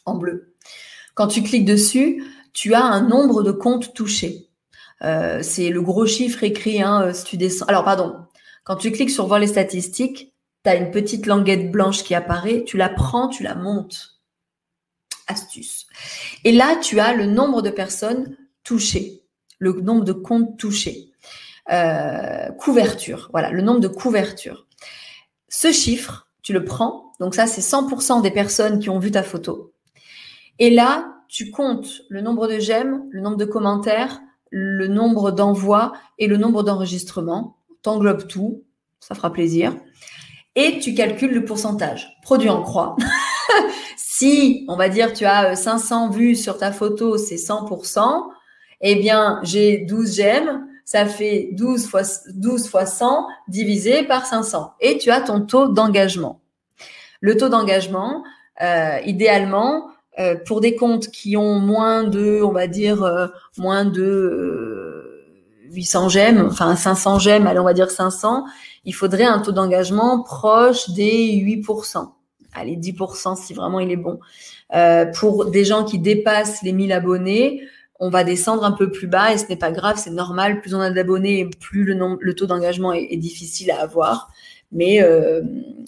en 0.05 0.15
bleu. 0.15 0.53
Quand 1.13 1.27
tu 1.27 1.43
cliques 1.43 1.65
dessus, 1.65 2.23
tu 2.51 2.73
as 2.73 2.83
un 2.83 3.07
nombre 3.07 3.41
de 3.41 3.51
comptes 3.51 3.93
touchés. 3.93 4.49
Euh, 5.03 5.39
c'est 5.43 5.69
le 5.69 5.81
gros 5.81 6.05
chiffre 6.05 6.43
écrit. 6.43 6.81
Hein, 6.81 7.13
si 7.13 7.23
tu 7.23 7.37
descends. 7.37 7.65
Alors 7.67 7.83
pardon. 7.83 8.15
Quand 8.63 8.75
tu 8.75 8.91
cliques 8.91 9.11
sur 9.11 9.27
voir 9.27 9.39
les 9.39 9.47
statistiques, 9.47 10.33
tu 10.65 10.69
as 10.71 10.75
une 10.75 10.89
petite 10.89 11.27
languette 11.27 11.71
blanche 11.71 12.03
qui 12.03 12.15
apparaît, 12.15 12.63
tu 12.65 12.75
la 12.75 12.89
prends, 12.89 13.27
tu 13.27 13.43
la 13.43 13.53
montes. 13.53 14.19
Astuce. 15.27 15.85
Et 16.43 16.51
là, 16.51 16.75
tu 16.75 16.99
as 16.99 17.13
le 17.13 17.27
nombre 17.27 17.61
de 17.61 17.69
personnes 17.69 18.35
touchées, 18.63 19.23
le 19.59 19.73
nombre 19.73 20.03
de 20.03 20.11
comptes 20.11 20.57
touchés. 20.57 21.11
Euh, 21.71 22.51
couverture, 22.51 23.29
voilà, 23.31 23.51
le 23.51 23.61
nombre 23.61 23.79
de 23.79 23.87
couvertures. 23.87 24.67
Ce 25.47 25.71
chiffre, 25.71 26.27
tu 26.41 26.53
le 26.53 26.63
prends, 26.63 27.13
donc 27.19 27.33
ça 27.33 27.47
c'est 27.47 27.61
100% 27.61 28.21
des 28.21 28.31
personnes 28.31 28.79
qui 28.79 28.89
ont 28.89 28.99
vu 28.99 29.11
ta 29.11 29.23
photo. 29.23 29.73
Et 30.59 30.69
là, 30.69 31.15
tu 31.27 31.49
comptes 31.49 32.03
le 32.09 32.21
nombre 32.21 32.47
de 32.47 32.59
j'aime, 32.59 33.05
le 33.11 33.21
nombre 33.21 33.37
de 33.37 33.45
commentaires, 33.45 34.19
le 34.51 34.87
nombre 34.87 35.31
d'envois 35.31 35.93
et 36.19 36.27
le 36.27 36.37
nombre 36.37 36.61
d'enregistrements. 36.61 37.57
T'englobes 37.81 38.27
tout, 38.27 38.63
ça 38.99 39.15
fera 39.15 39.31
plaisir 39.33 39.75
et 40.55 40.79
tu 40.79 40.93
calcules 40.93 41.33
le 41.33 41.45
pourcentage. 41.45 42.17
Produit 42.21 42.49
en 42.49 42.61
croix. 42.61 42.95
si, 43.97 44.65
on 44.67 44.75
va 44.75 44.89
dire, 44.89 45.13
tu 45.13 45.25
as 45.25 45.55
500 45.55 46.07
euh, 46.07 46.11
vues 46.11 46.35
sur 46.35 46.57
ta 46.57 46.71
photo, 46.71 47.17
c'est 47.17 47.35
100%, 47.35 48.23
eh 48.81 48.95
bien, 48.95 49.39
j'ai 49.43 49.79
12 49.79 50.15
j'aime, 50.15 50.67
ça 50.85 51.05
fait 51.05 51.49
12 51.53 51.87
fois, 51.87 52.03
12 52.33 52.69
fois 52.69 52.85
100 52.85 53.27
divisé 53.47 54.03
par 54.03 54.25
500. 54.25 54.73
Et 54.79 54.97
tu 54.97 55.11
as 55.11 55.21
ton 55.21 55.41
taux 55.41 55.67
d'engagement. 55.67 56.41
Le 57.19 57.35
taux 57.35 57.49
d'engagement, 57.49 58.23
euh, 58.61 58.99
idéalement, 59.05 59.89
euh, 60.19 60.35
pour 60.47 60.61
des 60.61 60.75
comptes 60.75 61.07
qui 61.07 61.35
ont 61.35 61.59
moins 61.59 62.05
de, 62.05 62.41
on 62.41 62.51
va 62.51 62.67
dire, 62.67 63.29
moins 63.57 63.83
de 63.83 65.15
800 65.71 66.09
j'aime, 66.09 66.47
enfin 66.49 66.75
500 66.75 67.19
j'aime, 67.19 67.47
allez, 67.47 67.59
on 67.59 67.65
va 67.65 67.73
dire 67.73 67.91
500, 67.91 68.45
il 68.85 68.93
faudrait 68.93 69.25
un 69.25 69.39
taux 69.39 69.51
d'engagement 69.51 70.23
proche 70.23 70.89
des 70.91 71.35
8%. 71.35 72.09
Allez, 72.53 72.77
10% 72.77 73.35
si 73.35 73.53
vraiment 73.53 73.79
il 73.79 73.91
est 73.91 73.97
bon. 73.97 74.19
Euh, 74.73 75.05
pour 75.05 75.45
des 75.47 75.65
gens 75.65 75.83
qui 75.83 75.99
dépassent 75.99 76.61
les 76.63 76.71
1000 76.71 76.91
abonnés, 76.93 77.61
on 77.99 78.09
va 78.09 78.23
descendre 78.23 78.63
un 78.63 78.71
peu 78.71 78.91
plus 78.91 79.07
bas 79.07 79.33
et 79.33 79.37
ce 79.37 79.47
n'est 79.47 79.57
pas 79.57 79.71
grave, 79.71 79.97
c'est 79.97 80.11
normal. 80.11 80.61
Plus 80.61 80.73
on 80.73 80.79
a 80.79 80.91
d'abonnés, 80.91 81.49
plus 81.59 81.83
le, 81.83 82.35
taux 82.35 82.45
d'engagement 82.45 82.93
est, 82.93 83.17
difficile 83.17 83.71
à 83.71 83.81
avoir. 83.81 84.29
Mais 84.71 85.01
euh, 85.01 85.41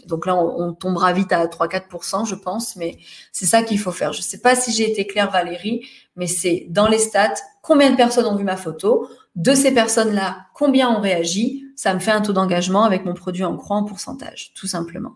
donc 0.07 0.25
là, 0.25 0.35
on, 0.35 0.73
tombera 0.73 1.11
vite 1.11 1.31
à 1.33 1.45
3-4%, 1.47 2.27
je 2.27 2.35
pense. 2.35 2.75
Mais 2.75 2.97
c'est 3.31 3.45
ça 3.45 3.61
qu'il 3.61 3.79
faut 3.79 3.91
faire. 3.91 4.13
Je 4.13 4.19
ne 4.19 4.23
sais 4.23 4.39
pas 4.39 4.55
si 4.55 4.71
j'ai 4.71 4.89
été 4.89 5.05
claire, 5.05 5.31
Valérie, 5.31 5.85
mais 6.15 6.27
c'est 6.27 6.67
dans 6.69 6.87
les 6.87 6.99
stats, 6.99 7.35
combien 7.61 7.91
de 7.91 7.95
personnes 7.95 8.25
ont 8.25 8.35
vu 8.35 8.43
ma 8.43 8.57
photo 8.57 9.07
De 9.35 9.53
ces 9.53 9.73
personnes-là, 9.73 10.47
combien 10.53 10.89
ont 10.89 11.01
réagi 11.01 11.66
ça 11.77 11.93
me 11.93 11.99
fait 11.99 12.11
un 12.11 12.21
taux 12.21 12.33
d'engagement 12.33 12.83
avec 12.83 13.05
mon 13.05 13.13
produit 13.13 13.45
en 13.45 13.55
croix 13.55 13.77
en 13.77 13.83
pourcentage, 13.83 14.51
tout 14.55 14.67
simplement. 14.67 15.13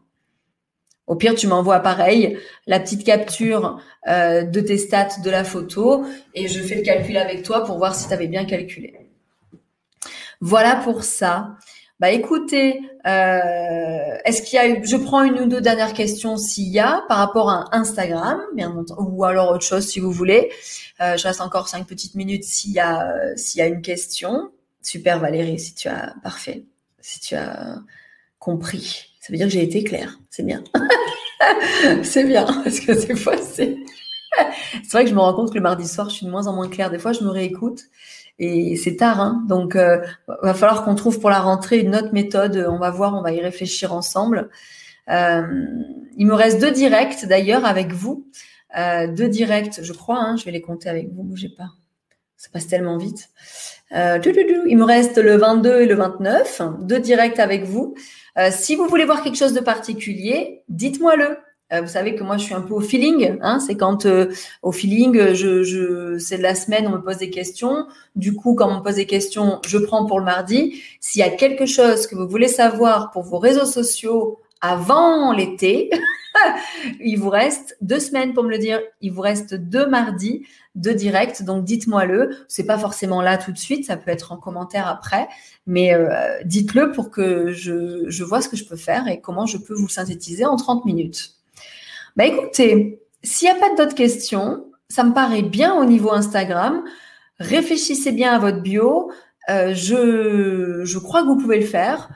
Au 1.07 1.15
pire, 1.15 1.33
tu 1.33 1.47
m'envoies 1.47 1.79
pareil 1.79 2.37
la 2.67 2.79
petite 2.79 3.03
capture 3.03 3.81
euh, 4.07 4.43
de 4.43 4.61
tes 4.61 4.77
stats 4.77 5.19
de 5.23 5.29
la 5.29 5.43
photo 5.43 6.05
et 6.35 6.47
je 6.47 6.61
fais 6.61 6.75
le 6.75 6.83
calcul 6.83 7.17
avec 7.17 7.41
toi 7.41 7.65
pour 7.65 7.79
voir 7.79 7.95
si 7.95 8.07
tu 8.07 8.13
avais 8.13 8.27
bien 8.27 8.45
calculé. 8.45 9.09
Voilà 10.39 10.75
pour 10.75 11.03
ça. 11.03 11.55
Bah 11.99 12.11
écoutez, 12.11 12.79
euh, 13.07 14.17
est-ce 14.23 14.43
qu'il 14.43 14.57
y 14.57 14.59
a 14.59 14.67
eu, 14.67 14.85
je 14.85 14.97
prends 14.97 15.23
une 15.23 15.39
ou 15.39 15.45
deux 15.47 15.61
dernières 15.61 15.93
questions 15.93 16.37
s'il 16.37 16.69
y 16.69 16.79
a 16.79 17.03
par 17.07 17.17
rapport 17.17 17.49
à 17.49 17.75
Instagram, 17.75 18.39
bien 18.55 18.69
entendu, 18.71 19.09
ou 19.11 19.23
alors 19.23 19.49
autre 19.49 19.65
chose 19.65 19.87
si 19.87 19.99
vous 19.99 20.11
voulez. 20.11 20.51
Euh, 21.01 21.17
je 21.17 21.27
reste 21.27 21.41
encore 21.41 21.67
cinq 21.67 21.87
petites 21.87 22.15
minutes 22.15 22.43
s'il 22.43 22.71
y 22.71 22.79
a 22.79 23.35
s'il 23.35 23.59
y 23.59 23.61
a 23.63 23.67
une 23.67 23.81
question. 23.81 24.51
Super 24.81 25.19
Valérie, 25.19 25.59
si 25.59 25.75
tu 25.75 25.87
as 25.87 26.15
parfait, 26.23 26.65
si 26.99 27.19
tu 27.19 27.35
as 27.35 27.79
compris, 28.39 29.11
ça 29.19 29.31
veut 29.31 29.37
dire 29.37 29.47
que 29.47 29.53
j'ai 29.53 29.63
été 29.63 29.83
claire. 29.83 30.19
C'est 30.29 30.43
bien. 30.43 30.63
c'est 32.03 32.23
bien 32.23 32.45
parce 32.45 32.79
que 32.79 33.07
des 33.07 33.15
fois 33.15 33.35
c'est 34.83 34.91
vrai 34.91 35.03
que 35.03 35.09
je 35.09 35.15
me 35.15 35.19
rends 35.19 35.33
compte 35.33 35.49
que 35.49 35.55
le 35.55 35.61
mardi 35.61 35.87
soir, 35.87 36.09
je 36.09 36.15
suis 36.15 36.25
de 36.25 36.31
moins 36.31 36.47
en 36.47 36.53
moins 36.53 36.69
claire. 36.69 36.89
Des 36.89 36.99
fois, 36.99 37.13
je 37.13 37.23
me 37.23 37.29
réécoute 37.29 37.83
et 38.39 38.75
c'est 38.75 38.95
tard, 38.95 39.19
hein 39.19 39.43
donc 39.47 39.75
euh, 39.75 40.03
va 40.41 40.53
falloir 40.55 40.83
qu'on 40.83 40.95
trouve 40.95 41.19
pour 41.19 41.29
la 41.29 41.41
rentrée 41.41 41.79
une 41.79 41.95
autre 41.95 42.13
méthode. 42.13 42.65
On 42.69 42.79
va 42.79 42.89
voir, 42.89 43.13
on 43.13 43.21
va 43.21 43.31
y 43.31 43.39
réfléchir 43.39 43.93
ensemble. 43.93 44.49
Euh, 45.09 45.43
il 46.17 46.25
me 46.25 46.33
reste 46.33 46.59
deux 46.59 46.71
directs 46.71 47.25
d'ailleurs 47.25 47.65
avec 47.65 47.91
vous, 47.91 48.25
euh, 48.77 49.07
deux 49.07 49.29
directs, 49.29 49.81
je 49.83 49.93
crois. 49.93 50.19
Hein, 50.19 50.37
je 50.37 50.45
vais 50.45 50.51
les 50.51 50.61
compter 50.61 50.89
avec 50.89 51.11
vous, 51.13 51.23
bougez 51.23 51.49
pas. 51.49 51.69
Ça 52.41 52.49
passe 52.51 52.65
tellement 52.65 52.97
vite. 52.97 53.29
Euh, 53.91 54.17
il 54.65 54.75
me 54.75 54.83
reste 54.83 55.19
le 55.19 55.35
22 55.35 55.81
et 55.81 55.85
le 55.85 55.93
29, 55.93 56.63
deux 56.81 56.97
directs 56.97 57.37
avec 57.37 57.65
vous. 57.65 57.93
Euh, 58.39 58.49
si 58.51 58.75
vous 58.75 58.87
voulez 58.87 59.05
voir 59.05 59.21
quelque 59.21 59.37
chose 59.37 59.53
de 59.53 59.59
particulier, 59.59 60.63
dites-moi-le. 60.67 61.37
Euh, 61.71 61.81
vous 61.81 61.87
savez 61.87 62.15
que 62.15 62.23
moi, 62.23 62.37
je 62.37 62.45
suis 62.45 62.55
un 62.55 62.61
peu 62.61 62.73
au 62.73 62.79
feeling. 62.79 63.37
Hein, 63.43 63.59
c'est 63.59 63.75
quand 63.75 64.07
au 64.63 64.71
feeling, 64.71 65.35
je, 65.35 65.61
je, 65.61 66.17
c'est 66.17 66.39
de 66.39 66.41
la 66.41 66.55
semaine, 66.55 66.87
on 66.87 66.93
me 66.93 67.03
pose 67.03 67.17
des 67.17 67.29
questions. 67.29 67.85
Du 68.15 68.33
coup, 68.33 68.55
quand 68.55 68.71
on 68.71 68.79
me 68.79 68.83
pose 68.83 68.95
des 68.95 69.05
questions, 69.05 69.59
je 69.67 69.77
prends 69.77 70.07
pour 70.07 70.17
le 70.17 70.25
mardi. 70.25 70.81
S'il 70.99 71.19
y 71.19 71.23
a 71.23 71.29
quelque 71.29 71.67
chose 71.67 72.07
que 72.07 72.15
vous 72.15 72.27
voulez 72.27 72.47
savoir 72.47 73.11
pour 73.11 73.21
vos 73.21 73.37
réseaux 73.37 73.67
sociaux 73.67 74.39
avant 74.61 75.33
l'été, 75.33 75.89
il 76.99 77.17
vous 77.17 77.29
reste 77.29 77.77
deux 77.81 77.99
semaines 77.99 78.33
pour 78.33 78.43
me 78.43 78.49
le 78.49 78.57
dire. 78.57 78.79
Il 79.01 79.11
vous 79.11 79.21
reste 79.21 79.53
deux 79.55 79.87
mardis 79.87 80.45
de 80.75 80.91
direct. 80.91 81.43
Donc 81.43 81.65
dites-moi-le. 81.65 82.45
C'est 82.47 82.65
pas 82.65 82.77
forcément 82.77 83.21
là 83.21 83.37
tout 83.37 83.51
de 83.51 83.57
suite. 83.57 83.85
Ça 83.85 83.97
peut 83.97 84.11
être 84.11 84.31
en 84.31 84.37
commentaire 84.37 84.87
après, 84.87 85.27
mais 85.65 85.93
euh, 85.93 86.39
dites-le 86.45 86.91
pour 86.91 87.11
que 87.11 87.51
je, 87.51 88.05
je 88.07 88.23
vois 88.23 88.41
ce 88.41 88.49
que 88.49 88.57
je 88.57 88.65
peux 88.65 88.77
faire 88.77 89.07
et 89.07 89.19
comment 89.19 89.45
je 89.45 89.57
peux 89.57 89.73
vous 89.73 89.89
synthétiser 89.89 90.45
en 90.45 90.55
30 90.55 90.85
minutes. 90.85 91.35
Bah 92.15 92.25
écoutez, 92.25 92.99
s'il 93.23 93.49
n'y 93.49 93.57
a 93.57 93.59
pas 93.59 93.73
d'autres 93.75 93.95
questions, 93.95 94.65
ça 94.89 95.03
me 95.03 95.13
paraît 95.13 95.43
bien 95.43 95.73
au 95.75 95.85
niveau 95.85 96.11
Instagram. 96.11 96.83
Réfléchissez 97.39 98.11
bien 98.11 98.33
à 98.33 98.39
votre 98.39 98.61
bio. 98.61 99.11
Euh, 99.49 99.73
je, 99.73 100.81
je 100.83 100.99
crois 100.99 101.21
que 101.21 101.27
vous 101.27 101.37
pouvez 101.37 101.59
le 101.59 101.65
faire. 101.65 102.09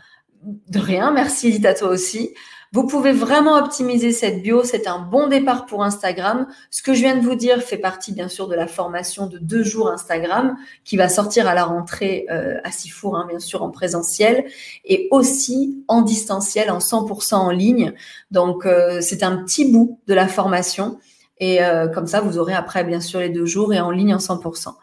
De 0.46 0.80
rien, 0.80 1.12
merci 1.12 1.60
à 1.66 1.74
toi 1.74 1.90
aussi. 1.90 2.36
Vous 2.72 2.86
pouvez 2.86 3.14
vraiment 3.14 3.56
optimiser 3.58 4.12
cette 4.12 4.44
bio. 4.44 4.64
C'est 4.64 4.86
un 4.86 5.00
bon 5.00 5.28
départ 5.28 5.66
pour 5.66 5.84
Instagram. 5.84 6.46
Ce 6.70 6.84
que 6.84 6.94
je 6.94 7.00
viens 7.00 7.16
de 7.16 7.22
vous 7.22 7.36
dire 7.36 7.64
fait 7.64 7.78
partie, 7.78 8.12
bien 8.12 8.28
sûr, 8.28 8.48
de 8.48 8.54
la 8.54 8.68
formation 8.68 9.28
de 9.28 9.38
deux 9.38 9.64
jours 9.64 9.90
Instagram 9.90 10.58
qui 10.84 10.98
va 10.98 11.10
sortir 11.10 11.48
à 11.48 11.56
la 11.56 11.64
rentrée 11.64 12.26
euh, 12.30 12.60
à 12.64 12.72
Sifour, 12.72 13.16
hein, 13.16 13.26
bien 13.28 13.40
sûr, 13.40 13.64
en 13.64 13.72
présentiel 13.72 14.46
et 14.84 15.08
aussi 15.12 15.84
en 15.88 16.02
distanciel, 16.02 16.70
en 16.70 16.80
100% 16.80 17.36
en 17.36 17.50
ligne. 17.50 17.94
Donc, 18.30 18.66
euh, 18.66 19.00
c'est 19.02 19.24
un 19.24 19.38
petit 19.38 19.72
bout 19.72 20.00
de 20.08 20.14
la 20.14 20.28
formation. 20.28 21.00
Et 21.40 21.64
euh, 21.64 21.88
comme 21.88 22.08
ça, 22.08 22.22
vous 22.22 22.38
aurez 22.38 22.54
après, 22.54 22.84
bien 22.84 23.02
sûr, 23.02 23.20
les 23.20 23.30
deux 23.30 23.46
jours 23.46 23.74
et 23.74 23.80
en 23.80 23.90
ligne 23.90 24.14
en 24.14 24.20
100%. 24.20 24.76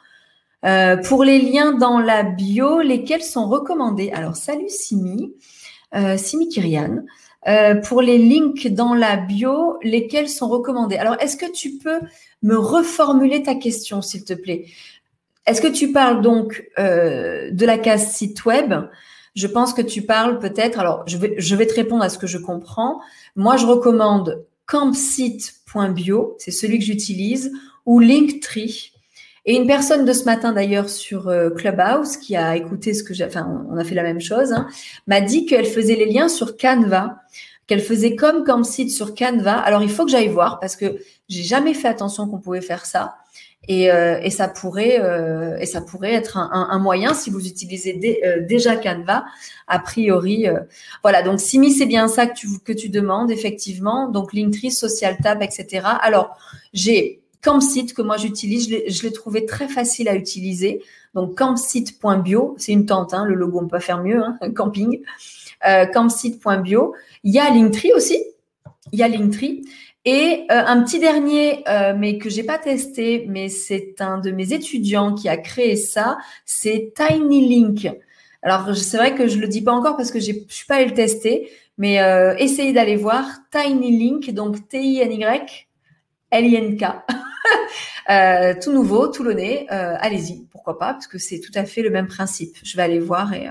Euh, 0.64 0.96
pour 0.96 1.24
les 1.24 1.40
liens 1.40 1.72
dans 1.72 1.98
la 1.98 2.22
bio, 2.22 2.80
lesquels 2.80 3.22
sont 3.22 3.48
recommandés? 3.48 4.10
Alors, 4.12 4.36
salut 4.36 4.68
Simi, 4.68 5.34
euh, 5.94 6.16
Simi 6.16 6.48
Kyrian. 6.48 7.04
Euh, 7.48 7.74
pour 7.74 8.02
les 8.02 8.18
links 8.18 8.68
dans 8.68 8.94
la 8.94 9.16
bio, 9.16 9.78
lesquels 9.82 10.28
sont 10.28 10.48
recommandés? 10.48 10.96
Alors, 10.96 11.16
est-ce 11.20 11.36
que 11.36 11.50
tu 11.50 11.78
peux 11.78 11.98
me 12.42 12.56
reformuler 12.56 13.42
ta 13.42 13.56
question, 13.56 14.00
s'il 14.00 14.24
te 14.24 14.32
plaît? 14.32 14.66
Est-ce 15.46 15.60
que 15.60 15.66
tu 15.66 15.90
parles 15.90 16.22
donc 16.22 16.68
euh, 16.78 17.50
de 17.50 17.66
la 17.66 17.78
case 17.78 18.12
site 18.12 18.44
web? 18.44 18.74
Je 19.34 19.46
pense 19.48 19.74
que 19.74 19.82
tu 19.82 20.02
parles 20.02 20.38
peut-être. 20.38 20.78
Alors, 20.78 21.02
je 21.08 21.16
vais, 21.16 21.34
je 21.38 21.56
vais 21.56 21.66
te 21.66 21.74
répondre 21.74 22.04
à 22.04 22.08
ce 22.08 22.18
que 22.18 22.28
je 22.28 22.38
comprends. 22.38 23.00
Moi, 23.34 23.56
je 23.56 23.66
recommande 23.66 24.44
campsite.bio, 24.66 26.36
c'est 26.38 26.52
celui 26.52 26.78
que 26.78 26.84
j'utilise, 26.84 27.52
ou 27.86 27.98
Linktree. 27.98 28.92
Et 29.44 29.56
une 29.56 29.66
personne 29.66 30.04
de 30.04 30.12
ce 30.12 30.24
matin 30.24 30.52
d'ailleurs 30.52 30.88
sur 30.88 31.28
euh, 31.28 31.50
Clubhouse 31.50 32.16
qui 32.16 32.36
a 32.36 32.56
écouté 32.56 32.94
ce 32.94 33.02
que 33.02 33.12
j'ai, 33.12 33.24
enfin 33.24 33.64
on 33.70 33.76
a 33.76 33.84
fait 33.84 33.96
la 33.96 34.04
même 34.04 34.20
chose, 34.20 34.52
hein, 34.52 34.68
m'a 35.06 35.20
dit 35.20 35.46
qu'elle 35.46 35.66
faisait 35.66 35.96
les 35.96 36.06
liens 36.06 36.28
sur 36.28 36.56
Canva, 36.56 37.16
qu'elle 37.66 37.80
faisait 37.80 38.16
comme 38.16 38.44
Campsite 38.44 38.90
sur 38.90 39.14
Canva. 39.14 39.54
Alors 39.54 39.82
il 39.82 39.90
faut 39.90 40.04
que 40.04 40.10
j'aille 40.10 40.28
voir 40.28 40.60
parce 40.60 40.76
que 40.76 40.98
j'ai 41.28 41.42
jamais 41.42 41.74
fait 41.74 41.88
attention 41.88 42.28
qu'on 42.28 42.38
pouvait 42.38 42.60
faire 42.60 42.86
ça. 42.86 43.16
Et, 43.68 43.92
euh, 43.92 44.18
et, 44.20 44.30
ça 44.30 44.48
pourrait 44.48 44.98
euh, 45.00 45.56
et 45.58 45.66
ça 45.66 45.80
pourrait 45.80 46.12
être 46.12 46.36
un, 46.36 46.78
moyen 46.80 47.14
si 47.14 47.30
vous 47.30 47.46
utilisez 47.46 48.20
euh, 48.24 48.40
déjà 48.40 48.74
Canva 48.74 49.24
a 49.68 49.78
priori 49.78 50.48
euh, 50.48 50.58
voilà 51.02 51.22
donc 51.22 51.38
Simi 51.38 51.70
c'est 51.70 51.86
bien 51.86 52.08
ça 52.08 52.26
que 52.26 52.34
tu 52.34 52.48
que 52.64 52.72
tu 52.72 52.88
demandes 52.88 53.30
effectivement 53.30 54.08
donc 54.08 54.32
Linktree 54.32 54.72
Social 54.72 55.16
Tab 55.22 55.42
etc 55.42 55.86
alors 56.00 56.36
j'ai 56.72 57.21
Campsite 57.42 57.94
que 57.94 58.02
moi 58.02 58.16
j'utilise 58.16 58.68
je 58.86 59.02
l'ai 59.02 59.12
trouvé 59.12 59.46
très 59.46 59.68
facile 59.68 60.08
à 60.08 60.14
utiliser. 60.14 60.82
Donc 61.14 61.36
campsite.bio 61.36 62.54
c'est 62.58 62.72
une 62.72 62.86
tente 62.86 63.14
hein, 63.14 63.24
le 63.24 63.34
logo 63.34 63.60
on 63.62 63.68
peut 63.68 63.80
faire 63.80 64.02
mieux 64.02 64.22
hein, 64.22 64.38
camping. 64.54 65.00
Euh, 65.66 65.86
campsite.bio 65.86 66.94
il 67.24 67.34
y 67.34 67.38
a 67.38 67.50
Linktree 67.50 67.92
aussi. 67.92 68.22
Il 68.92 68.98
y 68.98 69.02
a 69.02 69.08
Linktree. 69.08 69.62
Et 70.04 70.46
euh, 70.50 70.62
un 70.66 70.82
petit 70.82 70.98
dernier, 70.98 71.62
euh, 71.68 71.94
mais 71.96 72.18
que 72.18 72.28
j'ai 72.28 72.42
pas 72.42 72.58
testé, 72.58 73.24
mais 73.28 73.48
c'est 73.48 74.00
un 74.00 74.18
de 74.18 74.32
mes 74.32 74.52
étudiants 74.52 75.14
qui 75.14 75.28
a 75.28 75.36
créé 75.36 75.76
ça, 75.76 76.18
c'est 76.44 76.92
TinyLink. 76.96 77.88
Alors 78.42 78.74
c'est 78.76 78.96
vrai 78.96 79.14
que 79.14 79.28
je 79.28 79.38
le 79.38 79.46
dis 79.46 79.62
pas 79.62 79.72
encore 79.72 79.96
parce 79.96 80.10
que 80.10 80.18
je 80.18 80.32
suis 80.48 80.66
pas 80.66 80.76
allé 80.76 80.86
le 80.86 80.94
tester, 80.94 81.48
mais 81.78 82.00
essayez 82.38 82.72
d'aller 82.72 82.96
voir 82.96 83.24
TinyLink, 83.52 84.30
donc 84.30 84.68
T-I-N-Y 84.68 85.68
L-I-N-K. 86.32 86.84
euh, 88.10 88.54
tout 88.62 88.72
nouveau, 88.72 89.08
tout 89.08 89.22
le 89.22 89.34
nez. 89.34 89.66
Allez-y, 89.68 90.46
pourquoi 90.50 90.78
pas, 90.78 90.92
parce 90.92 91.06
que 91.06 91.18
c'est 91.18 91.40
tout 91.40 91.52
à 91.54 91.64
fait 91.64 91.82
le 91.82 91.90
même 91.90 92.06
principe. 92.06 92.56
Je 92.62 92.76
vais 92.76 92.82
aller 92.82 93.00
voir 93.00 93.32
et 93.32 93.48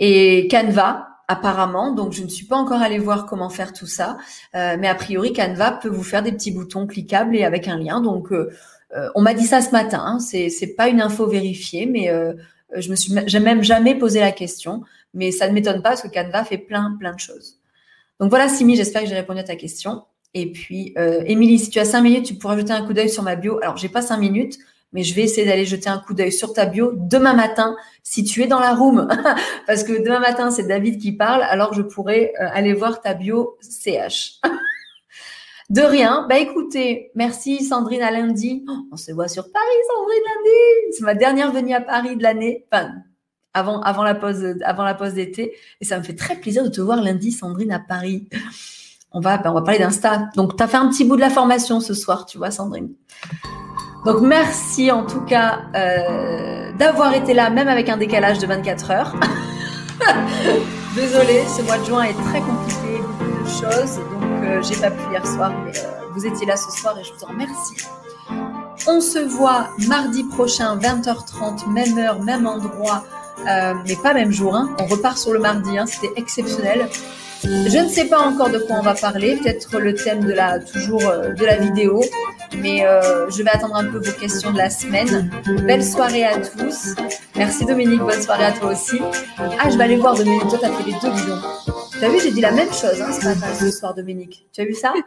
et 0.00 0.48
Canva, 0.48 1.10
apparemment. 1.28 1.92
Donc, 1.92 2.12
je 2.12 2.24
ne 2.24 2.28
suis 2.28 2.46
pas 2.46 2.56
encore 2.56 2.80
allée 2.80 2.98
voir 2.98 3.26
comment 3.26 3.50
faire 3.50 3.72
tout 3.72 3.86
ça. 3.86 4.16
Euh, 4.56 4.76
mais 4.80 4.88
a 4.88 4.94
priori, 4.94 5.32
Canva 5.32 5.72
peut 5.72 5.90
vous 5.90 6.02
faire 6.02 6.22
des 6.22 6.32
petits 6.32 6.50
boutons 6.50 6.86
cliquables 6.86 7.36
et 7.36 7.44
avec 7.44 7.68
un 7.68 7.78
lien. 7.78 8.00
Donc, 8.00 8.32
euh, 8.32 8.50
euh 8.96 9.08
on 9.14 9.20
m'a 9.20 9.34
dit 9.34 9.44
ça 9.44 9.60
ce 9.60 9.70
matin. 9.70 10.02
Hein. 10.04 10.18
C'est, 10.18 10.48
c'est 10.48 10.74
pas 10.74 10.88
une 10.88 11.02
info 11.02 11.26
vérifiée, 11.26 11.86
mais 11.86 12.08
euh, 12.10 12.32
je 12.74 12.90
me 12.90 12.96
suis, 12.96 13.12
j'ai 13.26 13.40
même 13.40 13.62
jamais 13.62 13.94
posé 13.94 14.20
la 14.20 14.32
question. 14.32 14.82
Mais 15.12 15.30
ça 15.32 15.48
ne 15.48 15.52
m'étonne 15.52 15.82
pas 15.82 15.90
parce 15.90 16.02
que 16.02 16.08
Canva 16.08 16.44
fait 16.44 16.58
plein, 16.58 16.96
plein 16.98 17.14
de 17.14 17.20
choses. 17.20 17.58
Donc 18.20 18.30
voilà, 18.30 18.48
Simi, 18.48 18.74
j'espère 18.74 19.02
que 19.02 19.08
j'ai 19.08 19.14
répondu 19.14 19.40
à 19.40 19.44
ta 19.44 19.56
question. 19.56 20.04
Et 20.34 20.52
puis, 20.52 20.94
euh, 20.96 21.22
Émilie, 21.26 21.58
si 21.58 21.70
tu 21.70 21.78
as 21.78 21.84
cinq 21.84 22.02
minutes, 22.02 22.26
tu 22.26 22.34
pourras 22.34 22.56
jeter 22.56 22.72
un 22.72 22.84
coup 22.86 22.92
d'œil 22.92 23.10
sur 23.10 23.22
ma 23.22 23.36
bio. 23.36 23.58
Alors, 23.62 23.76
j'ai 23.76 23.88
pas 23.88 24.02
cinq 24.02 24.18
minutes, 24.18 24.58
mais 24.92 25.02
je 25.02 25.14
vais 25.14 25.22
essayer 25.22 25.46
d'aller 25.46 25.66
jeter 25.66 25.88
un 25.88 25.98
coup 25.98 26.14
d'œil 26.14 26.32
sur 26.32 26.52
ta 26.52 26.66
bio 26.66 26.92
demain 26.94 27.34
matin 27.34 27.76
si 28.02 28.24
tu 28.24 28.42
es 28.42 28.46
dans 28.46 28.60
la 28.60 28.74
room. 28.74 29.08
Parce 29.66 29.84
que 29.84 30.02
demain 30.02 30.20
matin, 30.20 30.50
c'est 30.50 30.66
David 30.66 31.00
qui 31.00 31.12
parle, 31.12 31.42
alors 31.42 31.74
je 31.74 31.82
pourrais 31.82 32.32
euh, 32.40 32.46
aller 32.52 32.72
voir 32.74 33.00
ta 33.00 33.14
bio 33.14 33.56
CH. 33.60 34.40
de 35.70 35.82
rien. 35.82 36.26
Bah 36.28 36.38
écoutez, 36.38 37.10
merci 37.14 37.64
Sandrine 37.64 38.02
à 38.02 38.10
lundi. 38.10 38.64
Oh, 38.68 38.72
on 38.92 38.96
se 38.96 39.12
voit 39.12 39.28
sur 39.28 39.50
Paris, 39.50 39.66
Sandrine 39.88 40.22
lundi. 40.24 40.94
C'est 40.96 41.04
ma 41.04 41.14
dernière 41.14 41.52
venue 41.52 41.74
à 41.74 41.80
Paris 41.80 42.16
de 42.16 42.22
l'année. 42.22 42.66
Enfin, 42.72 42.90
avant, 43.54 43.80
avant 43.80 44.02
la 44.02 44.14
pause, 44.14 44.56
avant 44.64 44.84
la 44.84 44.94
pause 44.94 45.14
d'été. 45.14 45.54
Et 45.80 45.84
ça 45.84 45.98
me 45.98 46.02
fait 46.02 46.14
très 46.14 46.36
plaisir 46.36 46.64
de 46.64 46.68
te 46.68 46.80
voir 46.80 47.02
lundi, 47.02 47.32
Sandrine, 47.32 47.72
à 47.72 47.80
Paris. 47.80 48.28
On 49.12 49.20
va, 49.20 49.38
ben, 49.38 49.50
on 49.50 49.54
va 49.54 49.62
parler 49.62 49.80
d'Insta. 49.80 50.28
Donc, 50.36 50.56
tu 50.56 50.62
as 50.62 50.68
fait 50.68 50.76
un 50.76 50.88
petit 50.88 51.04
bout 51.04 51.16
de 51.16 51.20
la 51.20 51.30
formation 51.30 51.80
ce 51.80 51.94
soir, 51.94 52.26
tu 52.26 52.38
vois, 52.38 52.50
Sandrine. 52.50 52.90
Donc 54.04 54.20
merci 54.22 54.90
en 54.90 55.04
tout 55.04 55.20
cas 55.20 55.60
euh, 55.74 56.72
d'avoir 56.72 57.12
été 57.14 57.34
là, 57.34 57.50
même 57.50 57.68
avec 57.68 57.88
un 57.90 57.98
décalage 57.98 58.38
de 58.38 58.46
24 58.46 58.90
heures. 58.90 59.14
Désolée, 60.94 61.44
ce 61.46 61.62
mois 61.62 61.78
de 61.78 61.84
juin 61.84 62.02
est 62.04 62.14
très 62.14 62.40
compliqué, 62.40 63.02
beaucoup 63.02 63.44
de 63.44 63.48
choses, 63.48 63.96
donc 63.96 64.44
euh, 64.44 64.62
j'ai 64.62 64.76
pas 64.76 64.90
pu 64.90 65.02
hier 65.10 65.26
soir, 65.26 65.52
mais 65.64 65.72
euh, 65.78 66.06
vous 66.14 66.26
étiez 66.26 66.46
là 66.46 66.56
ce 66.56 66.70
soir 66.70 66.98
et 66.98 67.04
je 67.04 67.12
vous 67.12 67.24
en 67.24 67.28
remercie. 67.28 67.76
On 68.88 69.00
se 69.00 69.18
voit 69.18 69.68
mardi 69.86 70.24
prochain, 70.24 70.76
20h30, 70.78 71.70
même 71.70 71.98
heure, 71.98 72.20
même 72.22 72.46
endroit, 72.46 73.04
euh, 73.46 73.74
mais 73.86 73.96
pas 73.96 74.14
même 74.14 74.32
jour. 74.32 74.56
Hein. 74.56 74.74
On 74.80 74.86
repart 74.86 75.18
sur 75.18 75.32
le 75.32 75.38
mardi, 75.38 75.76
hein, 75.76 75.84
c'était 75.86 76.12
exceptionnel. 76.16 76.88
Je 77.42 77.82
ne 77.82 77.88
sais 77.88 78.06
pas 78.06 78.20
encore 78.20 78.50
de 78.50 78.58
quoi 78.58 78.76
on 78.76 78.82
va 78.82 78.94
parler, 78.94 79.36
peut-être 79.36 79.78
le 79.78 79.94
thème 79.94 80.24
de 80.24 80.32
la 80.32 80.56
euh, 80.56 81.56
vidéo, 81.60 82.02
mais 82.58 82.84
euh, 82.84 83.30
je 83.30 83.42
vais 83.42 83.50
attendre 83.50 83.76
un 83.76 83.84
peu 83.84 83.98
vos 83.98 84.12
questions 84.12 84.52
de 84.52 84.58
la 84.58 84.68
semaine. 84.68 85.30
Belle 85.66 85.84
soirée 85.84 86.24
à 86.24 86.38
tous. 86.38 86.94
Merci 87.36 87.64
Dominique, 87.64 88.00
bonne 88.00 88.20
soirée 88.20 88.44
à 88.44 88.52
toi 88.52 88.72
aussi. 88.72 89.00
Ah, 89.38 89.70
je 89.70 89.78
vais 89.78 89.84
aller 89.84 89.96
voir 89.96 90.14
Dominique, 90.16 90.48
toi 90.48 90.58
t'as 90.60 90.70
fait 90.70 90.84
les 90.84 90.92
deux 91.00 91.10
bidons. 91.10 91.89
Tu 92.00 92.06
as 92.06 92.08
vu, 92.08 92.18
j'ai 92.18 92.30
dit 92.30 92.40
la 92.40 92.52
même 92.52 92.68
chose 92.68 92.98
hein, 92.98 93.12
ce 93.12 93.26
matin, 93.26 93.46
ce 93.52 93.70
soir 93.70 93.94
Dominique. 93.94 94.46
Tu 94.54 94.62
as 94.62 94.64
vu 94.64 94.72
ça 94.72 94.94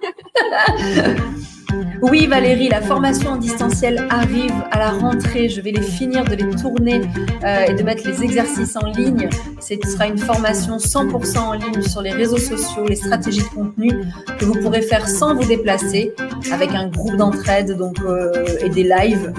Oui, 2.04 2.28
Valérie, 2.28 2.70
la 2.70 2.84
formation 2.84 3.32
en 3.32 3.38
distanciel 3.38 4.06
arrive 4.12 4.54
à 4.70 4.78
la 4.78 4.92
rentrée. 4.92 5.50
Je 5.50 5.60
vais 5.60 5.72
les 5.72 5.82
finir 5.82 6.24
de 6.24 6.36
les 6.36 6.56
tourner 6.56 7.02
euh, 7.44 7.66
et 7.66 7.74
de 7.74 7.82
mettre 7.82 8.08
les 8.08 8.22
exercices 8.22 8.76
en 8.76 8.86
ligne. 8.92 9.28
Ce 9.60 9.74
sera 9.90 10.06
une 10.06 10.20
formation 10.20 10.78
100% 10.78 11.40
en 11.40 11.54
ligne 11.54 11.82
sur 11.82 12.04
les 12.04 12.12
réseaux 12.12 12.38
sociaux, 12.38 12.86
les 12.88 12.96
stratégies 12.96 13.42
de 13.42 13.56
contenu 13.56 13.90
que 14.38 14.46
vous 14.46 14.62
pourrez 14.62 14.84
faire 14.84 15.10
sans 15.10 15.34
vous 15.34 15.46
déplacer, 15.46 16.14
avec 16.52 16.76
un 16.76 16.90
groupe 16.90 17.16
d'entraide 17.16 17.76
donc 17.76 18.00
euh, 18.02 18.46
et 18.60 18.70
des 18.70 18.84
lives 18.84 19.34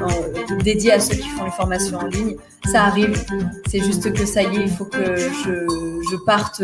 dédiés 0.64 0.94
à 0.94 0.98
ceux 0.98 1.14
qui 1.14 1.28
font 1.28 1.44
les 1.44 1.52
formations 1.52 1.98
en 1.98 2.06
ligne. 2.06 2.34
Ça 2.64 2.82
arrive. 2.82 3.24
C'est 3.68 3.80
juste 3.80 4.12
que 4.12 4.26
ça 4.26 4.42
y 4.42 4.56
est, 4.56 4.62
il 4.62 4.70
faut 4.70 4.86
que 4.86 5.16
je 5.16 6.16
parte 6.26 6.60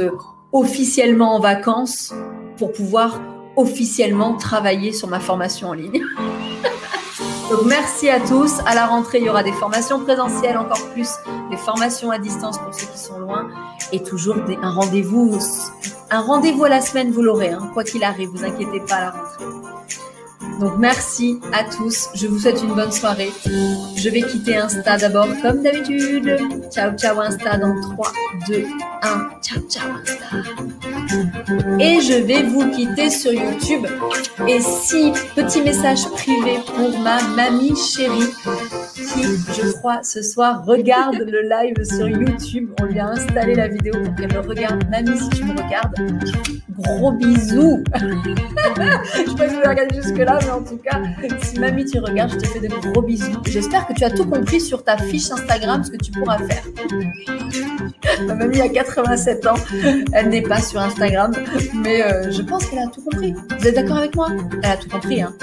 officiellement 0.53 1.34
en 1.34 1.40
vacances 1.40 2.12
pour 2.57 2.72
pouvoir 2.72 3.20
officiellement 3.57 4.36
travailler 4.36 4.92
sur 4.92 5.09
ma 5.09 5.20
formation 5.20 5.68
en 5.68 5.72
ligne. 5.74 6.03
Donc 7.51 7.64
merci 7.66 8.09
à 8.09 8.20
tous. 8.20 8.61
À 8.66 8.74
la 8.74 8.86
rentrée, 8.86 9.18
il 9.18 9.24
y 9.24 9.28
aura 9.28 9.42
des 9.42 9.53
formations 9.53 10.01
présentielles 10.01 10.57
encore 10.57 10.86
plus, 10.92 11.11
des 11.51 11.57
formations 11.57 12.11
à 12.11 12.18
distance 12.18 12.59
pour 12.59 12.72
ceux 12.72 12.86
qui 12.86 12.98
sont 12.98 13.18
loin 13.18 13.48
et 13.92 14.03
toujours 14.03 14.36
un 14.62 14.70
rendez-vous 14.70 15.38
un 16.12 16.20
rendez-vous 16.20 16.64
à 16.64 16.68
la 16.68 16.80
semaine, 16.80 17.12
vous 17.12 17.22
l'aurez, 17.22 17.51
hein, 17.51 17.70
quoi 17.72 17.84
qu'il 17.84 18.03
arrive, 18.03 18.30
vous 18.30 18.44
inquiétez 18.44 18.80
pas 18.80 18.96
à 18.96 19.01
la 19.01 19.11
rentrée. 19.11 19.44
Donc 20.61 20.74
merci 20.78 21.40
à 21.54 21.64
tous. 21.64 22.11
Je 22.14 22.26
vous 22.26 22.38
souhaite 22.38 22.62
une 22.62 22.74
bonne 22.74 22.92
soirée. 22.92 23.30
Je 23.96 24.11
vais 24.11 24.20
quitter 24.20 24.58
Insta 24.58 24.98
d'abord 24.98 25.28
comme 25.40 25.62
d'habitude. 25.62 26.36
Ciao 26.70 26.92
ciao 26.98 27.18
Insta 27.18 27.56
dans 27.56 27.80
3, 27.80 28.12
2, 28.48 28.64
1. 29.02 29.30
Ciao 29.42 29.62
ciao 29.70 29.88
Insta. 30.02 30.36
Et 31.80 32.00
je 32.02 32.22
vais 32.24 32.42
vous 32.42 32.70
quitter 32.70 33.08
sur 33.08 33.32
YouTube. 33.32 33.86
Et 34.46 34.61
si 34.61 35.12
petit 35.34 35.62
message 35.62 36.06
privé 36.11 36.58
pour 36.76 36.98
ma 37.00 37.22
mamie 37.22 37.74
chérie 37.76 38.30
qui, 38.94 39.22
je 39.22 39.72
crois, 39.78 40.02
ce 40.02 40.22
soir 40.22 40.64
regarde 40.66 41.24
le 41.26 41.42
live 41.42 41.84
sur 41.84 42.08
YouTube. 42.08 42.70
On 42.80 42.84
lui 42.84 42.98
a 42.98 43.06
installé 43.08 43.54
la 43.54 43.68
vidéo 43.68 43.94
pour 44.04 44.14
qu'elle 44.14 44.32
me 44.32 44.40
regarde. 44.40 44.84
Mamie, 44.90 45.18
si 45.18 45.28
tu 45.30 45.44
me 45.44 45.52
regardes, 45.52 45.94
gros 46.78 47.12
bisous. 47.12 47.82
je 47.96 49.30
sais 49.30 49.36
pas 49.36 49.48
si 49.48 49.54
vous 49.54 49.61
regardez 49.66 50.02
jusque-là, 50.02 50.38
en 50.51 50.62
tout 50.62 50.78
cas, 50.78 51.01
si 51.42 51.59
mamie 51.59 51.84
tu 51.84 51.98
regardes, 51.98 52.32
je 52.32 52.38
te 52.38 52.46
fais 52.46 52.61
de 52.61 52.68
gros 52.68 53.03
bisous. 53.03 53.40
J'espère 53.46 53.86
que 53.86 53.92
tu 53.94 54.05
as 54.05 54.11
tout 54.11 54.28
compris 54.28 54.61
sur 54.61 54.82
ta 54.84 54.96
fiche 54.98 55.30
Instagram, 55.30 55.84
ce 55.84 55.90
que 55.90 55.96
tu 55.96 56.11
pourras 56.11 56.38
faire. 56.38 56.64
Ma 58.26 58.34
mamie 58.34 58.61
a 58.61 58.68
87 58.68 59.46
ans, 59.46 59.55
elle 60.12 60.28
n'est 60.28 60.42
pas 60.42 60.61
sur 60.61 60.80
Instagram, 60.80 61.32
mais 61.74 62.03
euh, 62.03 62.30
je 62.30 62.42
pense 62.42 62.66
qu'elle 62.66 62.80
a 62.80 62.88
tout 62.88 63.03
compris. 63.03 63.32
Vous 63.32 63.66
êtes 63.66 63.74
d'accord 63.74 63.98
avec 63.98 64.14
moi? 64.14 64.28
Elle 64.62 64.70
a 64.70 64.76
tout 64.76 64.88
compris, 64.88 65.22
hein 65.22 65.34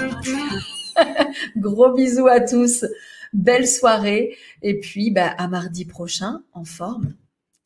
Gros 1.56 1.92
bisous 1.94 2.26
à 2.26 2.40
tous, 2.40 2.84
belle 3.32 3.66
soirée, 3.66 4.36
et 4.62 4.78
puis 4.80 5.10
bah, 5.10 5.34
à 5.38 5.48
mardi 5.48 5.84
prochain 5.84 6.42
en 6.52 6.64
forme. 6.64 7.14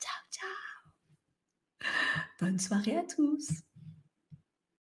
Ciao, 0.01 0.22
ciao 0.30 0.49
Bonne 2.40 2.59
soirée 2.59 2.97
à 2.97 3.03
tous 3.03 3.49